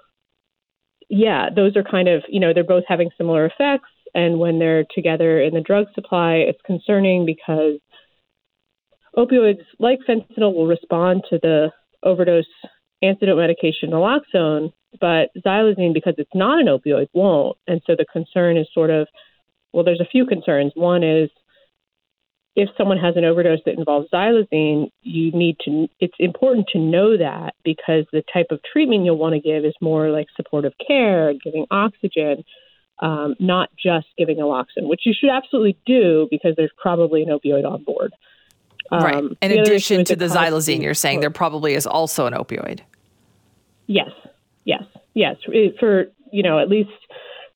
yeah, 1.08 1.48
those 1.54 1.76
are 1.76 1.82
kind 1.82 2.08
of, 2.08 2.22
you 2.28 2.40
know, 2.40 2.52
they're 2.52 2.64
both 2.64 2.84
having 2.86 3.10
similar 3.16 3.46
effects. 3.46 3.88
And 4.14 4.38
when 4.38 4.58
they're 4.58 4.84
together 4.94 5.40
in 5.40 5.54
the 5.54 5.60
drug 5.60 5.86
supply, 5.94 6.34
it's 6.34 6.60
concerning 6.66 7.24
because 7.24 7.78
opioids 9.16 9.64
like 9.78 10.00
fentanyl 10.08 10.54
will 10.54 10.66
respond 10.66 11.22
to 11.30 11.38
the 11.40 11.70
overdose 12.02 12.44
antidote 13.02 13.38
medication 13.38 13.90
naloxone, 13.90 14.72
but 15.00 15.30
xylazine, 15.44 15.94
because 15.94 16.14
it's 16.18 16.34
not 16.34 16.60
an 16.60 16.66
opioid, 16.66 17.06
won't. 17.12 17.56
And 17.66 17.80
so 17.86 17.94
the 17.96 18.06
concern 18.12 18.56
is 18.56 18.66
sort 18.74 18.90
of 18.90 19.06
well, 19.72 19.84
there's 19.84 20.00
a 20.00 20.08
few 20.10 20.26
concerns. 20.26 20.72
One 20.74 21.02
is 21.02 21.30
if 22.56 22.68
someone 22.76 22.98
has 22.98 23.16
an 23.16 23.24
overdose 23.24 23.60
that 23.64 23.78
involves 23.78 24.08
xylazine, 24.12 24.90
you 25.02 25.30
need 25.32 25.56
to. 25.64 25.88
It's 26.00 26.14
important 26.18 26.66
to 26.72 26.78
know 26.78 27.16
that 27.16 27.54
because 27.64 28.06
the 28.12 28.22
type 28.32 28.48
of 28.50 28.60
treatment 28.72 29.04
you'll 29.04 29.18
want 29.18 29.34
to 29.34 29.40
give 29.40 29.64
is 29.64 29.74
more 29.80 30.10
like 30.10 30.26
supportive 30.36 30.72
care, 30.84 31.32
giving 31.32 31.66
oxygen, 31.70 32.44
um, 32.98 33.34
not 33.38 33.70
just 33.82 34.06
giving 34.18 34.38
naloxone, 34.38 34.88
which 34.88 35.02
you 35.04 35.14
should 35.18 35.30
absolutely 35.30 35.78
do 35.86 36.26
because 36.30 36.54
there's 36.56 36.72
probably 36.76 37.22
an 37.22 37.28
opioid 37.28 37.64
on 37.64 37.84
board. 37.84 38.12
Um, 38.90 39.02
right. 39.02 39.24
In 39.40 39.52
addition 39.52 40.04
to 40.06 40.16
the 40.16 40.26
xylazine, 40.26 40.82
you're 40.82 40.94
saying 40.94 41.20
there 41.20 41.30
probably 41.30 41.74
is 41.74 41.86
also 41.86 42.26
an 42.26 42.34
opioid. 42.34 42.80
Yes. 43.86 44.10
Yes. 44.64 44.82
Yes. 45.14 45.36
For 45.78 46.06
you 46.32 46.42
know, 46.42 46.58
at 46.58 46.68
least 46.68 46.90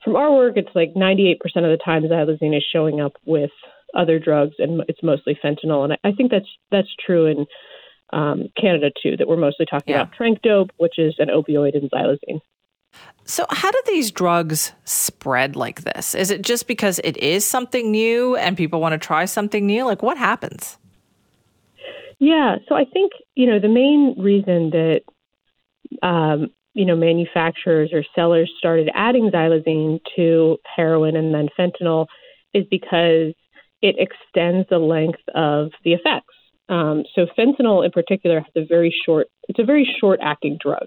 from 0.05 0.17
our 0.17 0.33
work, 0.33 0.57
it's 0.57 0.75
like 0.75 0.95
98% 0.95 1.37
of 1.57 1.63
the 1.63 1.79
time 1.83 2.03
xylazine 2.03 2.57
is 2.57 2.65
showing 2.71 3.01
up 3.01 3.15
with 3.25 3.51
other 3.97 4.19
drugs, 4.19 4.55
and 4.59 4.83
it's 4.89 5.03
mostly 5.03 5.39
fentanyl. 5.43 5.85
And 5.85 5.97
I, 6.05 6.13
think 6.13 6.31
that's 6.31 6.49
that's 6.71 6.89
true 7.05 7.27
in 7.27 7.47
um, 8.13 8.49
Canada 8.61 8.91
too. 9.03 9.17
That 9.17 9.29
we're 9.29 9.37
mostly 9.37 9.67
talking 9.67 9.95
yeah. 9.95 10.03
about 10.03 10.15
tranq 10.15 10.43
dope, 10.43 10.71
which 10.77 10.99
is 10.99 11.15
an 11.19 11.29
opioid, 11.29 11.75
and 11.75 11.91
xylazine. 11.91 12.41
So, 13.25 13.47
how 13.51 13.71
do 13.71 13.81
these 13.87 14.11
drugs 14.11 14.73
spread 14.85 15.57
like 15.57 15.83
this? 15.83 16.15
Is 16.15 16.31
it 16.31 16.43
just 16.43 16.67
because 16.67 17.01
it 17.03 17.17
is 17.17 17.45
something 17.45 17.91
new 17.91 18.37
and 18.37 18.57
people 18.57 18.81
want 18.81 18.93
to 18.93 18.99
try 18.99 19.25
something 19.25 19.67
new? 19.67 19.85
Like, 19.85 20.03
what 20.03 20.19
happens? 20.19 20.77
Yeah, 22.19 22.57
so 22.69 22.75
I 22.75 22.85
think 22.85 23.13
you 23.35 23.47
know 23.47 23.59
the 23.59 23.69
main 23.69 24.15
reason 24.19 24.71
that 24.71 25.03
um, 26.03 26.49
you 26.75 26.85
know, 26.85 26.97
manufacturers 26.97 27.91
or 27.93 28.05
sellers 28.15 28.53
started 28.59 28.91
adding 28.95 29.31
xylazine 29.31 30.01
to 30.17 30.59
heroin 30.77 31.17
and 31.17 31.33
then 31.33 31.49
fentanyl 31.59 32.07
is 32.53 32.65
because 32.71 33.33
it 33.81 33.97
extends 33.99 34.69
the 34.69 34.79
length 34.79 35.21
of 35.35 35.71
the 35.85 35.93
effects. 35.93 36.35
Um, 36.69 37.05
so 37.15 37.27
fentanyl 37.39 37.85
in 37.85 37.91
particular 37.91 38.41
has 38.41 38.53
a 38.57 38.67
very 38.67 38.95
short, 39.05 39.29
it's 39.49 39.59
a 39.59 39.65
very 39.65 39.89
short 40.01 40.21
acting 40.23 40.59
drug. 40.61 40.87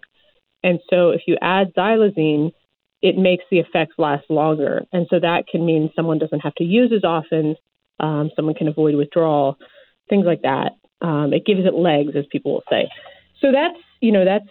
And 0.64 0.80
so 0.90 1.12
if 1.12 1.22
you 1.28 1.38
add 1.42 1.74
xylazine, 1.78 2.52
it 3.02 3.18
makes 3.18 3.44
the 3.52 3.60
effects 3.60 3.94
last 3.98 4.26
longer. 4.30 4.86
And 4.92 5.06
so 5.10 5.20
that 5.20 5.46
can 5.48 5.66
mean 5.66 5.92
someone 5.96 6.18
doesn't 6.18 6.40
have 6.40 6.56
to 6.56 6.64
use 6.64 6.92
as 6.94 7.04
often, 7.04 7.56
um, 8.00 8.32
someone 8.36 8.56
can 8.56 8.68
avoid 8.68 8.96
withdrawal, 8.96 9.58
things 10.10 10.26
like 10.26 10.42
that. 10.42 10.72
Um, 11.02 11.32
it 11.32 11.46
gives 11.46 11.62
it 11.66 11.76
legs, 11.76 12.14
as 12.18 12.26
people 12.32 12.54
will 12.54 12.64
say. 12.70 12.90
So 13.40 13.52
that's, 13.52 13.78
you 14.02 14.12
know, 14.12 14.26
that's 14.26 14.48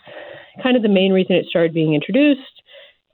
kind 0.62 0.76
of 0.76 0.82
the 0.82 0.88
main 0.88 1.12
reason 1.12 1.36
it 1.36 1.46
started 1.46 1.74
being 1.74 1.94
introduced 1.94 2.40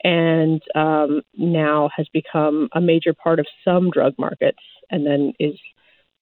and 0.04 0.60
um, 0.74 1.22
now 1.36 1.88
has 1.96 2.06
become 2.12 2.68
a 2.72 2.80
major 2.80 3.14
part 3.14 3.38
of 3.38 3.46
some 3.64 3.90
drug 3.90 4.14
markets 4.18 4.58
and 4.90 5.06
then 5.06 5.32
is 5.38 5.54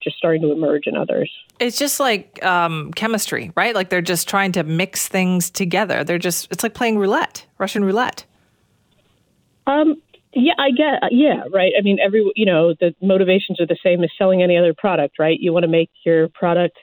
just 0.02 0.16
starting 0.16 0.42
to 0.42 0.52
emerge 0.52 0.86
in 0.86 0.96
others. 0.96 1.30
It's 1.58 1.78
just 1.78 2.00
like 2.00 2.42
um, 2.44 2.92
chemistry, 2.92 3.52
right? 3.56 3.74
Like 3.74 3.90
they're 3.90 4.00
just 4.00 4.28
trying 4.28 4.52
to 4.52 4.62
mix 4.62 5.08
things 5.08 5.50
together. 5.50 6.04
They're 6.04 6.18
just, 6.18 6.48
it's 6.50 6.62
like 6.62 6.74
playing 6.74 6.98
roulette, 6.98 7.46
Russian 7.58 7.84
roulette. 7.84 8.24
Um, 9.66 10.00
yeah, 10.32 10.54
I 10.58 10.70
get. 10.70 11.10
Yeah, 11.10 11.42
right. 11.52 11.72
I 11.76 11.82
mean, 11.82 11.98
every 12.00 12.30
you 12.36 12.46
know, 12.46 12.74
the 12.78 12.94
motivations 13.02 13.60
are 13.60 13.66
the 13.66 13.78
same 13.82 14.02
as 14.04 14.10
selling 14.16 14.42
any 14.42 14.56
other 14.56 14.74
product, 14.76 15.18
right? 15.18 15.38
You 15.38 15.52
want 15.52 15.64
to 15.64 15.68
make 15.68 15.90
your 16.04 16.28
product 16.28 16.78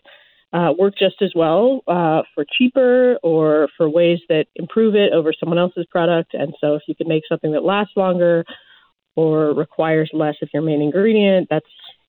uh, 0.54 0.74
work 0.78 0.94
just 0.98 1.22
as 1.22 1.34
well 1.36 1.82
uh, 1.88 2.22
for 2.34 2.46
cheaper 2.58 3.18
or 3.22 3.68
for 3.76 3.90
ways 3.90 4.20
that 4.30 4.46
improve 4.56 4.96
it 4.96 5.12
over 5.14 5.34
someone 5.38 5.60
else's 5.60 5.86
product. 5.92 6.34
And 6.34 6.54
so, 6.62 6.76
if 6.76 6.84
you 6.88 6.96
can 6.96 7.08
make 7.08 7.24
something 7.28 7.52
that 7.52 7.64
lasts 7.64 7.94
longer 7.96 8.46
or 9.16 9.54
requires 9.54 10.10
less 10.14 10.36
of 10.42 10.50
your 10.54 10.64
main 10.64 10.82
ingredient, 10.82 11.48
that's 11.50 11.66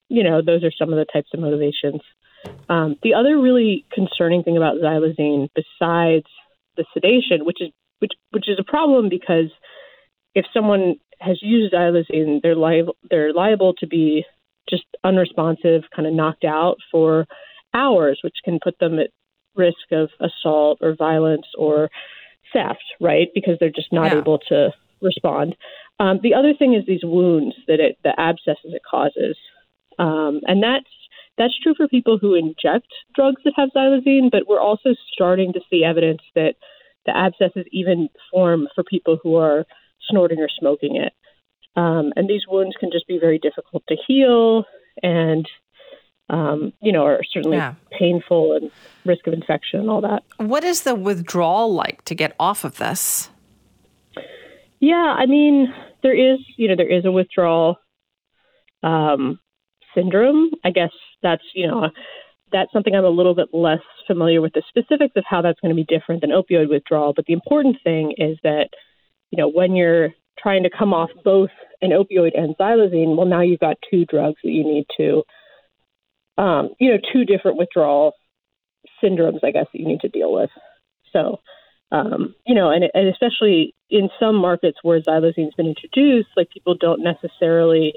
you 0.09 0.25
know, 0.25 0.41
those 0.45 0.65
are 0.65 0.73
some 0.73 0.93
of 0.93 0.99
the 0.99 1.05
types 1.13 1.29
of 1.35 1.41
motivations. 1.41 2.01
Um, 2.69 2.97
the 3.03 3.15
other 3.15 3.39
really 3.39 3.85
concerning 3.93 4.43
thing 4.43 4.57
about 4.57 4.77
xylazine, 4.77 5.49
besides 5.55 6.27
the 6.77 6.85
sedation, 6.95 7.45
which 7.45 7.61
is 7.61 7.71
which 7.99 8.13
which 8.31 8.49
is 8.49 8.59
a 8.59 8.65
problem 8.65 9.09
because 9.09 9.51
if 10.35 10.47
someone 10.55 10.97
has 11.21 11.39
used 11.43 11.75
xylazine, 11.75 12.41
they're 12.43 12.55
liable 12.55 12.97
they're 13.11 13.33
liable 13.33 13.75
to 13.75 13.87
be 13.87 14.25
just 14.69 14.85
unresponsive, 15.03 15.83
kind 15.95 16.07
of 16.07 16.15
knocked 16.15 16.45
out 16.45 16.77
for 16.91 17.27
hours, 17.83 18.19
which 18.23 18.39
can 18.45 18.59
put 18.63 18.79
them 18.79 18.99
at 18.99 19.11
risk 19.57 19.87
of 19.93 20.09
assault 20.21 20.79
or 20.81 20.95
violence 21.09 21.47
or 21.57 21.91
theft, 22.53 22.87
right? 23.01 23.29
Because 23.35 23.57
they're 23.59 23.81
just 23.81 23.93
not 23.93 24.13
yeah. 24.13 24.19
able 24.19 24.39
to 24.51 24.71
respond. 25.01 25.57
Um, 26.01 26.21
the 26.23 26.35
other 26.35 26.55
thing 26.59 26.75
is 26.75 26.87
these 26.87 27.05
wounds 27.05 27.55
that 27.67 27.81
it, 27.81 27.99
the 28.05 28.15
abscesses 28.19 28.73
it 28.79 28.83
causes, 28.89 29.37
um, 29.99 30.41
and 30.47 30.63
that's 30.63 30.95
that's 31.37 31.59
true 31.63 31.75
for 31.77 31.87
people 31.89 32.19
who 32.19 32.35
inject 32.35 32.89
drugs 33.15 33.43
that 33.45 33.55
have 33.57 33.71
xylazine. 33.77 34.31
But 34.31 34.49
we're 34.49 34.61
also 34.61 34.91
starting 35.13 35.53
to 35.53 35.61
see 35.69 35.85
evidence 35.85 36.23
that 36.35 36.55
the 37.07 37.17
abscesses 37.17 37.67
even 37.73 38.09
form 38.31 38.69
for 38.75 38.85
people 38.85 39.19
who 39.23 39.37
are 39.37 39.65
snorting 40.09 40.41
or 40.41 40.49
smoking 40.49 40.97
it. 40.97 41.13
Um, 41.77 42.13
and 42.17 42.29
these 42.29 42.43
wounds 42.49 42.77
can 42.79 42.91
just 42.93 43.07
be 43.07 43.19
very 43.19 43.39
difficult 43.39 43.85
to 43.89 43.97
heal 44.07 44.65
and, 45.03 45.47
um, 46.29 46.73
you 46.81 46.93
know, 46.93 47.05
are 47.05 47.21
certainly 47.33 47.57
yeah. 47.57 47.75
painful 47.91 48.55
and 48.55 48.71
risk 49.05 49.27
of 49.27 49.33
infection 49.33 49.81
and 49.81 49.91
all 49.91 50.01
that. 50.03 50.23
What 50.37 50.65
is 50.65 50.83
the 50.83 50.95
withdrawal 50.95 51.73
like 51.73 52.05
to 52.05 52.15
get 52.15 52.35
off 52.39 52.65
of 52.65 52.77
this? 52.77 53.31
Yeah, 54.81 55.15
I 55.19 55.27
mean, 55.27 55.73
there 56.03 56.15
is, 56.15 56.39
you 56.57 56.69
know, 56.69 56.77
there 56.77 56.91
is 56.91 57.05
a 57.05 57.11
withdrawal 57.11 57.77
um, 58.83 59.41
syndrome. 59.95 60.51
I 60.65 60.71
guess 60.71 60.93
that's, 61.23 61.43
you 61.55 61.67
know, 61.67 61.91
that's 62.53 62.73
something 62.73 62.95
I'm 62.95 63.05
a 63.05 63.09
little 63.09 63.35
bit 63.35 63.49
less 63.53 63.81
familiar 64.07 64.41
with 64.41 64.53
the 64.53 64.63
specifics 64.69 65.17
of 65.17 65.25
how 65.27 65.43
that's 65.43 65.61
going 65.61 65.75
to 65.75 65.83
be 65.83 65.85
different 65.85 66.21
than 66.21 66.31
opioid 66.31 66.69
withdrawal. 66.69 67.13
But 67.15 67.27
the 67.27 67.33
important 67.33 67.77
thing 67.83 68.15
is 68.19 68.39
that 68.43 68.69
you 69.31 69.37
know, 69.37 69.49
when 69.49 69.77
you're 69.77 70.11
trying 70.39 70.63
to 70.63 70.71
come 70.71 70.95
off 70.95 71.11
both 71.25 71.51
an 71.83 71.91
opioid 71.91 72.39
and 72.39 72.57
xylazine, 72.57 73.17
well, 73.17 73.27
now 73.27 73.41
you've 73.41 73.61
got 73.61 73.77
two 73.91 74.05
drugs 74.07 74.37
that 74.43 74.51
you 74.51 74.65
need 74.65 74.87
to, 74.97 75.23
um, 76.39 76.71
you 76.79 76.91
know, 76.91 76.99
two 77.13 77.25
different 77.27 77.59
withdrawal 77.59 78.15
syndromes, 79.03 79.45
I 79.45 79.51
guess, 79.51 79.67
that 79.73 79.79
you 79.79 79.87
need 79.87 80.01
to 80.01 80.09
deal 80.09 80.33
with. 80.33 80.51
So, 81.13 81.41
um, 81.93 82.35
you 82.47 82.55
know, 82.55 82.71
and, 82.71 82.85
and 82.95 83.09
especially 83.09 83.75
in 83.91 84.09
some 84.19 84.37
markets 84.37 84.79
where 84.83 85.01
xylazine's 85.01 85.55
been 85.55 85.67
introduced, 85.67 86.29
like 86.37 86.49
people 86.51 86.75
don't 86.75 87.03
necessarily, 87.03 87.95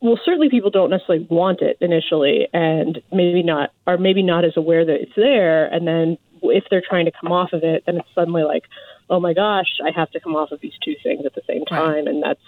well, 0.00 0.18
certainly 0.24 0.50
people 0.50 0.70
don't 0.70 0.90
necessarily 0.90 1.26
want 1.30 1.60
it 1.60 1.78
initially, 1.80 2.48
and 2.52 3.00
maybe 3.12 3.42
not, 3.42 3.72
are 3.86 3.98
maybe 3.98 4.22
not 4.22 4.44
as 4.44 4.56
aware 4.56 4.84
that 4.84 5.00
it's 5.00 5.12
there, 5.16 5.66
and 5.66 5.86
then 5.86 6.18
if 6.42 6.64
they're 6.70 6.82
trying 6.86 7.06
to 7.06 7.12
come 7.20 7.32
off 7.32 7.52
of 7.52 7.62
it, 7.64 7.82
then 7.86 7.96
it's 7.96 8.08
suddenly 8.14 8.42
like, 8.42 8.64
oh 9.10 9.20
my 9.20 9.32
gosh, 9.32 9.78
I 9.84 9.90
have 9.98 10.10
to 10.12 10.20
come 10.20 10.36
off 10.36 10.52
of 10.52 10.60
these 10.60 10.74
two 10.84 10.94
things 11.02 11.24
at 11.24 11.34
the 11.34 11.42
same 11.48 11.64
time, 11.64 12.06
and 12.06 12.22
that's 12.22 12.40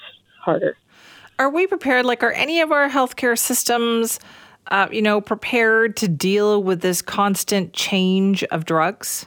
harder. 0.44 0.76
Are 1.38 1.51
we 1.51 1.66
prepared? 1.66 2.05
Like, 2.05 2.22
are 2.22 2.32
any 2.32 2.61
of 2.61 2.70
our 2.70 2.88
healthcare 2.88 3.38
systems, 3.38 4.20
uh, 4.68 4.88
you 4.90 5.02
know, 5.02 5.20
prepared 5.20 5.96
to 5.98 6.08
deal 6.08 6.62
with 6.62 6.80
this 6.80 7.02
constant 7.02 7.72
change 7.72 8.44
of 8.44 8.64
drugs? 8.64 9.26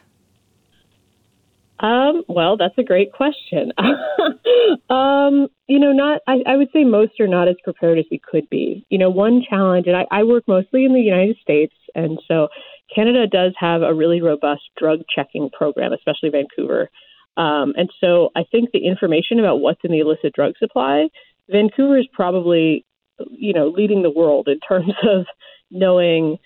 Um, 1.79 2.23
well, 2.29 2.55
that's 2.55 2.77
a 2.77 2.83
great 2.83 3.11
question. 3.11 3.73
um, 4.89 5.47
you 5.67 5.79
know, 5.79 5.91
not 5.91 6.21
I, 6.27 6.41
I, 6.45 6.55
would 6.55 6.69
say 6.71 6.85
most 6.85 7.19
are 7.19 7.27
not 7.27 7.49
as 7.49 7.55
prepared 7.61 7.99
as 7.99 8.05
we 8.09 8.19
could 8.19 8.49
be. 8.49 8.85
You 8.89 8.97
know, 8.97 9.09
one 9.09 9.43
challenge, 9.47 9.87
and 9.87 9.97
I, 9.97 10.05
I 10.09 10.23
work 10.23 10.45
mostly 10.47 10.85
in 10.85 10.93
the 10.93 11.01
United 11.01 11.37
States, 11.41 11.73
and 11.93 12.19
so 12.27 12.47
Canada 12.93 13.27
does 13.27 13.53
have 13.59 13.81
a 13.81 13.93
really 13.93 14.21
robust 14.21 14.61
drug 14.77 14.99
checking 15.13 15.49
program, 15.49 15.91
especially 15.93 16.29
Vancouver. 16.29 16.89
Um, 17.35 17.73
and 17.75 17.89
so 17.99 18.29
I 18.35 18.43
think 18.49 18.71
the 18.71 18.85
information 18.85 19.39
about 19.39 19.59
what's 19.59 19.81
in 19.83 19.91
the 19.91 19.99
illicit 19.99 20.33
drug 20.33 20.53
supply, 20.57 21.09
Vancouver 21.49 21.97
is 21.97 22.07
probably, 22.13 22.85
you 23.31 23.53
know, 23.53 23.67
leading 23.69 24.01
the 24.01 24.09
world 24.09 24.47
in 24.47 24.59
terms 24.59 24.93
of 25.09 25.25
knowing, 25.71 26.37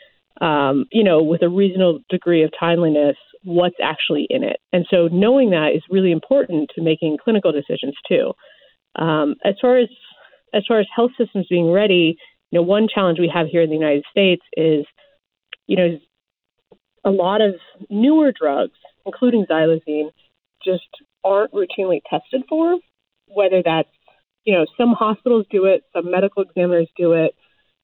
um, 0.41 0.85
you 0.91 1.03
know, 1.03 1.23
with 1.23 1.41
a 1.41 1.49
reasonable 1.49 1.99
degree 2.09 2.43
of 2.43 2.51
timeliness, 2.59 3.17
what's 3.43 3.77
actually 3.81 4.27
in 4.29 4.43
it. 4.43 4.57
And 4.73 4.85
so 4.89 5.07
knowing 5.11 5.51
that 5.51 5.71
is 5.75 5.83
really 5.89 6.11
important 6.11 6.71
to 6.75 6.81
making 6.81 7.17
clinical 7.23 7.51
decisions 7.51 7.95
too. 8.07 8.33
Um, 8.95 9.35
as 9.45 9.55
far 9.61 9.77
as 9.77 9.89
as 10.53 10.63
far 10.67 10.79
as 10.79 10.87
health 10.95 11.11
systems 11.17 11.45
being 11.49 11.71
ready, 11.71 12.17
you 12.51 12.59
know, 12.59 12.63
one 12.63 12.87
challenge 12.93 13.19
we 13.19 13.31
have 13.33 13.47
here 13.47 13.61
in 13.61 13.69
the 13.69 13.75
United 13.75 14.05
States 14.09 14.41
is, 14.55 14.85
you 15.67 15.75
know, 15.75 15.99
a 17.03 17.11
lot 17.11 17.41
of 17.41 17.55
newer 17.89 18.31
drugs, 18.37 18.77
including 19.05 19.45
xylazine, 19.49 20.09
just 20.63 20.87
aren't 21.23 21.51
routinely 21.51 22.01
tested 22.09 22.43
for. 22.49 22.77
Whether 23.27 23.61
that's, 23.63 23.89
you 24.47 24.53
know, 24.53 24.65
some 24.77 24.93
hospitals 24.93 25.45
do 25.51 25.65
it, 25.65 25.83
some 25.93 26.09
medical 26.09 26.41
examiners 26.41 26.87
do 26.95 27.11
it, 27.11 27.35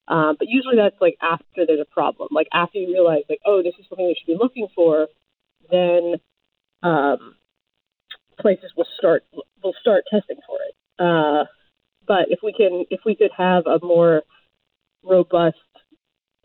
uh, 0.08 0.34
but 0.40 0.48
usually 0.48 0.78
that's 0.78 0.96
like 1.02 1.18
after 1.22 1.66
there's 1.68 1.82
a 1.82 1.94
problem. 1.94 2.30
Like 2.32 2.48
after 2.54 2.80
you 2.80 2.88
realize, 2.88 3.24
like, 3.30 3.42
oh, 3.46 3.62
this 3.62 3.74
is 3.78 3.86
something 3.90 4.08
we 4.08 4.16
should 4.18 4.32
be 4.32 4.42
looking 4.42 4.70
for, 4.74 5.08
then 5.70 6.16
um, 6.82 7.36
places 8.40 8.72
will 8.78 8.88
start 8.98 9.26
will 9.62 9.74
start 9.82 10.06
testing 10.10 10.38
for 10.48 10.58
it. 10.66 10.76
Uh, 10.98 11.44
but 12.08 12.28
if 12.30 12.40
we 12.42 12.54
can, 12.54 12.86
if 12.90 13.02
we 13.06 13.16
could 13.16 13.32
have 13.38 13.68
a 13.68 13.86
more 13.86 14.24
robust 15.04 15.58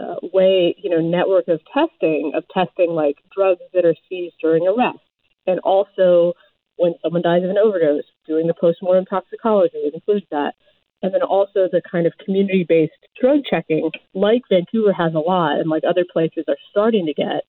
uh, 0.01 0.17
way, 0.33 0.75
you 0.83 0.91
know, 0.91 1.01
network 1.01 1.47
of 1.47 1.61
testing 1.73 2.33
of 2.35 2.43
testing 2.53 2.91
like 2.91 3.19
drugs 3.33 3.61
that 3.73 3.85
are 3.85 3.95
seized 4.09 4.35
during 4.43 4.67
arrest 4.67 4.99
and 5.47 5.61
also 5.61 6.33
when 6.79 6.95
someone 7.03 7.23
dies 7.23 7.45
of 7.45 7.51
an 7.51 7.59
overdose, 7.59 8.05
doing 8.27 8.47
the 8.47 8.55
postmortem 8.55 9.05
toxicology 9.05 9.91
includes 9.93 10.27
that. 10.31 10.55
And 11.03 11.15
then 11.15 11.23
also 11.23 11.69
the 11.71 11.83
kind 11.89 12.07
of 12.07 12.13
community 12.25 12.65
based 12.69 12.93
drug 13.21 13.41
checking, 13.49 13.91
like 14.15 14.43
Vancouver 14.51 14.93
has 14.93 15.15
a 15.15 15.19
lot 15.19 15.59
and 15.59 15.71
like 15.71 15.85
other 15.89 16.05
places 16.11 16.45
are 16.49 16.57
starting 16.71 17.07
to 17.07 17.15
get. 17.15 17.45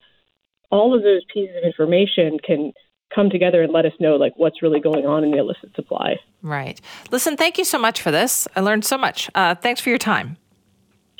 All 0.71 0.95
of 0.95 1.01
those 1.01 1.23
pieces 1.33 1.55
of 1.57 1.63
information 1.63 2.37
can 2.45 2.73
come 3.13 3.29
together 3.29 3.63
and 3.63 3.73
let 3.73 3.85
us 3.85 3.93
know 3.99 4.17
like 4.17 4.33
what's 4.35 4.61
really 4.61 4.79
going 4.79 5.05
on 5.05 5.23
in 5.23 5.31
the 5.31 5.37
illicit 5.37 5.73
supply. 5.75 6.17
Right. 6.43 6.79
Listen, 7.09 7.37
thank 7.37 7.57
you 7.57 7.65
so 7.65 7.79
much 7.79 8.01
for 8.01 8.11
this. 8.11 8.47
I 8.55 8.59
learned 8.59 8.85
so 8.85 8.97
much. 8.97 9.29
Uh, 9.33 9.55
thanks 9.55 9.81
for 9.81 9.89
your 9.89 9.97
time. 9.97 10.37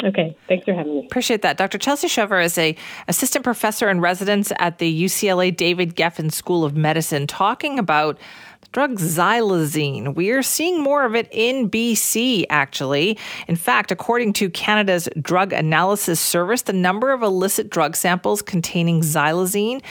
Okay, 0.02 0.36
thanks 0.48 0.64
for 0.64 0.74
having 0.74 0.96
me. 0.96 1.06
Appreciate 1.06 1.42
that. 1.42 1.58
Dr. 1.58 1.78
Chelsea 1.78 2.08
Shover 2.08 2.40
is 2.40 2.58
a 2.58 2.76
assistant 3.10 3.44
professor 3.44 3.90
in 3.90 4.00
residence 4.00 4.52
at 4.58 4.78
the 4.78 5.04
UCLA 5.04 5.56
David 5.56 5.96
Geffen 5.96 6.32
School 6.32 6.64
of 6.64 6.76
Medicine 6.76 7.28
talking 7.28 7.78
about 7.78 8.18
the 8.62 8.70
drug 8.72 8.92
xylazine. 8.98 10.16
We 10.16 10.30
are 10.32 10.42
seeing 10.42 10.82
more 10.82 11.04
of 11.04 11.16
it 11.16 11.28
in 11.32 11.70
BC, 11.70 12.46
actually. 12.50 13.18
In 13.50 13.58
fact, 13.58 13.92
according 13.92 14.34
to 14.34 14.50
Canada's 14.50 15.10
Drug 15.22 15.52
Analysis 15.52 16.22
Service, 16.22 16.62
the 16.62 16.72
number 16.72 17.12
of 17.12 17.22
illicit 17.22 17.70
drug 17.70 17.98
samples 17.98 18.42
containing 18.42 19.02
xylazine 19.02 19.82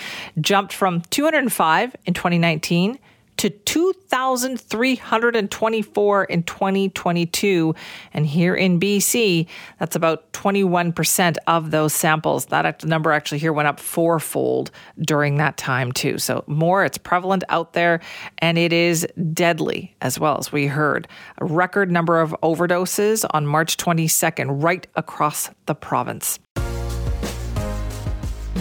jumped 0.41 0.73
from 0.73 1.03
205 1.11 1.97
in 2.07 2.15
2019 2.15 2.99
to 3.39 3.51
2,324 3.51 6.25
in 6.25 6.43
2022. 6.43 7.75
And 8.13 8.27
here 8.27 8.55
in 8.55 8.79
BC, 8.79 9.47
that's 9.79 9.97
about 9.97 10.31
21% 10.33 11.37
of 11.47 11.71
those 11.71 11.95
samples. 11.95 12.47
That 12.47 12.85
number 12.85 13.13
actually 13.13 13.39
here 13.39 13.53
went 13.53 13.69
up 13.69 13.79
fourfold 13.81 14.71
during 15.01 15.37
that 15.39 15.57
time, 15.57 15.93
too. 15.93 16.19
So 16.19 16.45
more, 16.47 16.85
it's 16.85 16.99
prevalent 16.99 17.45
out 17.49 17.73
there, 17.73 18.01
and 18.39 18.59
it 18.59 18.73
is 18.73 19.07
deadly 19.33 19.95
as 20.01 20.19
well, 20.19 20.39
as 20.39 20.51
we 20.53 20.67
heard. 20.67 21.07
A 21.39 21.45
record 21.45 21.91
number 21.91 22.21
of 22.21 22.35
overdoses 22.43 23.25
on 23.31 23.47
March 23.47 23.77
22nd, 23.77 24.63
right 24.63 24.87
across 24.97 25.51
the 25.67 25.75
province. 25.75 26.39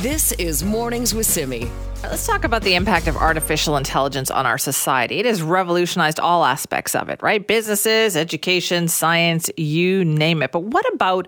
This 0.01 0.31
is 0.33 0.63
Mornings 0.63 1.15
with 1.15 1.25
Simi. 1.25 1.71
Let's 2.03 2.27
talk 2.27 2.43
about 2.43 2.61
the 2.61 2.75
impact 2.75 3.07
of 3.07 3.17
artificial 3.17 3.77
intelligence 3.77 4.29
on 4.29 4.45
our 4.45 4.59
society. 4.59 5.17
It 5.17 5.25
has 5.25 5.41
revolutionized 5.41 6.19
all 6.19 6.45
aspects 6.45 6.93
of 6.93 7.09
it, 7.09 7.19
right? 7.23 7.45
Businesses, 7.45 8.15
education, 8.15 8.89
science, 8.89 9.49
you 9.57 10.05
name 10.05 10.43
it. 10.43 10.51
But 10.51 10.65
what 10.65 10.85
about 10.93 11.27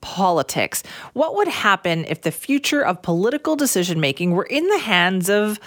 politics? 0.00 0.82
What 1.12 1.34
would 1.34 1.48
happen 1.48 2.06
if 2.06 2.22
the 2.22 2.32
future 2.32 2.82
of 2.82 3.02
political 3.02 3.54
decision 3.54 4.00
making 4.00 4.30
were 4.30 4.46
in 4.46 4.66
the 4.66 4.78
hands 4.78 5.28
of 5.28 5.60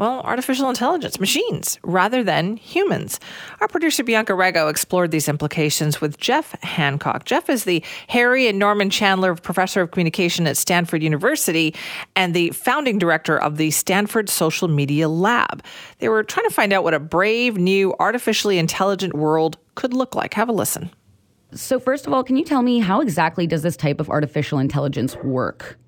Well, 0.00 0.22
artificial 0.22 0.70
intelligence, 0.70 1.20
machines, 1.20 1.78
rather 1.82 2.24
than 2.24 2.56
humans. 2.56 3.20
Our 3.60 3.68
producer 3.68 4.02
Bianca 4.02 4.32
Rego 4.32 4.70
explored 4.70 5.10
these 5.10 5.28
implications 5.28 6.00
with 6.00 6.16
Jeff 6.16 6.52
Hancock. 6.62 7.26
Jeff 7.26 7.50
is 7.50 7.64
the 7.64 7.84
Harry 8.08 8.48
and 8.48 8.58
Norman 8.58 8.88
Chandler 8.88 9.34
Professor 9.34 9.82
of 9.82 9.90
Communication 9.90 10.46
at 10.46 10.56
Stanford 10.56 11.02
University 11.02 11.74
and 12.16 12.32
the 12.32 12.48
founding 12.52 12.98
director 12.98 13.36
of 13.36 13.58
the 13.58 13.70
Stanford 13.72 14.30
Social 14.30 14.68
Media 14.68 15.06
Lab. 15.06 15.62
They 15.98 16.08
were 16.08 16.24
trying 16.24 16.48
to 16.48 16.54
find 16.54 16.72
out 16.72 16.82
what 16.82 16.94
a 16.94 16.98
brave, 16.98 17.58
new, 17.58 17.94
artificially 18.00 18.58
intelligent 18.58 19.12
world 19.12 19.58
could 19.74 19.92
look 19.92 20.14
like. 20.14 20.32
Have 20.32 20.48
a 20.48 20.52
listen. 20.52 20.88
So, 21.52 21.78
first 21.78 22.06
of 22.06 22.14
all, 22.14 22.24
can 22.24 22.38
you 22.38 22.44
tell 22.46 22.62
me 22.62 22.78
how 22.78 23.02
exactly 23.02 23.46
does 23.46 23.62
this 23.62 23.76
type 23.76 24.00
of 24.00 24.08
artificial 24.08 24.60
intelligence 24.60 25.14
work? 25.16 25.78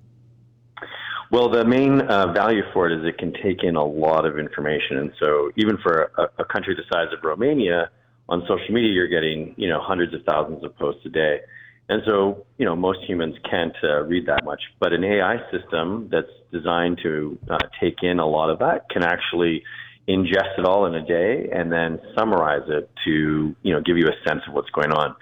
Well, 1.32 1.48
the 1.48 1.64
main 1.64 2.02
uh, 2.02 2.30
value 2.34 2.60
for 2.74 2.90
it 2.90 2.98
is 2.98 3.06
it 3.06 3.16
can 3.16 3.32
take 3.32 3.64
in 3.64 3.74
a 3.74 3.82
lot 3.82 4.26
of 4.26 4.38
information, 4.38 4.98
and 4.98 5.12
so 5.18 5.50
even 5.56 5.78
for 5.78 6.12
a, 6.18 6.42
a 6.42 6.44
country 6.44 6.74
the 6.74 6.82
size 6.92 7.08
of 7.10 7.24
Romania, 7.24 7.88
on 8.28 8.42
social 8.42 8.70
media 8.70 8.92
you're 8.92 9.08
getting 9.08 9.54
you 9.56 9.66
know 9.66 9.80
hundreds 9.80 10.12
of 10.12 10.22
thousands 10.24 10.62
of 10.62 10.76
posts 10.76 11.00
a 11.06 11.08
day, 11.08 11.40
and 11.88 12.02
so 12.04 12.44
you 12.58 12.66
know 12.66 12.76
most 12.76 12.98
humans 13.08 13.34
can't 13.50 13.74
uh, 13.82 14.02
read 14.02 14.26
that 14.26 14.44
much. 14.44 14.60
But 14.78 14.92
an 14.92 15.04
AI 15.04 15.38
system 15.50 16.10
that's 16.12 16.28
designed 16.52 17.00
to 17.02 17.38
uh, 17.48 17.56
take 17.80 18.02
in 18.02 18.18
a 18.18 18.26
lot 18.26 18.50
of 18.50 18.58
that 18.58 18.90
can 18.90 19.02
actually 19.02 19.64
ingest 20.06 20.58
it 20.58 20.66
all 20.66 20.84
in 20.84 20.94
a 20.94 21.06
day 21.06 21.48
and 21.50 21.72
then 21.72 21.98
summarize 22.14 22.68
it 22.68 22.90
to 23.06 23.56
you 23.62 23.72
know 23.72 23.80
give 23.80 23.96
you 23.96 24.06
a 24.06 24.28
sense 24.28 24.42
of 24.46 24.52
what's 24.52 24.70
going 24.70 24.92
on. 24.92 25.16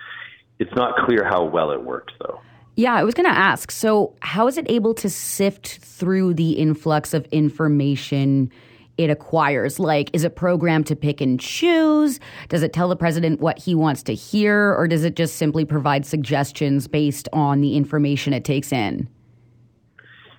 It's 0.58 0.74
not 0.74 1.06
clear 1.06 1.24
how 1.24 1.44
well 1.44 1.70
it 1.70 1.80
works, 1.80 2.12
though. 2.18 2.40
Yeah, 2.80 2.94
I 2.94 3.04
was 3.04 3.12
going 3.12 3.30
to 3.30 3.38
ask. 3.38 3.70
So, 3.70 4.14
how 4.20 4.48
is 4.48 4.56
it 4.56 4.64
able 4.70 4.94
to 4.94 5.10
sift 5.10 5.80
through 5.82 6.32
the 6.32 6.52
influx 6.52 7.12
of 7.12 7.26
information 7.26 8.50
it 8.96 9.10
acquires? 9.10 9.78
Like, 9.78 10.08
is 10.14 10.24
it 10.24 10.34
programmed 10.34 10.86
to 10.86 10.96
pick 10.96 11.20
and 11.20 11.38
choose? 11.38 12.20
Does 12.48 12.62
it 12.62 12.72
tell 12.72 12.88
the 12.88 12.96
president 12.96 13.38
what 13.40 13.58
he 13.58 13.74
wants 13.74 14.02
to 14.04 14.14
hear? 14.14 14.74
Or 14.74 14.88
does 14.88 15.04
it 15.04 15.14
just 15.14 15.36
simply 15.36 15.66
provide 15.66 16.06
suggestions 16.06 16.88
based 16.88 17.28
on 17.34 17.60
the 17.60 17.76
information 17.76 18.32
it 18.32 18.46
takes 18.46 18.72
in? 18.72 19.10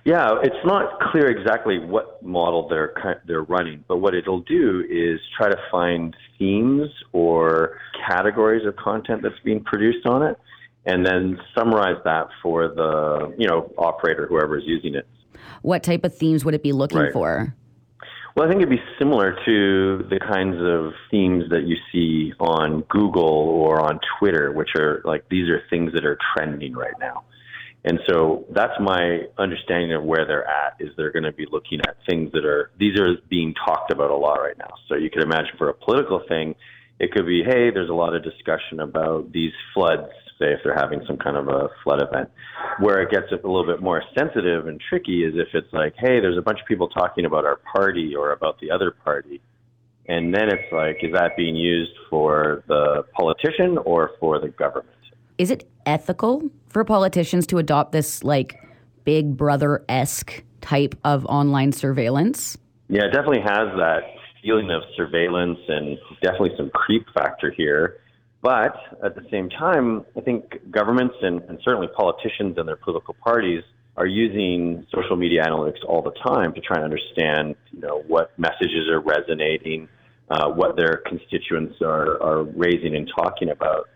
Yeah, 0.04 0.40
it's 0.42 0.56
not 0.64 0.98
clear 1.12 1.30
exactly 1.30 1.78
what 1.78 2.24
model 2.24 2.66
they're 2.66 3.20
they're 3.24 3.44
running, 3.44 3.84
but 3.86 3.98
what 3.98 4.16
it'll 4.16 4.40
do 4.40 4.84
is 4.90 5.20
try 5.38 5.48
to 5.48 5.58
find 5.70 6.16
themes 6.40 6.90
or 7.12 7.78
categories 8.08 8.66
of 8.66 8.74
content 8.74 9.22
that's 9.22 9.38
being 9.44 9.62
produced 9.62 10.06
on 10.06 10.24
it, 10.24 10.36
and 10.84 11.06
then 11.06 11.38
summarize 11.54 12.00
that 12.04 12.28
for 12.42 12.68
the 12.68 13.34
you 13.38 13.46
know 13.46 13.72
operator 13.78 14.26
whoever 14.26 14.58
is 14.58 14.64
using 14.66 14.94
it. 14.94 15.06
What 15.62 15.82
type 15.82 16.04
of 16.04 16.16
themes 16.16 16.44
would 16.44 16.54
it 16.54 16.62
be 16.62 16.72
looking 16.72 16.98
right. 16.98 17.12
for? 17.12 17.54
Well, 18.34 18.46
I 18.46 18.48
think 18.48 18.62
it'd 18.62 18.70
be 18.70 18.82
similar 18.98 19.36
to 19.44 20.06
the 20.08 20.18
kinds 20.18 20.56
of 20.56 20.94
themes 21.10 21.50
that 21.50 21.64
you 21.64 21.76
see 21.92 22.32
on 22.40 22.80
Google 22.88 23.22
or 23.22 23.80
on 23.80 24.00
Twitter, 24.18 24.52
which 24.52 24.70
are 24.74 25.02
like 25.04 25.28
these 25.28 25.50
are 25.50 25.62
things 25.68 25.92
that 25.92 26.06
are 26.06 26.18
trending 26.34 26.72
right 26.72 26.94
now. 26.98 27.24
And 27.84 27.98
so 28.08 28.46
that's 28.50 28.78
my 28.80 29.22
understanding 29.38 29.92
of 29.92 30.04
where 30.04 30.24
they're 30.24 30.48
at 30.48 30.76
is 30.78 30.90
they're 30.96 31.12
going 31.12 31.24
to 31.24 31.32
be 31.32 31.46
looking 31.50 31.80
at 31.80 31.96
things 32.08 32.32
that 32.32 32.44
are 32.44 32.70
these 32.78 32.98
are 32.98 33.16
being 33.28 33.54
talked 33.66 33.92
about 33.92 34.10
a 34.10 34.16
lot 34.16 34.36
right 34.36 34.56
now. 34.56 34.70
So 34.88 34.94
you 34.94 35.10
could 35.10 35.22
imagine 35.22 35.56
for 35.58 35.68
a 35.68 35.74
political 35.74 36.22
thing, 36.28 36.54
it 37.00 37.12
could 37.12 37.26
be, 37.26 37.42
hey, 37.42 37.70
there's 37.70 37.90
a 37.90 37.94
lot 37.94 38.14
of 38.14 38.22
discussion 38.22 38.80
about 38.80 39.32
these 39.32 39.52
floods, 39.74 40.12
say 40.38 40.52
if 40.52 40.60
they're 40.64 40.74
having 40.74 41.02
some 41.06 41.16
kind 41.16 41.36
of 41.36 41.48
a 41.48 41.68
flood 41.82 42.02
event. 42.02 42.30
Where 42.78 43.02
it 43.02 43.10
gets 43.10 43.30
a 43.32 43.36
little 43.36 43.66
bit 43.66 43.82
more 43.82 44.02
sensitive 44.16 44.66
and 44.66 44.80
tricky 44.88 45.24
is 45.24 45.34
if 45.36 45.48
it's 45.54 45.72
like, 45.72 45.94
hey, 45.98 46.20
there's 46.20 46.38
a 46.38 46.42
bunch 46.42 46.60
of 46.60 46.66
people 46.66 46.88
talking 46.88 47.24
about 47.24 47.44
our 47.44 47.58
party 47.72 48.14
or 48.14 48.32
about 48.32 48.60
the 48.60 48.70
other 48.70 48.90
party. 48.90 49.40
And 50.06 50.34
then 50.34 50.48
it's 50.48 50.72
like, 50.72 50.98
is 51.02 51.12
that 51.12 51.36
being 51.36 51.54
used 51.54 51.92
for 52.10 52.64
the 52.66 53.04
politician 53.14 53.78
or 53.78 54.10
for 54.18 54.40
the 54.40 54.48
government? 54.48 54.88
Is 55.38 55.50
it 55.50 55.68
ethical 55.86 56.50
for 56.68 56.84
politicians 56.84 57.46
to 57.48 57.58
adopt 57.58 57.92
this 57.92 58.24
like 58.24 58.58
big 59.04 59.36
brother 59.36 59.84
esque 59.88 60.42
type 60.60 60.94
of 61.04 61.24
online 61.26 61.72
surveillance? 61.72 62.58
Yeah, 62.88 63.04
it 63.04 63.12
definitely 63.12 63.40
has 63.40 63.68
that 63.78 64.00
feeling 64.42 64.70
of 64.70 64.82
surveillance 64.96 65.58
and 65.68 65.98
definitely 66.20 66.52
some 66.56 66.70
creep 66.70 67.06
factor 67.14 67.50
here. 67.50 67.98
But 68.42 68.76
at 69.04 69.14
the 69.14 69.24
same 69.30 69.48
time, 69.48 70.04
I 70.16 70.20
think 70.20 70.70
governments 70.70 71.14
and, 71.22 71.40
and 71.42 71.60
certainly 71.64 71.86
politicians 71.96 72.58
and 72.58 72.66
their 72.66 72.76
political 72.76 73.14
parties 73.14 73.62
are 73.96 74.06
using 74.06 74.84
social 74.92 75.16
media 75.16 75.44
analytics 75.44 75.78
all 75.86 76.02
the 76.02 76.12
time 76.26 76.52
to 76.54 76.60
try 76.60 76.76
and 76.76 76.84
understand, 76.84 77.54
you 77.70 77.80
know, 77.80 78.02
what 78.08 78.36
messages 78.38 78.88
are 78.90 79.00
resonating, 79.00 79.88
uh, 80.28 80.48
what 80.48 80.76
their 80.76 81.02
constituents 81.06 81.76
are, 81.82 82.20
are 82.20 82.42
raising 82.42 82.96
and 82.96 83.08
talking 83.14 83.50
about. 83.50 83.88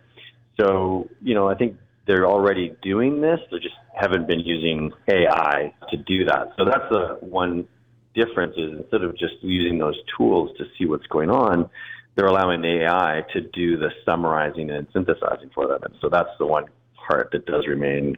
So, 0.60 1.08
you 1.22 1.34
know, 1.34 1.48
I 1.48 1.54
think 1.54 1.76
they're 2.06 2.26
already 2.26 2.76
doing 2.82 3.20
this. 3.20 3.40
They 3.50 3.58
just 3.58 3.74
haven't 3.94 4.28
been 4.28 4.40
using 4.40 4.92
AI 5.08 5.74
to 5.90 5.96
do 5.96 6.24
that. 6.26 6.52
So 6.56 6.64
that's 6.64 6.88
the 6.90 7.18
one 7.20 7.66
difference 8.14 8.54
is 8.56 8.78
instead 8.78 9.02
of 9.02 9.18
just 9.18 9.34
using 9.42 9.78
those 9.78 9.96
tools 10.16 10.56
to 10.58 10.64
see 10.78 10.86
what's 10.86 11.06
going 11.06 11.30
on, 11.30 11.68
they're 12.16 12.26
allowing 12.26 12.62
the 12.62 12.84
AI 12.84 13.22
to 13.32 13.40
do 13.40 13.76
the 13.76 13.90
summarizing 14.04 14.70
and 14.70 14.86
synthesizing 14.92 15.50
for 15.54 15.68
them. 15.68 15.80
And 15.82 15.94
so 16.00 16.08
that's 16.08 16.30
the 16.38 16.46
one 16.46 16.64
part 17.06 17.30
that 17.32 17.46
does 17.46 17.66
remain 17.66 18.16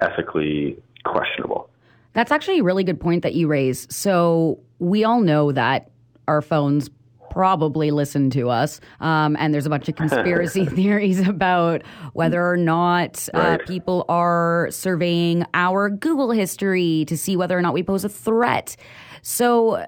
ethically 0.00 0.80
questionable. 1.04 1.68
That's 2.14 2.30
actually 2.30 2.60
a 2.60 2.62
really 2.62 2.84
good 2.84 3.00
point 3.00 3.22
that 3.22 3.34
you 3.34 3.48
raise. 3.48 3.92
So 3.94 4.60
we 4.78 5.04
all 5.04 5.20
know 5.20 5.52
that 5.52 5.90
our 6.28 6.40
phones 6.40 6.88
probably 7.30 7.90
listen 7.90 8.28
to 8.28 8.50
us. 8.50 8.78
Um, 9.00 9.36
and 9.40 9.54
there's 9.54 9.64
a 9.64 9.70
bunch 9.70 9.88
of 9.88 9.96
conspiracy 9.96 10.66
theories 10.66 11.26
about 11.26 11.82
whether 12.12 12.46
or 12.46 12.58
not 12.58 13.26
uh, 13.32 13.38
right. 13.38 13.66
people 13.66 14.04
are 14.08 14.68
surveying 14.70 15.44
our 15.54 15.88
Google 15.88 16.30
history 16.30 17.06
to 17.06 17.16
see 17.16 17.36
whether 17.36 17.56
or 17.56 17.62
not 17.62 17.72
we 17.72 17.82
pose 17.82 18.04
a 18.04 18.08
threat. 18.08 18.76
So, 19.22 19.86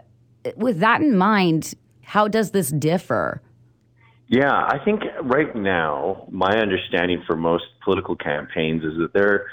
with 0.57 0.79
that 0.81 1.03
in 1.03 1.17
mind, 1.17 1.75
how 2.03 2.29
does 2.29 2.53
this 2.53 2.71
differ? 2.71 3.43
Yeah, 4.29 4.53
I 4.53 4.79
think 4.85 5.03
right 5.23 5.55
now, 5.55 6.27
my 6.31 6.57
understanding 6.57 7.23
for 7.27 7.37
most 7.37 7.65
political 7.85 8.17
campaigns 8.17 8.83
is 8.83 8.97
that 8.99 9.13
they're 9.13 9.47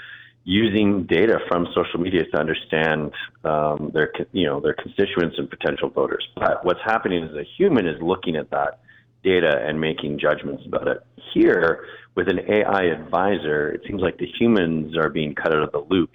using 0.44 1.04
data 1.04 1.38
from 1.48 1.66
social 1.74 2.00
media 2.00 2.24
to 2.24 2.38
understand 2.38 3.12
um, 3.44 3.90
their 3.94 4.12
you 4.32 4.46
know 4.46 4.60
their 4.60 4.74
constituents 4.74 5.36
and 5.38 5.48
potential 5.48 5.90
voters. 5.90 6.26
But 6.36 6.64
what's 6.64 6.80
happening 6.84 7.22
is 7.22 7.36
a 7.36 7.44
human 7.58 7.86
is 7.86 8.00
looking 8.00 8.36
at 8.36 8.50
that 8.50 8.80
data 9.22 9.62
and 9.64 9.80
making 9.80 10.18
judgments 10.18 10.64
about 10.66 10.88
it. 10.88 10.98
Here, 11.32 11.84
with 12.16 12.28
an 12.28 12.40
AI 12.40 12.84
advisor, 12.84 13.68
it 13.70 13.82
seems 13.86 14.00
like 14.02 14.18
the 14.18 14.26
humans 14.40 14.96
are 14.96 15.10
being 15.10 15.34
cut 15.34 15.54
out 15.54 15.62
of 15.62 15.72
the 15.72 15.86
loop, 15.88 16.10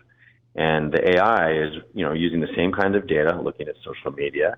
and 0.55 0.91
the 0.91 1.16
AI 1.16 1.53
is 1.53 1.74
you 1.93 2.03
know 2.03 2.14
using 2.14 2.41
the 2.41 2.53
same 2.55 2.72
kinds 2.72 2.95
of 2.95 3.08
data, 3.08 3.39
looking 3.39 3.68
at 3.68 3.76
social 3.86 4.12
media, 4.12 4.58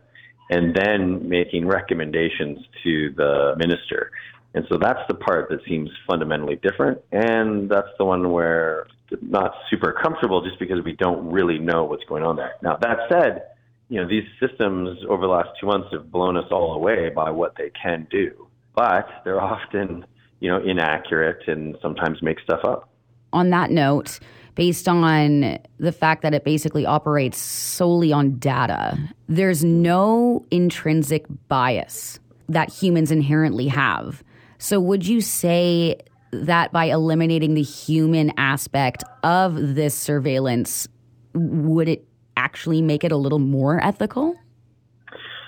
and 0.50 0.76
then 0.76 1.28
making 1.28 1.68
recommendations 1.68 2.60
to 2.84 3.12
the 3.16 3.56
minister. 3.58 4.12
And 4.54 4.66
so 4.68 4.78
that's 4.78 5.02
the 5.08 5.14
part 5.14 5.50
that 5.50 5.60
seems 5.68 5.90
fundamentally 6.08 6.56
different. 6.56 7.00
And 7.12 7.70
that's 7.70 7.90
the 7.98 8.06
one 8.06 8.32
where 8.32 8.88
not 9.22 9.54
super 9.70 9.92
comfortable 9.92 10.44
just 10.44 10.60
because 10.60 10.84
we 10.84 10.94
don't 10.94 11.32
really 11.32 11.60
know 11.60 11.84
what's 11.84 12.04
going 12.06 12.24
on 12.24 12.36
there. 12.36 12.54
Now, 12.62 12.78
that 12.78 12.98
said, 13.10 13.44
you 13.90 14.02
know, 14.02 14.08
these 14.08 14.26
systems 14.40 15.00
over 15.08 15.24
the 15.24 15.32
last 15.32 15.50
two 15.60 15.68
months 15.68 15.90
have 15.92 16.12
blown 16.12 16.38
us 16.38 16.46
all 16.52 16.74
away 16.74 17.10
by 17.10 17.32
what 17.32 17.56
they 17.58 17.72
can 17.82 18.08
do, 18.12 18.48
but 18.76 19.08
they're 19.24 19.42
often, 19.42 20.06
you 20.40 20.50
know, 20.50 20.62
inaccurate 20.64 21.48
and 21.48 21.76
sometimes 21.82 22.22
make 22.22 22.40
stuff 22.40 22.62
up. 22.64 22.90
On 23.34 23.50
that 23.52 23.72
note, 23.72 24.20
based 24.60 24.90
on 24.90 25.58
the 25.78 25.92
fact 25.94 26.22
that 26.22 26.34
it 26.34 26.44
basically 26.44 26.86
operates 26.86 27.38
solely 27.38 28.12
on 28.12 28.38
data, 28.40 29.00
there's 29.30 29.64
no 29.64 30.46
intrinsic 30.52 31.26
bias 31.48 32.20
that 32.50 32.70
humans 32.70 33.10
inherently 33.10 33.70
have. 33.70 34.22
So, 34.58 34.82
would 34.82 35.08
you 35.08 35.22
say 35.22 35.96
that 36.32 36.74
by 36.74 36.86
eliminating 36.86 37.54
the 37.54 37.62
human 37.62 38.34
aspect 38.36 39.02
of 39.24 39.76
this 39.76 39.96
surveillance, 39.96 40.90
would 41.34 41.88
it 41.88 42.06
actually 42.36 42.82
make 42.82 43.06
it 43.06 43.14
a 43.14 43.18
little 43.18 43.40
more 43.40 43.82
ethical? 43.82 44.36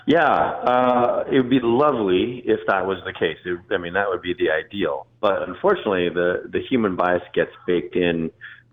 Yeah, 0.06 0.24
uh, 0.24 1.24
it 1.30 1.36
would 1.36 1.50
be 1.50 1.60
lovely 1.62 2.42
if 2.46 2.60
that 2.66 2.86
was 2.86 2.96
the 3.04 3.12
case. 3.12 3.36
It, 3.44 3.58
I 3.70 3.76
mean, 3.76 3.92
that 3.92 4.08
would 4.08 4.22
be 4.22 4.32
the 4.32 4.50
ideal. 4.50 5.06
But 5.20 5.46
unfortunately, 5.46 6.08
the, 6.08 6.48
the 6.50 6.60
human 6.62 6.96
bias 6.96 7.22
gets 7.34 7.52
baked 7.66 7.94
in 7.94 8.30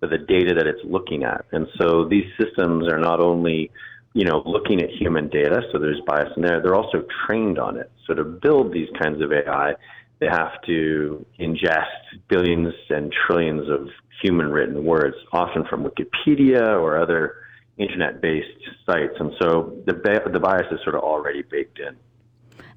the 0.08 0.18
data 0.18 0.54
that 0.56 0.68
it's 0.68 0.84
looking 0.84 1.24
at. 1.24 1.45
And 1.52 1.68
so 1.80 2.08
these 2.08 2.26
systems 2.39 2.88
are 2.88 3.00
not 3.00 3.20
only, 3.20 3.72
you 4.14 4.26
know, 4.26 4.41
looking 4.45 4.82
at 4.82 4.89
human 4.89 5.30
data, 5.30 5.62
so 5.72 5.80
there's 5.80 6.02
bias 6.06 6.30
in 6.36 6.43
there, 6.43 6.62
they're 6.62 6.76
also 6.76 7.04
trained 7.26 7.60
on 7.60 7.78
it. 7.78 7.91
So 8.08 8.14
to 8.14 8.24
build 8.24 8.74
these 8.74 8.89
kinds 9.02 9.22
of 9.22 9.32
AI, 9.32 9.74
they 10.20 10.28
have 10.28 10.62
to 10.66 11.26
ingest 11.39 11.86
billions 12.28 12.74
and 12.89 13.14
trillions 13.28 13.70
of 13.70 13.88
human 14.22 14.52
written 14.52 14.84
words, 14.84 15.16
often 15.32 15.66
from 15.70 15.84
Wikipedia 15.84 16.62
or 16.62 17.02
other 17.02 17.36
internet-based 17.78 18.47
sites, 18.86 19.14
and 19.20 19.32
so 19.41 19.82
the 19.86 19.93
the 20.32 20.39
bias 20.39 20.68
is 20.72 20.80
sort 20.84 20.95
of 20.95 21.02
already 21.02 21.43
baked 21.43 21.80
in. 21.80 21.95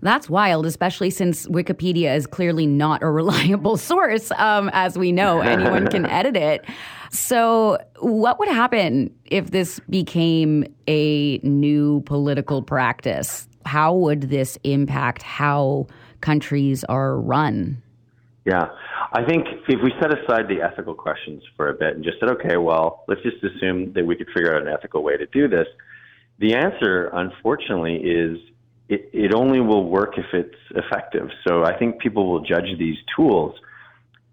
That's 0.01 0.29
wild, 0.29 0.67
especially 0.67 1.11
since 1.11 1.47
Wikipedia 1.47 2.17
is 2.17 2.27
clearly 2.27 2.67
not 2.67 3.03
a 3.03 3.11
reliable 3.11 3.77
source. 3.77 4.31
Um, 4.33 4.71
as 4.73 4.99
we 4.99 5.13
know, 5.13 5.41
anyone 5.41 5.89
can 5.89 6.07
edit 6.21 6.37
it. 6.37 6.65
So, 7.13 7.77
what 7.99 8.39
would 8.39 8.49
happen 8.49 9.15
if 9.27 9.51
this 9.51 9.81
became 9.91 10.65
a 10.89 11.39
new 11.43 12.01
political 12.07 12.63
practice? 12.63 13.47
How 13.67 13.95
would 13.95 14.23
this 14.23 14.59
impact 14.65 15.23
how 15.23 15.89
countries 16.23 16.85
are 16.85 17.21
run? 17.21 17.83
Yeah. 18.47 18.69
I 19.13 19.25
think 19.25 19.47
if 19.69 19.79
we 19.85 19.93
set 20.01 20.11
aside 20.11 20.49
the 20.49 20.63
ethical 20.63 20.95
questions 20.95 21.43
for 21.55 21.69
a 21.69 21.75
bit 21.75 21.97
and 21.97 22.03
just 22.03 22.19
said, 22.19 22.31
okay, 22.31 22.57
well, 22.57 23.05
let's 23.09 23.21
just 23.21 23.45
assume 23.45 23.93
that 23.93 24.07
we 24.07 24.17
could 24.17 24.29
figure 24.35 24.57
out 24.57 24.63
an 24.63 24.69
ethical 24.69 25.03
way 25.03 25.19
to 25.19 25.27
do 25.27 25.49
this, 25.49 25.67
the 26.39 26.55
answer, 26.55 27.11
unfortunately, 27.13 27.97
is 27.97 28.39
it, 28.89 29.11
it 29.13 29.35
only 29.35 29.61
will 29.61 29.85
work 29.85 30.15
if 30.17 30.25
it's 30.33 30.57
effective. 30.71 31.29
So 31.47 31.63
I 31.63 31.77
think 31.79 32.01
people 32.01 32.33
will 32.33 32.41
judge 32.41 32.79
these 32.79 32.97
tools 33.15 33.55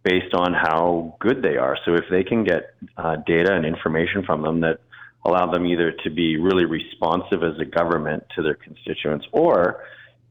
based 0.10 0.34
on 0.34 0.54
how 0.54 1.16
good 1.20 1.44
they 1.44 1.56
are. 1.58 1.78
So 1.86 1.94
if 1.94 2.06
they 2.10 2.24
can 2.24 2.44
get 2.44 2.74
uh, 2.98 3.18
data 3.28 3.54
and 3.54 3.64
information 3.64 4.24
from 4.26 4.42
them 4.42 4.62
that 4.62 4.80
allow 5.24 5.52
them 5.52 5.68
either 5.68 5.92
to 6.04 6.10
be 6.10 6.38
really 6.38 6.66
responsive 6.66 7.44
as 7.44 7.60
a 7.60 7.66
government 7.66 8.24
to 8.36 8.42
their 8.42 8.56
constituents, 8.56 9.28
or 9.32 9.84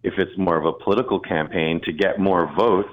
if 0.02 0.14
it's 0.18 0.36
more 0.36 0.56
of 0.58 0.64
a 0.64 0.72
political 0.72 1.20
campaign 1.20 1.80
to 1.84 1.92
get 1.92 2.18
more 2.18 2.52
votes, 2.56 2.88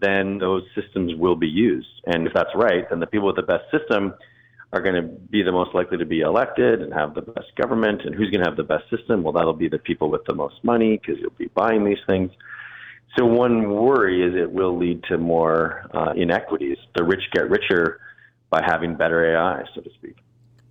then 0.00 0.38
those 0.38 0.62
systems 0.80 1.12
will 1.16 1.34
be 1.34 1.48
used. 1.48 1.88
And 2.06 2.26
if 2.28 2.32
that's 2.34 2.54
right, 2.54 2.88
then 2.88 3.00
the 3.00 3.06
people 3.06 3.26
with 3.26 3.36
the 3.36 3.42
best 3.42 3.64
system 3.76 4.14
are 4.72 4.80
going 4.80 4.94
to 4.94 5.02
be 5.02 5.42
the 5.42 5.50
most 5.50 5.74
likely 5.74 5.98
to 5.98 6.06
be 6.06 6.20
elected 6.20 6.82
and 6.82 6.92
have 6.92 7.14
the 7.14 7.22
best 7.22 7.48
government. 7.56 8.02
And 8.04 8.14
who's 8.14 8.30
going 8.30 8.44
to 8.44 8.48
have 8.48 8.56
the 8.56 8.62
best 8.62 8.84
system? 8.90 9.24
Well, 9.24 9.32
that'll 9.32 9.54
be 9.54 9.68
the 9.68 9.78
people 9.78 10.08
with 10.08 10.24
the 10.26 10.34
most 10.34 10.62
money 10.62 10.98
because 10.98 11.20
you'll 11.20 11.30
be 11.30 11.50
buying 11.52 11.84
these 11.84 12.04
things. 12.06 12.30
So 13.16 13.24
one 13.24 13.70
worry 13.70 14.22
is 14.22 14.34
it 14.36 14.50
will 14.52 14.76
lead 14.76 15.02
to 15.04 15.18
more 15.18 15.86
uh, 15.94 16.12
inequities. 16.14 16.76
The 16.96 17.04
rich 17.04 17.22
get 17.32 17.48
richer 17.48 18.00
by 18.50 18.62
having 18.64 18.96
better 18.96 19.34
AI, 19.34 19.64
so 19.74 19.80
to 19.80 19.90
speak. 19.94 20.16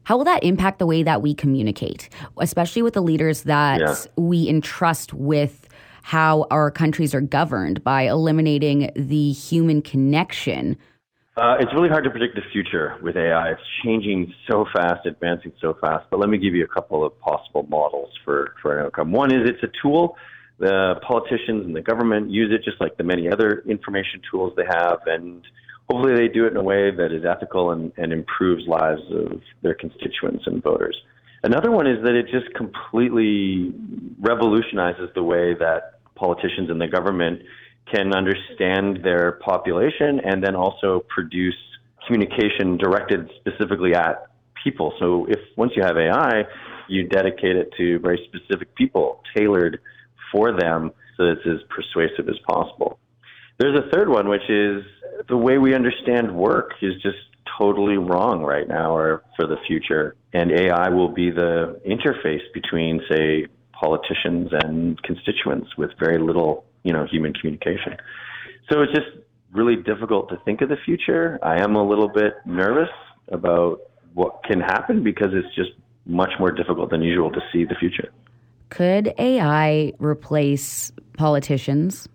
How 0.03 0.17
will 0.17 0.25
that 0.25 0.43
impact 0.43 0.79
the 0.79 0.85
way 0.85 1.03
that 1.03 1.21
we 1.21 1.33
communicate, 1.33 2.09
especially 2.39 2.81
with 2.81 2.93
the 2.93 3.01
leaders 3.01 3.43
that 3.43 3.81
yeah. 3.81 3.95
we 4.15 4.47
entrust 4.47 5.13
with 5.13 5.67
how 6.01 6.47
our 6.49 6.71
countries 6.71 7.13
are 7.13 7.19
governed 7.19 7.83
by 7.83 8.03
eliminating 8.03 8.89
the 8.95 9.33
human 9.33 9.81
connection? 9.81 10.77
Uh, 11.35 11.57
it's 11.59 11.73
really 11.73 11.89
hard 11.89 12.05
to 12.05 12.09
predict 12.09 12.35
the 12.35 12.41
future 12.53 12.95
with 13.01 13.17
AI. 13.17 13.51
It's 13.51 13.61
changing 13.83 14.33
so 14.49 14.65
fast, 14.73 15.05
advancing 15.05 15.51
so 15.59 15.77
fast. 15.81 16.05
But 16.09 16.19
let 16.19 16.29
me 16.29 16.37
give 16.37 16.55
you 16.55 16.63
a 16.63 16.67
couple 16.67 17.05
of 17.05 17.19
possible 17.19 17.63
models 17.69 18.09
for, 18.23 18.55
for 18.61 18.79
an 18.79 18.85
outcome. 18.85 19.11
One 19.11 19.33
is 19.33 19.41
it's 19.47 19.61
a 19.61 19.71
tool 19.81 20.15
the 20.59 20.95
politicians 21.07 21.65
and 21.65 21.75
the 21.75 21.81
government 21.81 22.29
use 22.29 22.51
it 22.51 22.63
just 22.63 22.81
like 22.81 22.97
the 22.97 23.03
many 23.03 23.29
other 23.29 23.63
information 23.67 24.21
tools 24.29 24.53
they 24.55 24.65
have, 24.67 24.99
and 25.05 25.43
hopefully 25.89 26.15
they 26.15 26.27
do 26.27 26.45
it 26.45 26.51
in 26.51 26.57
a 26.57 26.63
way 26.63 26.91
that 26.91 27.11
is 27.11 27.23
ethical 27.25 27.71
and, 27.71 27.91
and 27.97 28.11
improves 28.11 28.67
lives 28.67 29.01
of 29.11 29.41
their 29.61 29.75
constituents 29.75 30.43
and 30.45 30.63
voters. 30.63 30.97
Another 31.43 31.71
one 31.71 31.85
is 31.85 32.03
that 32.03 32.15
it 32.15 32.27
just 32.31 32.53
completely 32.55 33.73
revolutionizes 34.19 35.09
the 35.13 35.23
way 35.23 35.53
that 35.53 35.99
politicians 36.15 36.69
and 36.69 36.81
the 36.81 36.87
government 36.87 37.41
can 37.93 38.13
understand 38.13 38.99
their 39.03 39.33
population 39.33 40.19
and 40.25 40.43
then 40.43 40.55
also 40.55 41.05
produce 41.07 41.55
communication 42.05 42.77
directed 42.77 43.29
specifically 43.39 43.93
at 43.93 44.27
people. 44.63 44.93
So 44.99 45.25
if 45.29 45.39
once 45.55 45.73
you 45.75 45.83
have 45.83 45.97
AI, 45.97 46.43
you 46.89 47.07
dedicate 47.07 47.55
it 47.55 47.71
to 47.77 47.99
very 47.99 48.27
specific 48.27 48.73
people, 48.75 49.21
tailored 49.35 49.79
for 50.31 50.51
them 50.51 50.91
so 51.17 51.23
it's 51.23 51.41
as 51.45 51.59
persuasive 51.69 52.29
as 52.29 52.37
possible. 52.47 52.99
There's 53.57 53.77
a 53.77 53.89
third 53.89 54.07
one, 54.07 54.29
which 54.29 54.47
is 54.49 54.83
the 55.27 55.37
way 55.37 55.57
we 55.57 55.73
understand 55.73 56.35
work 56.35 56.73
is 56.81 56.93
just 57.01 57.17
totally 57.57 57.97
wrong 57.97 58.43
right 58.43 58.67
now 58.67 58.95
or 58.95 59.23
for 59.35 59.47
the 59.47 59.57
future. 59.67 60.15
And 60.33 60.51
AI 60.51 60.89
will 60.89 61.09
be 61.09 61.31
the 61.31 61.81
interface 61.87 62.43
between, 62.53 63.01
say, 63.09 63.47
politicians 63.71 64.49
and 64.51 65.01
constituents 65.01 65.75
with 65.77 65.91
very 65.99 66.19
little, 66.19 66.65
you 66.83 66.93
know, 66.93 67.05
human 67.05 67.33
communication. 67.33 67.97
So 68.69 68.81
it's 68.81 68.93
just 68.93 69.07
really 69.51 69.75
difficult 69.75 70.29
to 70.29 70.37
think 70.45 70.61
of 70.61 70.69
the 70.69 70.77
future. 70.85 71.39
I 71.41 71.61
am 71.61 71.75
a 71.75 71.83
little 71.83 72.09
bit 72.09 72.33
nervous 72.45 72.89
about 73.29 73.79
what 74.13 74.43
can 74.43 74.59
happen 74.59 75.03
because 75.03 75.29
it's 75.31 75.53
just 75.55 75.71
much 76.05 76.31
more 76.39 76.51
difficult 76.51 76.91
than 76.91 77.01
usual 77.01 77.31
to 77.31 77.41
see 77.51 77.65
the 77.65 77.75
future. 77.75 78.11
Could 78.69 79.13
AI 79.17 79.93
replace 79.99 80.91
politicians? 81.13 82.07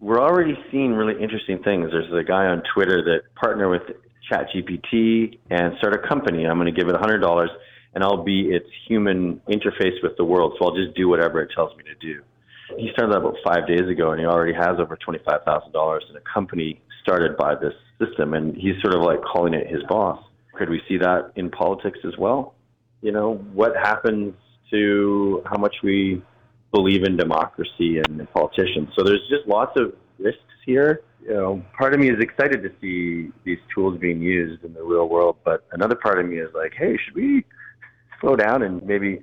We're 0.00 0.20
already 0.20 0.54
seeing 0.70 0.92
really 0.92 1.22
interesting 1.22 1.62
things. 1.62 1.90
There's 1.90 2.10
a 2.12 2.26
guy 2.26 2.46
on 2.46 2.62
Twitter 2.74 3.04
that 3.04 3.34
partnered 3.34 3.70
with 3.70 3.96
ChatGPT 4.30 5.38
and 5.50 5.76
start 5.78 5.94
a 5.94 6.08
company. 6.08 6.46
I'm 6.46 6.58
going 6.58 6.72
to 6.72 6.78
give 6.78 6.88
it 6.88 6.96
$100 6.96 7.46
and 7.94 8.04
I'll 8.04 8.24
be 8.24 8.48
its 8.50 8.66
human 8.88 9.40
interface 9.48 10.02
with 10.02 10.16
the 10.16 10.24
world. 10.24 10.56
So 10.58 10.68
I'll 10.68 10.76
just 10.76 10.96
do 10.96 11.08
whatever 11.08 11.42
it 11.42 11.50
tells 11.54 11.76
me 11.76 11.84
to 11.84 11.94
do. 11.94 12.22
He 12.78 12.90
started 12.92 13.12
that 13.12 13.18
about 13.18 13.36
five 13.44 13.66
days 13.66 13.88
ago 13.90 14.12
and 14.12 14.20
he 14.20 14.26
already 14.26 14.54
has 14.54 14.78
over 14.78 14.96
$25,000 14.96 16.10
in 16.10 16.16
a 16.16 16.20
company 16.32 16.80
started 17.02 17.36
by 17.36 17.56
this 17.56 17.74
system. 17.98 18.32
And 18.32 18.56
he's 18.56 18.80
sort 18.80 18.94
of 18.94 19.02
like 19.02 19.20
calling 19.22 19.52
it 19.52 19.66
his 19.66 19.82
boss. 19.88 20.22
Could 20.54 20.70
we 20.70 20.80
see 20.88 20.96
that 20.98 21.32
in 21.36 21.50
politics 21.50 21.98
as 22.06 22.16
well? 22.16 22.54
You 23.02 23.12
know, 23.12 23.34
what 23.52 23.76
happens 23.76 24.34
to 24.70 25.42
how 25.46 25.58
much 25.58 25.76
we 25.82 26.22
believe 26.72 27.04
in 27.04 27.16
democracy 27.16 27.98
and 27.98 28.30
politicians. 28.32 28.88
So 28.96 29.04
there's 29.04 29.26
just 29.28 29.46
lots 29.46 29.78
of 29.78 29.94
risks 30.18 30.40
here. 30.64 31.02
You 31.22 31.34
know, 31.34 31.62
part 31.76 31.92
of 31.92 32.00
me 32.00 32.08
is 32.08 32.20
excited 32.20 32.62
to 32.62 32.70
see 32.80 33.30
these 33.44 33.58
tools 33.74 33.98
being 33.98 34.22
used 34.22 34.64
in 34.64 34.72
the 34.72 34.82
real 34.82 35.08
world, 35.08 35.36
but 35.44 35.66
another 35.72 35.94
part 35.94 36.18
of 36.18 36.26
me 36.26 36.38
is 36.38 36.48
like, 36.54 36.72
hey, 36.76 36.96
should 37.04 37.14
we 37.14 37.44
slow 38.20 38.36
down 38.36 38.62
and 38.62 38.82
maybe 38.84 39.20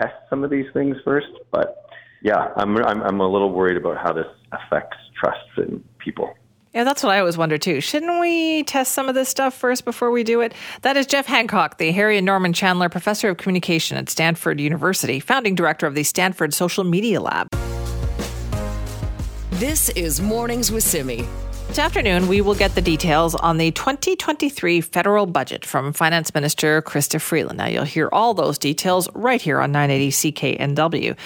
test 0.00 0.14
some 0.28 0.44
of 0.44 0.50
these 0.50 0.66
things 0.72 0.96
first? 1.04 1.28
But 1.50 1.84
yeah, 2.22 2.52
I'm 2.56 2.76
I'm, 2.84 3.02
I'm 3.02 3.20
a 3.20 3.28
little 3.28 3.52
worried 3.52 3.76
about 3.76 3.96
how 3.96 4.12
this 4.12 4.26
affects 4.52 4.96
trust 5.20 5.38
in 5.58 5.82
people. 5.98 6.34
Yeah, 6.72 6.84
that's 6.84 7.02
what 7.02 7.10
I 7.10 7.18
always 7.18 7.36
wonder 7.36 7.58
too. 7.58 7.80
Shouldn't 7.80 8.20
we 8.20 8.62
test 8.62 8.92
some 8.92 9.08
of 9.08 9.16
this 9.16 9.28
stuff 9.28 9.54
first 9.54 9.84
before 9.84 10.12
we 10.12 10.22
do 10.22 10.40
it? 10.40 10.54
That 10.82 10.96
is 10.96 11.04
Jeff 11.04 11.26
Hancock, 11.26 11.78
the 11.78 11.90
Harry 11.90 12.16
and 12.16 12.24
Norman 12.24 12.52
Chandler 12.52 12.88
Professor 12.88 13.28
of 13.28 13.38
Communication 13.38 13.96
at 13.96 14.08
Stanford 14.08 14.60
University, 14.60 15.18
founding 15.18 15.56
director 15.56 15.88
of 15.88 15.96
the 15.96 16.04
Stanford 16.04 16.54
Social 16.54 16.84
Media 16.84 17.20
Lab. 17.20 17.48
This 19.50 19.88
is 19.90 20.20
Mornings 20.20 20.70
with 20.70 20.84
Simi. 20.84 21.26
This 21.66 21.78
afternoon, 21.78 22.26
we 22.26 22.40
will 22.40 22.56
get 22.56 22.74
the 22.74 22.80
details 22.80 23.34
on 23.34 23.56
the 23.56 23.70
2023 23.72 24.80
federal 24.80 25.26
budget 25.26 25.64
from 25.64 25.92
Finance 25.92 26.34
Minister 26.34 26.82
Chrystia 26.82 27.20
Freeland. 27.20 27.58
Now, 27.58 27.66
you'll 27.66 27.84
hear 27.84 28.08
all 28.12 28.34
those 28.34 28.58
details 28.58 29.08
right 29.14 29.40
here 29.40 29.60
on 29.60 29.70
980 29.70 30.32
CKNW 30.32 31.16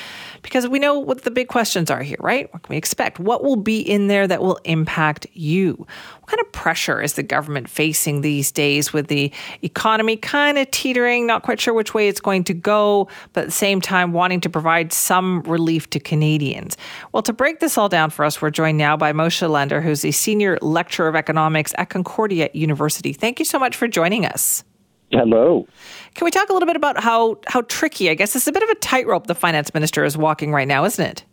because 0.44 0.68
we 0.68 0.78
know 0.78 0.98
what 0.98 1.22
the 1.22 1.30
big 1.30 1.48
questions 1.48 1.90
are 1.90 2.02
here, 2.02 2.18
right? 2.20 2.52
What 2.52 2.62
can 2.62 2.74
we 2.74 2.76
expect? 2.76 3.18
What 3.18 3.42
will 3.42 3.56
be 3.56 3.80
in 3.80 4.08
there 4.08 4.28
that 4.28 4.42
will 4.42 4.60
impact 4.64 5.26
you? 5.32 5.74
What 6.20 6.28
kind 6.28 6.40
of 6.40 6.52
pressure 6.52 7.00
is 7.00 7.14
the 7.14 7.22
government 7.22 7.68
facing 7.68 8.20
these 8.20 8.52
days 8.52 8.92
with 8.92 9.08
the 9.08 9.32
economy 9.62 10.18
kind 10.18 10.58
of 10.58 10.70
teetering, 10.70 11.26
not 11.26 11.42
quite 11.42 11.60
sure 11.60 11.72
which 11.72 11.94
way 11.94 12.08
it's 12.08 12.20
going 12.20 12.44
to 12.44 12.54
go, 12.54 13.08
but 13.32 13.40
at 13.40 13.46
the 13.46 13.52
same 13.52 13.80
time 13.80 14.12
wanting 14.12 14.42
to 14.42 14.50
provide 14.50 14.92
some 14.92 15.40
relief 15.44 15.88
to 15.90 15.98
Canadians? 15.98 16.76
Well, 17.12 17.22
to 17.22 17.32
break 17.32 17.60
this 17.60 17.78
all 17.78 17.88
down 17.88 18.10
for 18.10 18.24
us, 18.24 18.42
we're 18.42 18.50
joined 18.50 18.76
now 18.76 18.98
by 18.98 19.12
Moshe 19.12 19.48
Lander, 19.48 19.80
who's 19.80 20.04
a 20.04 20.10
Senior 20.10 20.58
Lecturer 20.60 21.08
of 21.08 21.16
Economics 21.16 21.74
at 21.78 21.88
Concordia 21.88 22.50
University. 22.52 23.14
Thank 23.14 23.38
you 23.38 23.46
so 23.46 23.58
much 23.58 23.74
for 23.74 23.88
joining 23.88 24.26
us. 24.26 24.62
Hello. 25.10 25.66
Can 26.14 26.24
we 26.24 26.30
talk 26.30 26.48
a 26.48 26.52
little 26.52 26.66
bit 26.66 26.76
about 26.76 27.02
how 27.02 27.38
how 27.46 27.62
tricky? 27.62 28.10
I 28.10 28.14
guess 28.14 28.34
it's 28.34 28.46
a 28.46 28.52
bit 28.52 28.62
of 28.62 28.68
a 28.68 28.74
tightrope 28.76 29.26
the 29.26 29.34
finance 29.34 29.72
minister 29.74 30.04
is 30.04 30.16
walking 30.16 30.52
right 30.52 30.68
now, 30.68 30.84
isn't 30.84 31.04
it? 31.04 31.24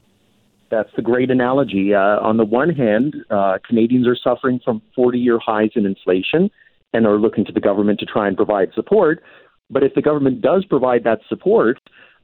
That's 0.69 0.89
the 0.95 1.01
great 1.01 1.29
analogy. 1.29 1.93
Uh, 1.93 2.19
on 2.21 2.37
the 2.37 2.45
one 2.45 2.69
hand, 2.69 3.15
uh, 3.29 3.57
Canadians 3.67 4.07
are 4.07 4.15
suffering 4.15 4.61
from 4.63 4.81
40-year 4.97 5.37
highs 5.37 5.71
in 5.75 5.85
inflation 5.85 6.49
and 6.93 7.05
are 7.05 7.17
looking 7.17 7.43
to 7.45 7.51
the 7.51 7.59
government 7.59 7.99
to 7.99 8.05
try 8.05 8.27
and 8.27 8.37
provide 8.37 8.69
support. 8.73 9.21
But 9.69 9.83
if 9.83 9.93
the 9.95 10.01
government 10.01 10.41
does 10.41 10.63
provide 10.65 11.03
that 11.03 11.19
support, 11.27 11.79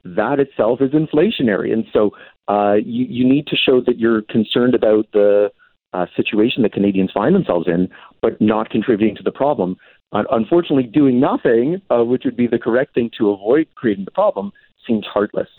that 0.06 0.39
itself 0.39 0.80
is 0.82 0.91
inflationary, 0.91 1.74
and 1.74 1.86
so 1.91 2.12
uh, 2.48 2.76
you, 2.76 3.06
you 3.10 3.28
need 3.28 3.48
to 3.48 3.58
show 3.58 3.82
that 3.82 4.00
you're 4.00 4.22
concerned 4.24 4.76
about 4.76 5.12
the 5.12 5.52
uh, 5.93 6.06
situation 6.16 6.64
that 6.64 6.74
Canadians 6.74 7.12
find 7.14 7.36
themselves 7.36 7.68
in, 7.68 7.89
but 8.22 8.39
not 8.39 8.70
contributing 8.70 9.16
to 9.16 9.24
the 9.24 9.32
problem. 9.32 9.78
Unfortunately, 10.14 10.84
doing 10.84 11.20
nothing, 11.20 11.82
uh, 11.89 12.03
which 12.03 12.24
would 12.24 12.38
be 12.38 12.47
the 12.47 12.60
correct 12.60 12.93
thing 12.95 13.12
to 13.18 13.30
avoid 13.30 13.68
creating 13.76 14.05
the 14.05 14.12
problem, 14.12 14.51
seems 14.86 15.05
heartless. 15.05 15.49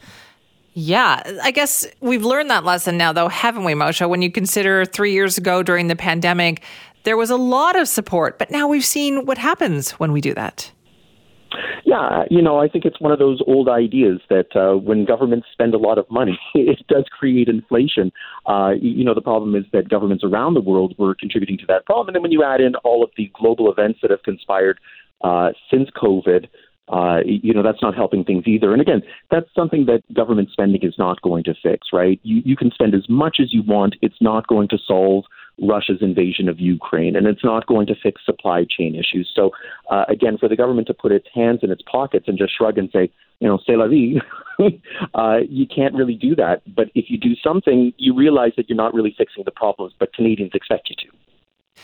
Yeah, 0.73 1.23
I 1.43 1.51
guess 1.51 1.87
we've 2.01 2.25
learned 2.25 2.51
that 2.51 2.65
lesson 2.65 2.97
now, 2.97 3.13
though, 3.13 3.29
haven't 3.29 3.65
we, 3.65 3.73
Moshe? 3.73 4.09
When 4.09 4.23
you 4.23 4.31
consider 4.31 4.85
three 4.85 5.13
years 5.13 5.37
ago 5.37 5.63
during 5.63 5.89
the 5.89 5.97
pandemic, 5.97 6.63
there 7.03 7.17
was 7.17 7.31
a 7.31 7.37
lot 7.37 7.77
of 7.77 7.89
support, 7.89 8.39
but 8.39 8.51
now 8.51 8.69
we've 8.69 8.85
seen 8.85 9.27
what 9.27 9.39
happens 9.39 9.91
when 9.93 10.13
we 10.13 10.21
do 10.21 10.35
that. 10.35 10.71
Yeah, 11.85 12.25
you 12.31 12.43
know, 12.43 12.59
I 12.59 12.69
think 12.69 12.85
it's 12.85 13.01
one 13.01 13.13
of 13.13 13.19
those 13.19 13.41
old 13.47 13.69
ideas 13.69 14.21
that 14.29 14.55
uh, 14.55 14.77
when 14.77 15.05
governments 15.05 15.47
spend 15.53 15.75
a 15.75 15.79
lot 15.79 15.99
of 15.99 16.11
money, 16.11 16.39
it 16.55 16.87
does 16.89 17.05
create 17.19 17.49
inflation. 17.49 18.13
Uh, 18.47 18.73
you 18.81 19.05
know, 19.05 19.15
the 19.15 19.23
problem 19.23 19.55
is 19.55 19.65
that 19.73 19.89
governments 19.89 20.25
around 20.25 20.55
the 20.55 20.61
world 20.61 20.95
were 20.99 21.15
contributing 21.15 21.59
to 21.59 21.67
that 21.67 21.87
problem. 21.87 22.09
And 22.09 22.17
then 22.17 22.23
when 22.23 22.33
you 22.33 22.45
add 22.45 22.61
in 22.61 22.75
all 22.85 23.03
of 23.03 23.11
the 23.17 23.31
global 23.39 23.71
events 23.71 24.01
that 24.03 24.11
have 24.11 24.23
conspired 24.23 24.79
uh, 25.23 25.51
since 25.71 25.89
COVID, 25.91 26.49
uh, 26.89 27.19
you 27.25 27.53
know, 27.53 27.63
that's 27.63 27.83
not 27.83 27.95
helping 27.95 28.25
things 28.25 28.45
either. 28.47 28.73
And 28.73 28.81
again, 28.81 29.03
that's 29.31 29.49
something 29.55 29.87
that 29.87 30.03
government 30.15 30.49
spending 30.53 30.83
is 30.83 30.95
not 30.99 31.21
going 31.21 31.45
to 31.45 31.55
fix, 31.63 31.89
right? 31.93 32.19
You, 32.23 32.41
you 32.45 32.57
can 32.57 32.71
spend 32.71 32.95
as 32.95 33.07
much 33.09 33.37
as 33.41 33.53
you 33.53 33.63
want. 33.63 33.97
It's 34.01 34.21
not 34.21 34.47
going 34.47 34.69
to 34.69 34.79
solve 34.87 35.25
Russia's 35.61 35.99
invasion 36.01 36.49
of 36.49 36.61
Ukraine, 36.61 37.17
and 37.17 37.27
it's 37.27 37.45
not 37.45 37.67
going 37.67 37.87
to 37.89 37.95
fix 38.01 38.25
supply 38.25 38.65
chain 38.69 38.95
issues. 38.95 39.31
So, 39.35 39.51
uh, 39.91 40.05
again, 40.09 40.39
for 40.39 40.49
the 40.49 40.57
government 40.57 40.87
to 40.89 40.95
put 40.95 41.13
its 41.13 41.27
hands 41.35 41.61
in 41.63 41.71
its 41.71 41.83
pockets 41.83 42.27
and 42.29 42.39
just 42.39 42.57
shrug 42.57 42.79
and 42.79 42.89
say, 42.93 43.11
you 43.41 43.49
know, 43.49 43.59
c'est 43.67 43.77
la 43.77 43.87
vie, 43.87 44.21
uh, 45.15 45.39
you 45.49 45.67
can't 45.67 45.95
really 45.95 46.15
do 46.15 46.35
that. 46.37 46.63
But 46.75 46.91
if 46.95 47.07
you 47.09 47.19
do 47.19 47.35
something, 47.43 47.93
you 47.97 48.15
realize 48.15 48.53
that 48.57 48.69
you're 48.69 48.77
not 48.77 48.95
really 48.95 49.15
fixing 49.17 49.45
the 49.45 49.51
problems, 49.51 49.95
but 49.99 50.13
Canadians 50.13 50.53
expect 50.55 50.91
you 50.91 50.97
to. 50.97 51.17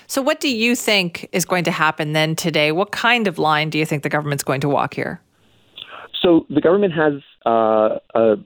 So, 0.07 0.21
what 0.21 0.41
do 0.41 0.55
you 0.55 0.75
think 0.75 1.29
is 1.33 1.45
going 1.45 1.65
to 1.65 1.71
happen 1.71 2.13
then 2.13 2.35
today? 2.37 2.73
What 2.73 2.91
kind 2.91 3.27
of 3.27 3.39
line 3.39 3.71
do 3.71 3.79
you 3.79 3.87
think 3.87 4.03
the 4.03 4.09
government's 4.09 4.45
going 4.45 4.61
to 4.63 4.69
walk 4.69 4.95
here? 4.95 5.21
So, 6.21 6.47
the 6.51 6.61
government 6.61 6.93
has 6.95 7.15
uh, 7.47 7.99
a 8.15 8.37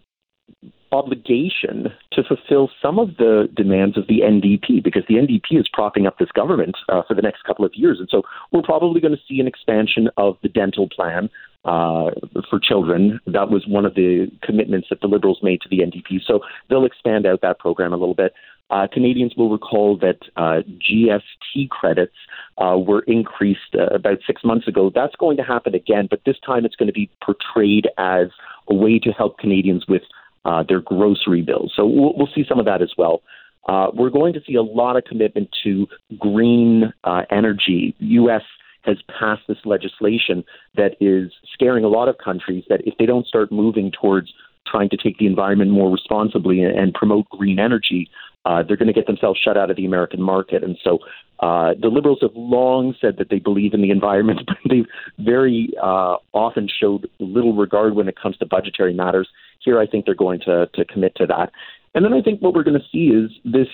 obligation 0.92 1.92
to 2.12 2.22
fulfill 2.22 2.70
some 2.80 2.98
of 2.98 3.16
the 3.16 3.48
demands 3.54 3.96
of 3.96 4.06
the 4.06 4.20
NDP 4.20 4.82
because 4.82 5.02
the 5.08 5.14
NDP 5.14 5.60
is 5.60 5.68
propping 5.72 6.06
up 6.06 6.18
this 6.18 6.30
government 6.34 6.76
uh, 6.88 7.02
for 7.06 7.14
the 7.14 7.22
next 7.22 7.44
couple 7.44 7.64
of 7.64 7.72
years. 7.74 7.98
And 7.98 8.08
so 8.10 8.22
we're 8.52 8.62
probably 8.62 9.00
going 9.00 9.14
to 9.14 9.22
see 9.28 9.40
an 9.40 9.46
expansion 9.46 10.08
of 10.16 10.36
the 10.42 10.48
dental 10.48 10.88
plan 10.88 11.28
uh, 11.64 12.10
for 12.48 12.58
children. 12.62 13.20
That 13.26 13.50
was 13.50 13.66
one 13.66 13.84
of 13.84 13.94
the 13.94 14.30
commitments 14.42 14.88
that 14.90 15.00
the 15.00 15.08
Liberals 15.08 15.40
made 15.42 15.60
to 15.62 15.68
the 15.68 15.78
NDP. 15.78 16.20
So 16.26 16.40
they'll 16.70 16.86
expand 16.86 17.26
out 17.26 17.40
that 17.42 17.58
program 17.58 17.92
a 17.92 17.96
little 17.96 18.14
bit. 18.14 18.32
Uh, 18.70 18.86
Canadians 18.92 19.32
will 19.36 19.50
recall 19.50 19.96
that 19.96 20.18
uh, 20.36 20.60
GST 20.90 21.70
credits 21.70 22.14
uh, 22.58 22.76
were 22.76 23.00
increased 23.06 23.74
uh, 23.74 23.86
about 23.94 24.18
six 24.26 24.44
months 24.44 24.68
ago. 24.68 24.90
That's 24.94 25.16
going 25.16 25.38
to 25.38 25.42
happen 25.42 25.74
again, 25.74 26.06
but 26.08 26.20
this 26.26 26.36
time 26.44 26.66
it's 26.66 26.76
going 26.76 26.88
to 26.88 26.92
be 26.92 27.10
portrayed 27.24 27.88
as 27.96 28.28
a 28.68 28.74
way 28.74 28.98
to 28.98 29.10
help 29.10 29.38
Canadians 29.38 29.86
with 29.88 30.02
uh, 30.44 30.62
their 30.68 30.80
grocery 30.80 31.42
bills. 31.42 31.72
So 31.76 31.86
we'll, 31.86 32.12
we'll, 32.16 32.28
see 32.34 32.44
some 32.48 32.58
of 32.58 32.66
that 32.66 32.82
as 32.82 32.92
well. 32.96 33.22
Uh, 33.68 33.88
we're 33.92 34.10
going 34.10 34.32
to 34.32 34.40
see 34.46 34.54
a 34.54 34.62
lot 34.62 34.96
of 34.96 35.04
commitment 35.04 35.48
to 35.64 35.86
green 36.18 36.92
uh, 37.04 37.22
energy. 37.30 37.94
U.S. 37.98 38.42
has 38.82 38.96
passed 39.18 39.42
this 39.48 39.58
legislation 39.64 40.44
that 40.76 40.96
is 41.00 41.32
scaring 41.52 41.84
a 41.84 41.88
lot 41.88 42.08
of 42.08 42.16
countries 42.22 42.64
that 42.68 42.80
if 42.86 42.94
they 42.98 43.06
don't 43.06 43.26
start 43.26 43.52
moving 43.52 43.90
towards 43.90 44.32
trying 44.66 44.88
to 44.90 44.96
take 44.96 45.18
the 45.18 45.26
environment 45.26 45.70
more 45.70 45.90
responsibly 45.90 46.62
and, 46.62 46.78
and 46.78 46.94
promote 46.94 47.28
green 47.30 47.58
energy, 47.58 48.08
uh, 48.44 48.62
they're 48.62 48.76
going 48.76 48.88
to 48.88 48.94
get 48.94 49.06
themselves 49.06 49.38
shut 49.42 49.56
out 49.56 49.70
of 49.70 49.76
the 49.76 49.84
American 49.84 50.22
market. 50.22 50.62
And 50.64 50.78
so 50.82 50.98
uh, 51.40 51.74
the 51.80 51.88
Liberals 51.88 52.18
have 52.22 52.34
long 52.34 52.94
said 53.00 53.16
that 53.18 53.28
they 53.28 53.38
believe 53.38 53.74
in 53.74 53.82
the 53.82 53.90
environment, 53.90 54.40
but 54.46 54.56
they've 54.68 54.86
very 55.18 55.70
uh, 55.82 56.16
often 56.32 56.68
showed 56.68 57.08
little 57.18 57.54
regard 57.54 57.94
when 57.94 58.08
it 58.08 58.16
comes 58.20 58.36
to 58.38 58.46
budgetary 58.46 58.94
matters. 58.94 59.28
Here, 59.68 59.78
I 59.78 59.86
think 59.86 60.06
they're 60.06 60.14
going 60.14 60.40
to, 60.46 60.66
to 60.72 60.84
commit 60.86 61.14
to 61.16 61.26
that. 61.26 61.50
And 61.94 62.02
then 62.04 62.14
I 62.14 62.22
think 62.22 62.40
what 62.40 62.54
we're 62.54 62.62
going 62.62 62.80
to 62.80 62.88
see 62.90 63.08
is 63.08 63.30
this 63.44 63.68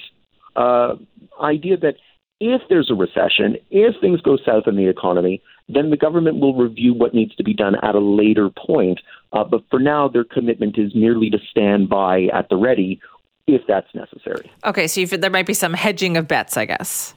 uh, 0.56 0.94
idea 1.40 1.76
that 1.76 1.94
if 2.40 2.62
there's 2.68 2.90
a 2.90 2.94
recession, 2.94 3.56
if 3.70 3.94
things 4.00 4.20
go 4.20 4.36
south 4.44 4.64
in 4.66 4.74
the 4.74 4.88
economy, 4.88 5.40
then 5.68 5.90
the 5.90 5.96
government 5.96 6.40
will 6.40 6.56
review 6.56 6.92
what 6.92 7.14
needs 7.14 7.34
to 7.36 7.44
be 7.44 7.54
done 7.54 7.76
at 7.82 7.94
a 7.94 8.00
later 8.00 8.50
point. 8.50 8.98
Uh, 9.32 9.44
but 9.44 9.62
for 9.70 9.78
now, 9.78 10.08
their 10.08 10.24
commitment 10.24 10.76
is 10.76 10.92
merely 10.96 11.30
to 11.30 11.38
stand 11.48 11.88
by 11.88 12.24
at 12.34 12.48
the 12.48 12.56
ready 12.56 13.00
if 13.46 13.62
that's 13.68 13.94
necessary. 13.94 14.50
Okay, 14.64 14.88
so 14.88 15.04
there 15.16 15.30
might 15.30 15.46
be 15.46 15.54
some 15.54 15.74
hedging 15.74 16.16
of 16.16 16.26
bets, 16.26 16.56
I 16.56 16.64
guess. 16.64 17.14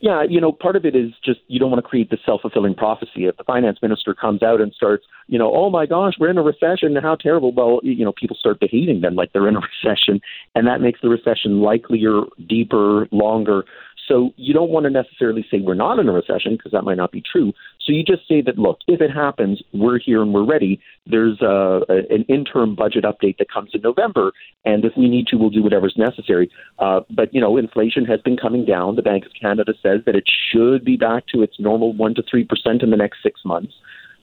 Yeah, 0.00 0.22
you 0.28 0.40
know, 0.40 0.52
part 0.52 0.76
of 0.76 0.84
it 0.84 0.94
is 0.94 1.12
just 1.24 1.40
you 1.48 1.58
don't 1.58 1.70
want 1.70 1.82
to 1.82 1.88
create 1.88 2.10
the 2.10 2.18
self 2.24 2.42
fulfilling 2.42 2.74
prophecy. 2.74 3.26
If 3.26 3.36
the 3.36 3.44
finance 3.44 3.78
minister 3.80 4.14
comes 4.14 4.42
out 4.42 4.60
and 4.60 4.72
starts, 4.72 5.04
you 5.26 5.38
know, 5.38 5.52
oh 5.54 5.70
my 5.70 5.86
gosh, 5.86 6.14
we're 6.18 6.30
in 6.30 6.38
a 6.38 6.42
recession, 6.42 6.94
how 7.02 7.16
terrible. 7.16 7.52
Well, 7.52 7.80
you 7.82 8.04
know, 8.04 8.12
people 8.12 8.36
start 8.38 8.60
behaving 8.60 9.00
then 9.00 9.14
like 9.14 9.32
they're 9.32 9.48
in 9.48 9.56
a 9.56 9.60
recession, 9.84 10.20
and 10.54 10.66
that 10.66 10.80
makes 10.80 11.00
the 11.00 11.08
recession 11.08 11.60
likelier, 11.60 12.22
deeper, 12.46 13.08
longer. 13.10 13.64
So 14.06 14.32
you 14.36 14.52
don't 14.52 14.70
want 14.70 14.84
to 14.84 14.90
necessarily 14.90 15.46
say 15.50 15.60
we're 15.60 15.74
not 15.74 15.98
in 15.98 16.08
a 16.08 16.12
recession 16.12 16.56
because 16.56 16.72
that 16.72 16.82
might 16.82 16.98
not 16.98 17.10
be 17.10 17.22
true. 17.22 17.52
So 17.84 17.92
you 17.92 18.02
just 18.02 18.26
say 18.26 18.40
that, 18.40 18.58
look, 18.58 18.78
if 18.88 19.02
it 19.02 19.10
happens, 19.10 19.62
we're 19.74 19.98
here 19.98 20.22
and 20.22 20.32
we're 20.32 20.44
ready. 20.44 20.80
There's 21.06 21.40
a, 21.42 21.82
a, 21.88 21.96
an 22.08 22.24
interim 22.28 22.74
budget 22.74 23.04
update 23.04 23.36
that 23.38 23.50
comes 23.52 23.70
in 23.74 23.82
November, 23.82 24.32
and 24.64 24.84
if 24.84 24.92
we 24.96 25.08
need 25.08 25.26
to, 25.28 25.36
we'll 25.36 25.50
do 25.50 25.62
whatever's 25.62 25.94
necessary. 25.96 26.50
Uh, 26.78 27.00
but, 27.10 27.32
you 27.34 27.40
know, 27.40 27.58
inflation 27.58 28.06
has 28.06 28.22
been 28.22 28.38
coming 28.38 28.64
down. 28.64 28.96
The 28.96 29.02
Bank 29.02 29.26
of 29.26 29.32
Canada 29.38 29.74
says 29.82 30.00
that 30.06 30.16
it 30.16 30.24
should 30.50 30.84
be 30.84 30.96
back 30.96 31.26
to 31.34 31.42
its 31.42 31.60
normal 31.60 31.92
1% 31.92 32.16
to 32.16 32.22
3% 32.22 32.82
in 32.82 32.90
the 32.90 32.96
next 32.96 33.22
six 33.22 33.40
months. 33.44 33.74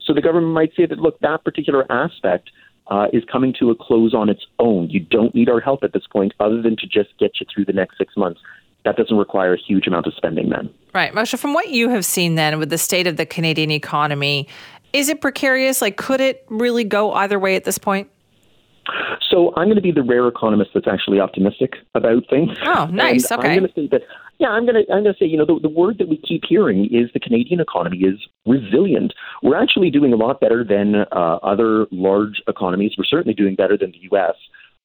So 0.04 0.12
the 0.12 0.22
government 0.22 0.52
might 0.52 0.72
say 0.76 0.86
that, 0.86 0.98
look, 0.98 1.20
that 1.20 1.44
particular 1.44 1.90
aspect 1.90 2.50
uh, 2.88 3.06
is 3.12 3.22
coming 3.30 3.54
to 3.60 3.70
a 3.70 3.76
close 3.76 4.12
on 4.12 4.28
its 4.28 4.44
own. 4.58 4.90
You 4.90 4.98
don't 4.98 5.34
need 5.36 5.48
our 5.48 5.60
help 5.60 5.84
at 5.84 5.92
this 5.92 6.06
point 6.10 6.34
other 6.40 6.60
than 6.60 6.76
to 6.78 6.86
just 6.86 7.16
get 7.20 7.40
you 7.40 7.46
through 7.52 7.66
the 7.66 7.72
next 7.72 7.96
six 7.96 8.16
months 8.16 8.40
that 8.84 8.96
doesn't 8.96 9.16
require 9.16 9.54
a 9.54 9.58
huge 9.58 9.86
amount 9.86 10.06
of 10.06 10.14
spending 10.14 10.50
then. 10.50 10.72
Right. 10.94 11.12
Moshe, 11.12 11.38
from 11.38 11.54
what 11.54 11.70
you 11.70 11.88
have 11.88 12.04
seen 12.04 12.34
then 12.34 12.58
with 12.58 12.70
the 12.70 12.78
state 12.78 13.06
of 13.06 13.16
the 13.16 13.26
Canadian 13.26 13.70
economy, 13.70 14.48
is 14.92 15.08
it 15.08 15.20
precarious? 15.20 15.80
Like, 15.80 15.96
could 15.96 16.20
it 16.20 16.44
really 16.48 16.84
go 16.84 17.12
either 17.12 17.38
way 17.38 17.56
at 17.56 17.64
this 17.64 17.78
point? 17.78 18.10
So 19.30 19.52
I'm 19.56 19.66
going 19.66 19.76
to 19.76 19.82
be 19.82 19.92
the 19.92 20.02
rare 20.02 20.26
economist 20.28 20.72
that's 20.74 20.88
actually 20.88 21.20
optimistic 21.20 21.74
about 21.94 22.24
things. 22.28 22.50
Oh, 22.64 22.86
nice. 22.86 23.30
And 23.30 23.40
okay. 23.40 23.50
I'm 23.50 23.58
going 23.58 23.68
to 23.68 23.74
say 23.74 23.88
that. 23.92 24.02
Yeah, 24.38 24.48
I'm 24.48 24.66
going 24.66 24.84
to. 24.84 24.92
I'm 24.92 25.04
going 25.04 25.14
to 25.14 25.18
say. 25.18 25.26
You 25.26 25.38
know, 25.38 25.46
the, 25.46 25.58
the 25.62 25.68
word 25.68 25.98
that 25.98 26.08
we 26.08 26.18
keep 26.18 26.42
hearing 26.48 26.86
is 26.86 27.10
the 27.14 27.20
Canadian 27.20 27.60
economy 27.60 27.98
is 27.98 28.18
resilient. 28.44 29.14
We're 29.42 29.60
actually 29.60 29.90
doing 29.90 30.12
a 30.12 30.16
lot 30.16 30.40
better 30.40 30.64
than 30.64 31.06
uh, 31.12 31.36
other 31.42 31.86
large 31.92 32.42
economies. 32.48 32.92
We're 32.98 33.04
certainly 33.04 33.34
doing 33.34 33.54
better 33.54 33.78
than 33.78 33.92
the 33.92 33.98
U.S. 34.10 34.34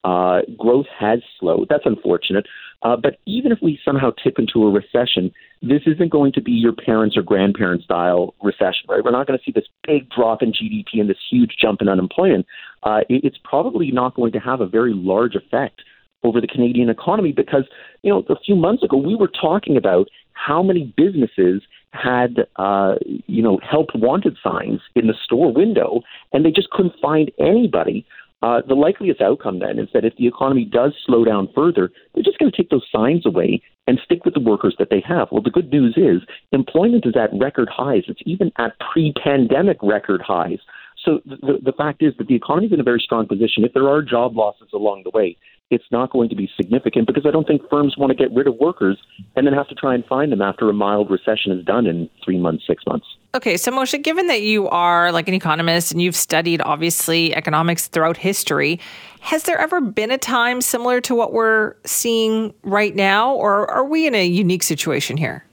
Uh, 0.03 0.41
growth 0.57 0.85
has 0.97 1.19
slowed. 1.39 1.67
That's 1.69 1.85
unfortunate. 1.85 2.45
Uh, 2.83 2.95
but 2.95 3.17
even 3.25 3.51
if 3.51 3.57
we 3.61 3.79
somehow 3.83 4.11
tip 4.23 4.37
into 4.37 4.63
a 4.63 4.71
recession, 4.71 5.31
this 5.61 5.81
isn't 5.87 6.11
going 6.11 6.31
to 6.31 6.41
be 6.41 6.51
your 6.51 6.73
parents' 6.73 7.17
or 7.17 7.23
grandparents' 7.23 7.85
style 7.85 8.35
recession, 8.43 8.85
right? 8.87 9.03
We're 9.03 9.11
not 9.11 9.25
going 9.25 9.37
to 9.39 9.43
see 9.43 9.51
this 9.51 9.67
big 9.85 10.09
drop 10.09 10.43
in 10.43 10.51
GDP 10.51 10.99
and 10.99 11.09
this 11.09 11.17
huge 11.29 11.55
jump 11.59 11.81
in 11.81 11.89
unemployment. 11.89 12.45
Uh, 12.83 12.99
it's 13.09 13.37
probably 13.43 13.91
not 13.91 14.15
going 14.15 14.31
to 14.33 14.39
have 14.39 14.61
a 14.61 14.67
very 14.67 14.93
large 14.93 15.35
effect 15.35 15.81
over 16.23 16.39
the 16.39 16.47
Canadian 16.47 16.89
economy 16.89 17.31
because, 17.31 17.63
you 18.03 18.11
know, 18.11 18.23
a 18.29 18.39
few 18.39 18.55
months 18.55 18.83
ago 18.83 18.97
we 18.97 19.15
were 19.15 19.29
talking 19.29 19.77
about 19.77 20.07
how 20.33 20.61
many 20.61 20.93
businesses 20.95 21.63
had, 21.91 22.47
uh, 22.57 22.95
you 23.25 23.41
know, 23.41 23.59
help 23.67 23.87
wanted 23.95 24.37
signs 24.43 24.81
in 24.95 25.07
the 25.07 25.15
store 25.23 25.51
window, 25.51 26.01
and 26.31 26.45
they 26.45 26.51
just 26.51 26.69
couldn't 26.69 26.93
find 27.01 27.31
anybody 27.39 28.05
uh, 28.43 28.61
the 28.67 28.75
likeliest 28.75 29.21
outcome 29.21 29.59
then 29.59 29.79
is 29.79 29.89
that 29.93 30.05
if 30.05 30.15
the 30.17 30.27
economy 30.27 30.63
does 30.63 30.93
slow 31.05 31.25
down 31.25 31.49
further, 31.55 31.89
they're 32.13 32.23
just 32.23 32.37
going 32.37 32.51
to 32.51 32.55
take 32.55 32.69
those 32.69 32.85
signs 32.91 33.25
away 33.25 33.61
and 33.87 33.99
stick 34.03 34.25
with 34.25 34.33
the 34.33 34.39
workers 34.39 34.75
that 34.77 34.89
they 34.91 35.01
have. 35.07 35.29
Well, 35.31 35.41
the 35.41 35.49
good 35.49 35.71
news 35.71 35.95
is 35.97 36.27
employment 36.51 37.05
is 37.05 37.15
at 37.15 37.29
record 37.39 37.69
highs. 37.71 38.03
It's 38.07 38.21
even 38.25 38.51
at 38.57 38.73
pre 38.91 39.13
pandemic 39.23 39.77
record 39.81 40.21
highs. 40.21 40.59
So 41.03 41.21
the, 41.25 41.59
the 41.63 41.71
fact 41.71 42.03
is 42.03 42.13
that 42.17 42.27
the 42.27 42.35
economy 42.35 42.67
is 42.67 42.73
in 42.73 42.79
a 42.79 42.83
very 42.83 42.99
strong 42.99 43.27
position. 43.27 43.63
If 43.63 43.73
there 43.73 43.87
are 43.87 44.01
job 44.01 44.35
losses 44.35 44.69
along 44.73 45.03
the 45.03 45.11
way, 45.11 45.37
it's 45.69 45.85
not 45.91 46.11
going 46.11 46.29
to 46.29 46.35
be 46.35 46.49
significant 46.55 47.07
because 47.07 47.25
I 47.25 47.31
don't 47.31 47.45
think 47.45 47.61
firms 47.69 47.97
want 47.97 48.11
to 48.11 48.15
get 48.15 48.33
rid 48.33 48.47
of 48.47 48.55
workers 48.55 48.97
and 49.35 49.45
then 49.45 49.53
have 49.53 49.67
to 49.67 49.75
try 49.75 49.93
and 49.93 50.05
find 50.05 50.31
them 50.31 50.41
after 50.41 50.69
a 50.69 50.73
mild 50.73 51.11
recession 51.11 51.51
is 51.51 51.65
done 51.65 51.85
in 51.85 52.09
three 52.23 52.39
months, 52.39 52.65
six 52.65 52.83
months. 52.85 53.05
Okay, 53.35 53.57
so 53.57 53.71
Moshe, 53.71 54.01
given 54.01 54.27
that 54.27 54.41
you 54.41 54.69
are 54.69 55.11
like 55.11 55.27
an 55.27 55.33
economist 55.33 55.91
and 55.91 56.01
you've 56.01 56.15
studied 56.15 56.61
obviously 56.61 57.35
economics 57.35 57.87
throughout 57.87 58.17
history, 58.17 58.79
has 59.19 59.43
there 59.43 59.57
ever 59.57 59.81
been 59.81 60.11
a 60.11 60.17
time 60.17 60.61
similar 60.61 61.01
to 61.01 61.13
what 61.13 61.33
we're 61.33 61.75
seeing 61.85 62.53
right 62.63 62.95
now, 62.95 63.33
or 63.33 63.69
are 63.69 63.85
we 63.85 64.07
in 64.07 64.15
a 64.15 64.25
unique 64.25 64.63
situation 64.63 65.17
here? 65.17 65.46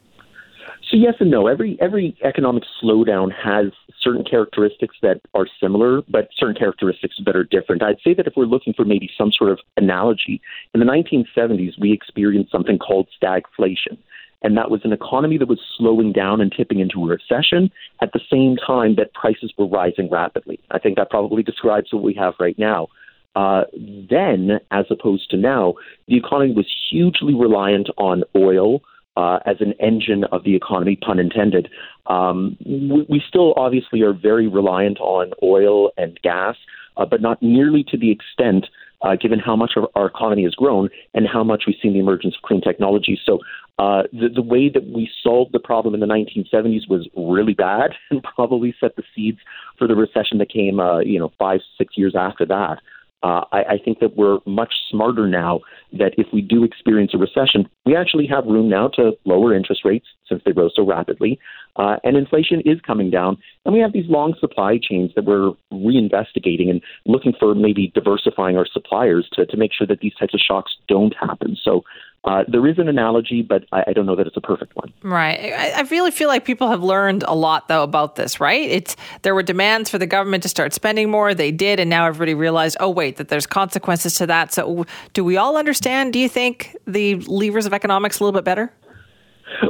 Yes 0.97 1.15
and 1.19 1.29
no. 1.29 1.49
Every 1.49 1.77
every 1.81 2.17
economic 2.23 2.63
slowdown 2.81 3.33
has 3.33 3.73
certain 4.01 4.23
characteristics 4.23 4.95
that 5.03 5.21
are 5.35 5.49
similar, 5.61 6.03
but 6.09 6.29
certain 6.39 6.55
characteristics 6.55 7.17
that 7.27 7.35
are 7.35 7.43
different. 7.43 7.83
I'd 7.83 7.97
say 8.05 8.15
that 8.15 8.29
if 8.29 8.35
we're 8.37 8.45
looking 8.45 8.75
for 8.75 8.85
maybe 8.85 9.11
some 9.19 9.33
sort 9.33 9.51
of 9.51 9.59
analogy, 9.77 10.41
in 10.73 10.79
the 10.79 10.87
1970s 10.87 11.81
we 11.81 11.93
experienced 11.93 12.53
something 12.53 12.79
called 12.79 13.09
stagflation. 13.21 13.99
And 14.43 14.57
that 14.57 14.71
was 14.71 14.83
an 14.85 14.93
economy 14.93 15.37
that 15.39 15.49
was 15.49 15.59
slowing 15.77 16.13
down 16.13 16.41
and 16.41 16.53
tipping 16.57 16.79
into 16.79 17.03
a 17.03 17.09
recession 17.09 17.73
at 18.01 18.13
the 18.13 18.21
same 18.31 18.57
time 18.65 18.95
that 18.95 19.15
prices 19.15 19.53
were 19.59 19.67
rising 19.67 20.09
rapidly. 20.09 20.61
I 20.71 20.79
think 20.79 20.97
that 20.97 21.11
probably 21.11 21.43
describes 21.43 21.93
what 21.93 22.05
we 22.05 22.15
have 22.15 22.35
right 22.39 22.59
now. 22.59 22.87
Uh, 23.35 23.65
then, 24.09 24.61
as 24.71 24.85
opposed 24.91 25.29
to 25.31 25.37
now, 25.37 25.75
the 26.07 26.17
economy 26.17 26.53
was 26.55 26.67
hugely 26.89 27.35
reliant 27.35 27.89
on 27.97 28.23
oil, 28.37 28.81
uh, 29.17 29.39
as 29.47 29.57
an 29.61 29.75
engine 29.81 30.25
of 30.33 30.45
the 30.45 30.57
economy, 30.57 30.97
pun 30.97 31.19
intended. 31.19 31.69
Um, 32.07 32.57
we, 32.65 33.07
we, 33.09 33.23
still 33.27 33.55
obviously 33.57 34.03
are 34.03 34.13
very 34.13 34.49
reliant 34.49 34.99
on 35.01 35.33
oil 35.43 35.91
and 35.97 36.19
gas, 36.23 36.57
uh, 36.97 37.07
but 37.07 37.21
not 37.21 37.43
nearly 37.43 37.85
to 37.91 37.97
the 37.97 38.11
extent. 38.11 38.67
Uh, 39.03 39.17
given 39.17 39.39
how 39.39 39.55
much 39.55 39.73
our, 39.77 39.87
our 39.95 40.07
economy 40.07 40.45
has 40.45 40.55
grown 40.55 40.89
and 41.13 41.27
how 41.31 41.45
much 41.45 41.65
we've 41.67 41.77
seen 41.83 41.93
the 41.93 41.99
emergence 41.99 42.35
of 42.37 42.41
clean 42.41 42.63
technology. 42.63 43.21
So, 43.23 43.39
uh, 43.79 44.05
the, 44.13 44.31
the 44.35 44.41
way 44.41 44.71
that 44.71 44.87
we 44.87 45.11
solved 45.23 45.53
the 45.53 45.59
problem 45.59 45.93
in 45.93 46.01
the 46.01 46.07
1970s 46.07 46.89
was 46.89 47.07
really 47.15 47.53
bad 47.53 47.91
and 48.11 48.23
probably 48.23 48.75
set 48.81 48.97
the 48.97 49.03
seeds 49.15 49.39
for 49.79 49.87
the 49.87 49.95
recession 49.95 50.39
that 50.39 50.49
came, 50.49 50.81
uh, 50.81 51.01
you 51.01 51.19
know, 51.19 51.33
five, 51.39 51.61
six 51.77 51.99
years 51.99 52.15
after 52.17 52.47
that. 52.47 52.81
Uh, 53.25 53.41
I, 53.53 53.59
I 53.59 53.79
think 53.83 54.01
that 54.01 54.19
we're 54.19 54.39
much 54.45 54.75
smarter 54.91 55.27
now 55.27 55.61
that 55.95 56.13
if 56.19 56.27
we 56.31 56.43
do 56.43 56.63
experience 56.63 57.13
a 57.15 57.19
recession, 57.19 57.67
we 57.87 57.97
actually 57.97 58.27
have 58.27 58.45
room 58.45 58.69
now 58.69 58.89
to 58.97 59.13
lower 59.25 59.57
interest 59.57 59.81
rates 59.83 60.07
since 60.29 60.43
they 60.45 60.53
rose 60.53 60.73
so 60.77 60.85
rapidly. 60.85 61.41
Uh, 61.77 61.97
and 62.05 62.19
inflation 62.19 62.61
is 62.67 62.79
coming 62.87 63.11
down. 63.11 63.39
And 63.65 63.73
we 63.73 63.81
have 63.81 63.95
these 63.95 64.11
long 64.11 64.35
supply 64.39 64.79
chains 64.79 65.11
that 65.17 65.25
we're 65.25 65.53
reinvestigating 65.73 66.69
and 66.69 66.83
looking 67.07 67.33
for 67.41 67.55
maybe 67.55 67.91
diversifying 67.95 68.59
our 68.59 68.67
suppliers 68.71 69.27
to, 69.33 69.47
to 69.47 69.57
make 69.57 69.73
sure 69.73 69.87
that 69.87 70.01
these 70.01 70.15
types 70.21 70.35
of 70.35 70.41
shocks 70.41 70.73
don't 70.87 71.15
happen. 71.19 71.57
So 71.65 71.83
uh, 72.25 72.43
there 72.49 72.67
is 72.67 72.79
an 72.79 72.89
analogy, 72.89 73.43
but 73.43 73.65
I, 73.71 73.85
I, 73.89 73.93
don't 73.93 74.07
know 74.07 74.17
that 74.17 74.27
it's 74.27 74.37
a 74.37 74.41
perfect 74.41 74.75
one. 74.77 74.93
Right. 75.03 75.53
I, 75.53 75.71
I, 75.73 75.81
really 75.83 76.11
feel 76.11 76.29
like 76.29 76.47
people 76.47 76.71
have 76.71 76.83
learned 76.83 77.23
a 77.25 77.35
lot 77.35 77.69
though 77.69 77.83
about 77.83 78.17
this. 78.17 78.41
Right. 78.41 78.63
It's 78.63 78.97
there 79.23 79.35
were 79.35 79.43
demands 79.43 79.91
for 79.91 79.99
the 79.99 80.07
government 80.07 80.43
to 80.45 80.49
start 80.49 80.73
spending 80.73 81.11
more. 81.11 81.35
They 81.35 81.53
did, 81.53 81.81
and 81.81 81.91
now 81.91 82.07
everybody 82.07 82.33
realized, 82.33 82.79
oh 82.81 82.89
wait, 82.89 83.17
that 83.17 83.29
there's 83.29 83.47
consequences 83.47 84.15
to 84.15 84.27
that. 84.27 84.55
So, 84.55 84.87
do 85.13 85.23
we 85.23 85.37
all 85.37 85.59
understand? 85.59 86.15
Do 86.15 86.19
you 86.19 86.31
think 86.31 86.77
the 86.87 87.17
levers 87.17 87.67
of 87.67 87.75
economics 87.75 88.21
a 88.21 88.25
little 88.25 88.39
bit 88.39 88.45
better? 88.45 88.73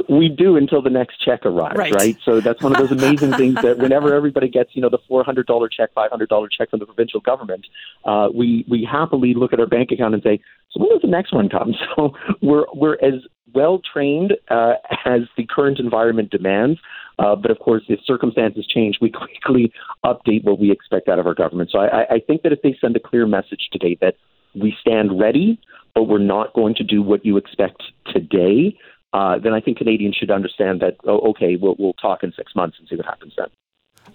we 0.09 0.29
do 0.29 0.55
until 0.55 0.81
the 0.81 0.89
next 0.89 1.17
check 1.23 1.45
arrives, 1.45 1.77
right? 1.77 1.93
right? 1.93 2.17
So 2.23 2.39
that's 2.39 2.61
one 2.61 2.75
of 2.75 2.77
those 2.77 2.91
amazing 2.91 3.33
things 3.37 3.55
that 3.61 3.77
whenever 3.77 4.13
everybody 4.13 4.49
gets, 4.49 4.71
you 4.73 4.81
know, 4.81 4.89
the 4.89 4.99
four 5.07 5.23
hundred 5.23 5.47
dollar 5.47 5.69
check, 5.69 5.93
five 5.93 6.09
hundred 6.09 6.29
dollar 6.29 6.47
check 6.47 6.69
from 6.69 6.79
the 6.79 6.85
provincial 6.85 7.19
government, 7.19 7.67
uh, 8.05 8.29
we 8.33 8.65
we 8.67 8.87
happily 8.89 9.33
look 9.33 9.53
at 9.53 9.59
our 9.59 9.67
bank 9.67 9.91
account 9.91 10.13
and 10.13 10.23
say, 10.23 10.39
so 10.75 10.81
when 10.81 10.89
does 10.89 11.01
the 11.01 11.07
next 11.07 11.33
one 11.33 11.49
come? 11.49 11.73
So 11.95 12.13
we're 12.41 12.65
we're 12.73 12.95
as 12.95 13.21
well 13.53 13.81
trained 13.93 14.33
uh, 14.49 14.73
as 15.05 15.21
the 15.37 15.45
current 15.45 15.79
environment 15.79 16.29
demands. 16.29 16.79
Uh, 17.17 17.35
but 17.35 17.49
of 17.49 17.59
course, 17.59 17.83
if 17.87 17.99
circumstances 18.05 18.67
change, 18.67 18.97
we 19.01 19.09
quickly 19.43 19.71
update 20.03 20.43
what 20.43 20.59
we 20.59 20.71
expect 20.71 21.07
out 21.07 21.19
of 21.19 21.25
our 21.25 21.33
government. 21.33 21.69
So 21.71 21.79
I, 21.79 22.15
I 22.15 22.19
think 22.27 22.43
that 22.43 22.51
if 22.51 22.61
they 22.61 22.75
send 22.81 22.95
a 22.97 22.99
clear 22.99 23.25
message 23.25 23.69
today 23.71 23.97
that 24.01 24.15
we 24.53 24.75
stand 24.81 25.17
ready, 25.19 25.59
but 25.93 26.03
we're 26.03 26.17
not 26.19 26.53
going 26.53 26.75
to 26.75 26.83
do 26.83 27.01
what 27.01 27.25
you 27.25 27.37
expect 27.37 27.81
today, 28.13 28.77
uh, 29.13 29.39
then 29.39 29.53
I 29.53 29.61
think 29.61 29.77
Canadians 29.77 30.15
should 30.15 30.31
understand 30.31 30.81
that, 30.81 30.97
oh, 31.05 31.19
okay, 31.29 31.55
we'll, 31.55 31.75
we'll 31.79 31.93
talk 31.93 32.23
in 32.23 32.33
six 32.35 32.53
months 32.53 32.75
and 32.79 32.87
see 32.89 32.97
what 32.97 33.05
happens 33.05 33.33
then. 33.37 33.47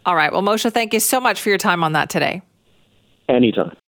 All 0.04 0.14
right. 0.14 0.30
Well, 0.30 0.42
Moshe, 0.42 0.70
thank 0.70 0.92
you 0.92 1.00
so 1.00 1.20
much 1.20 1.40
for 1.40 1.48
your 1.48 1.58
time 1.58 1.82
on 1.82 1.92
that 1.92 2.10
today. 2.10 2.42
Anytime. 3.28 3.74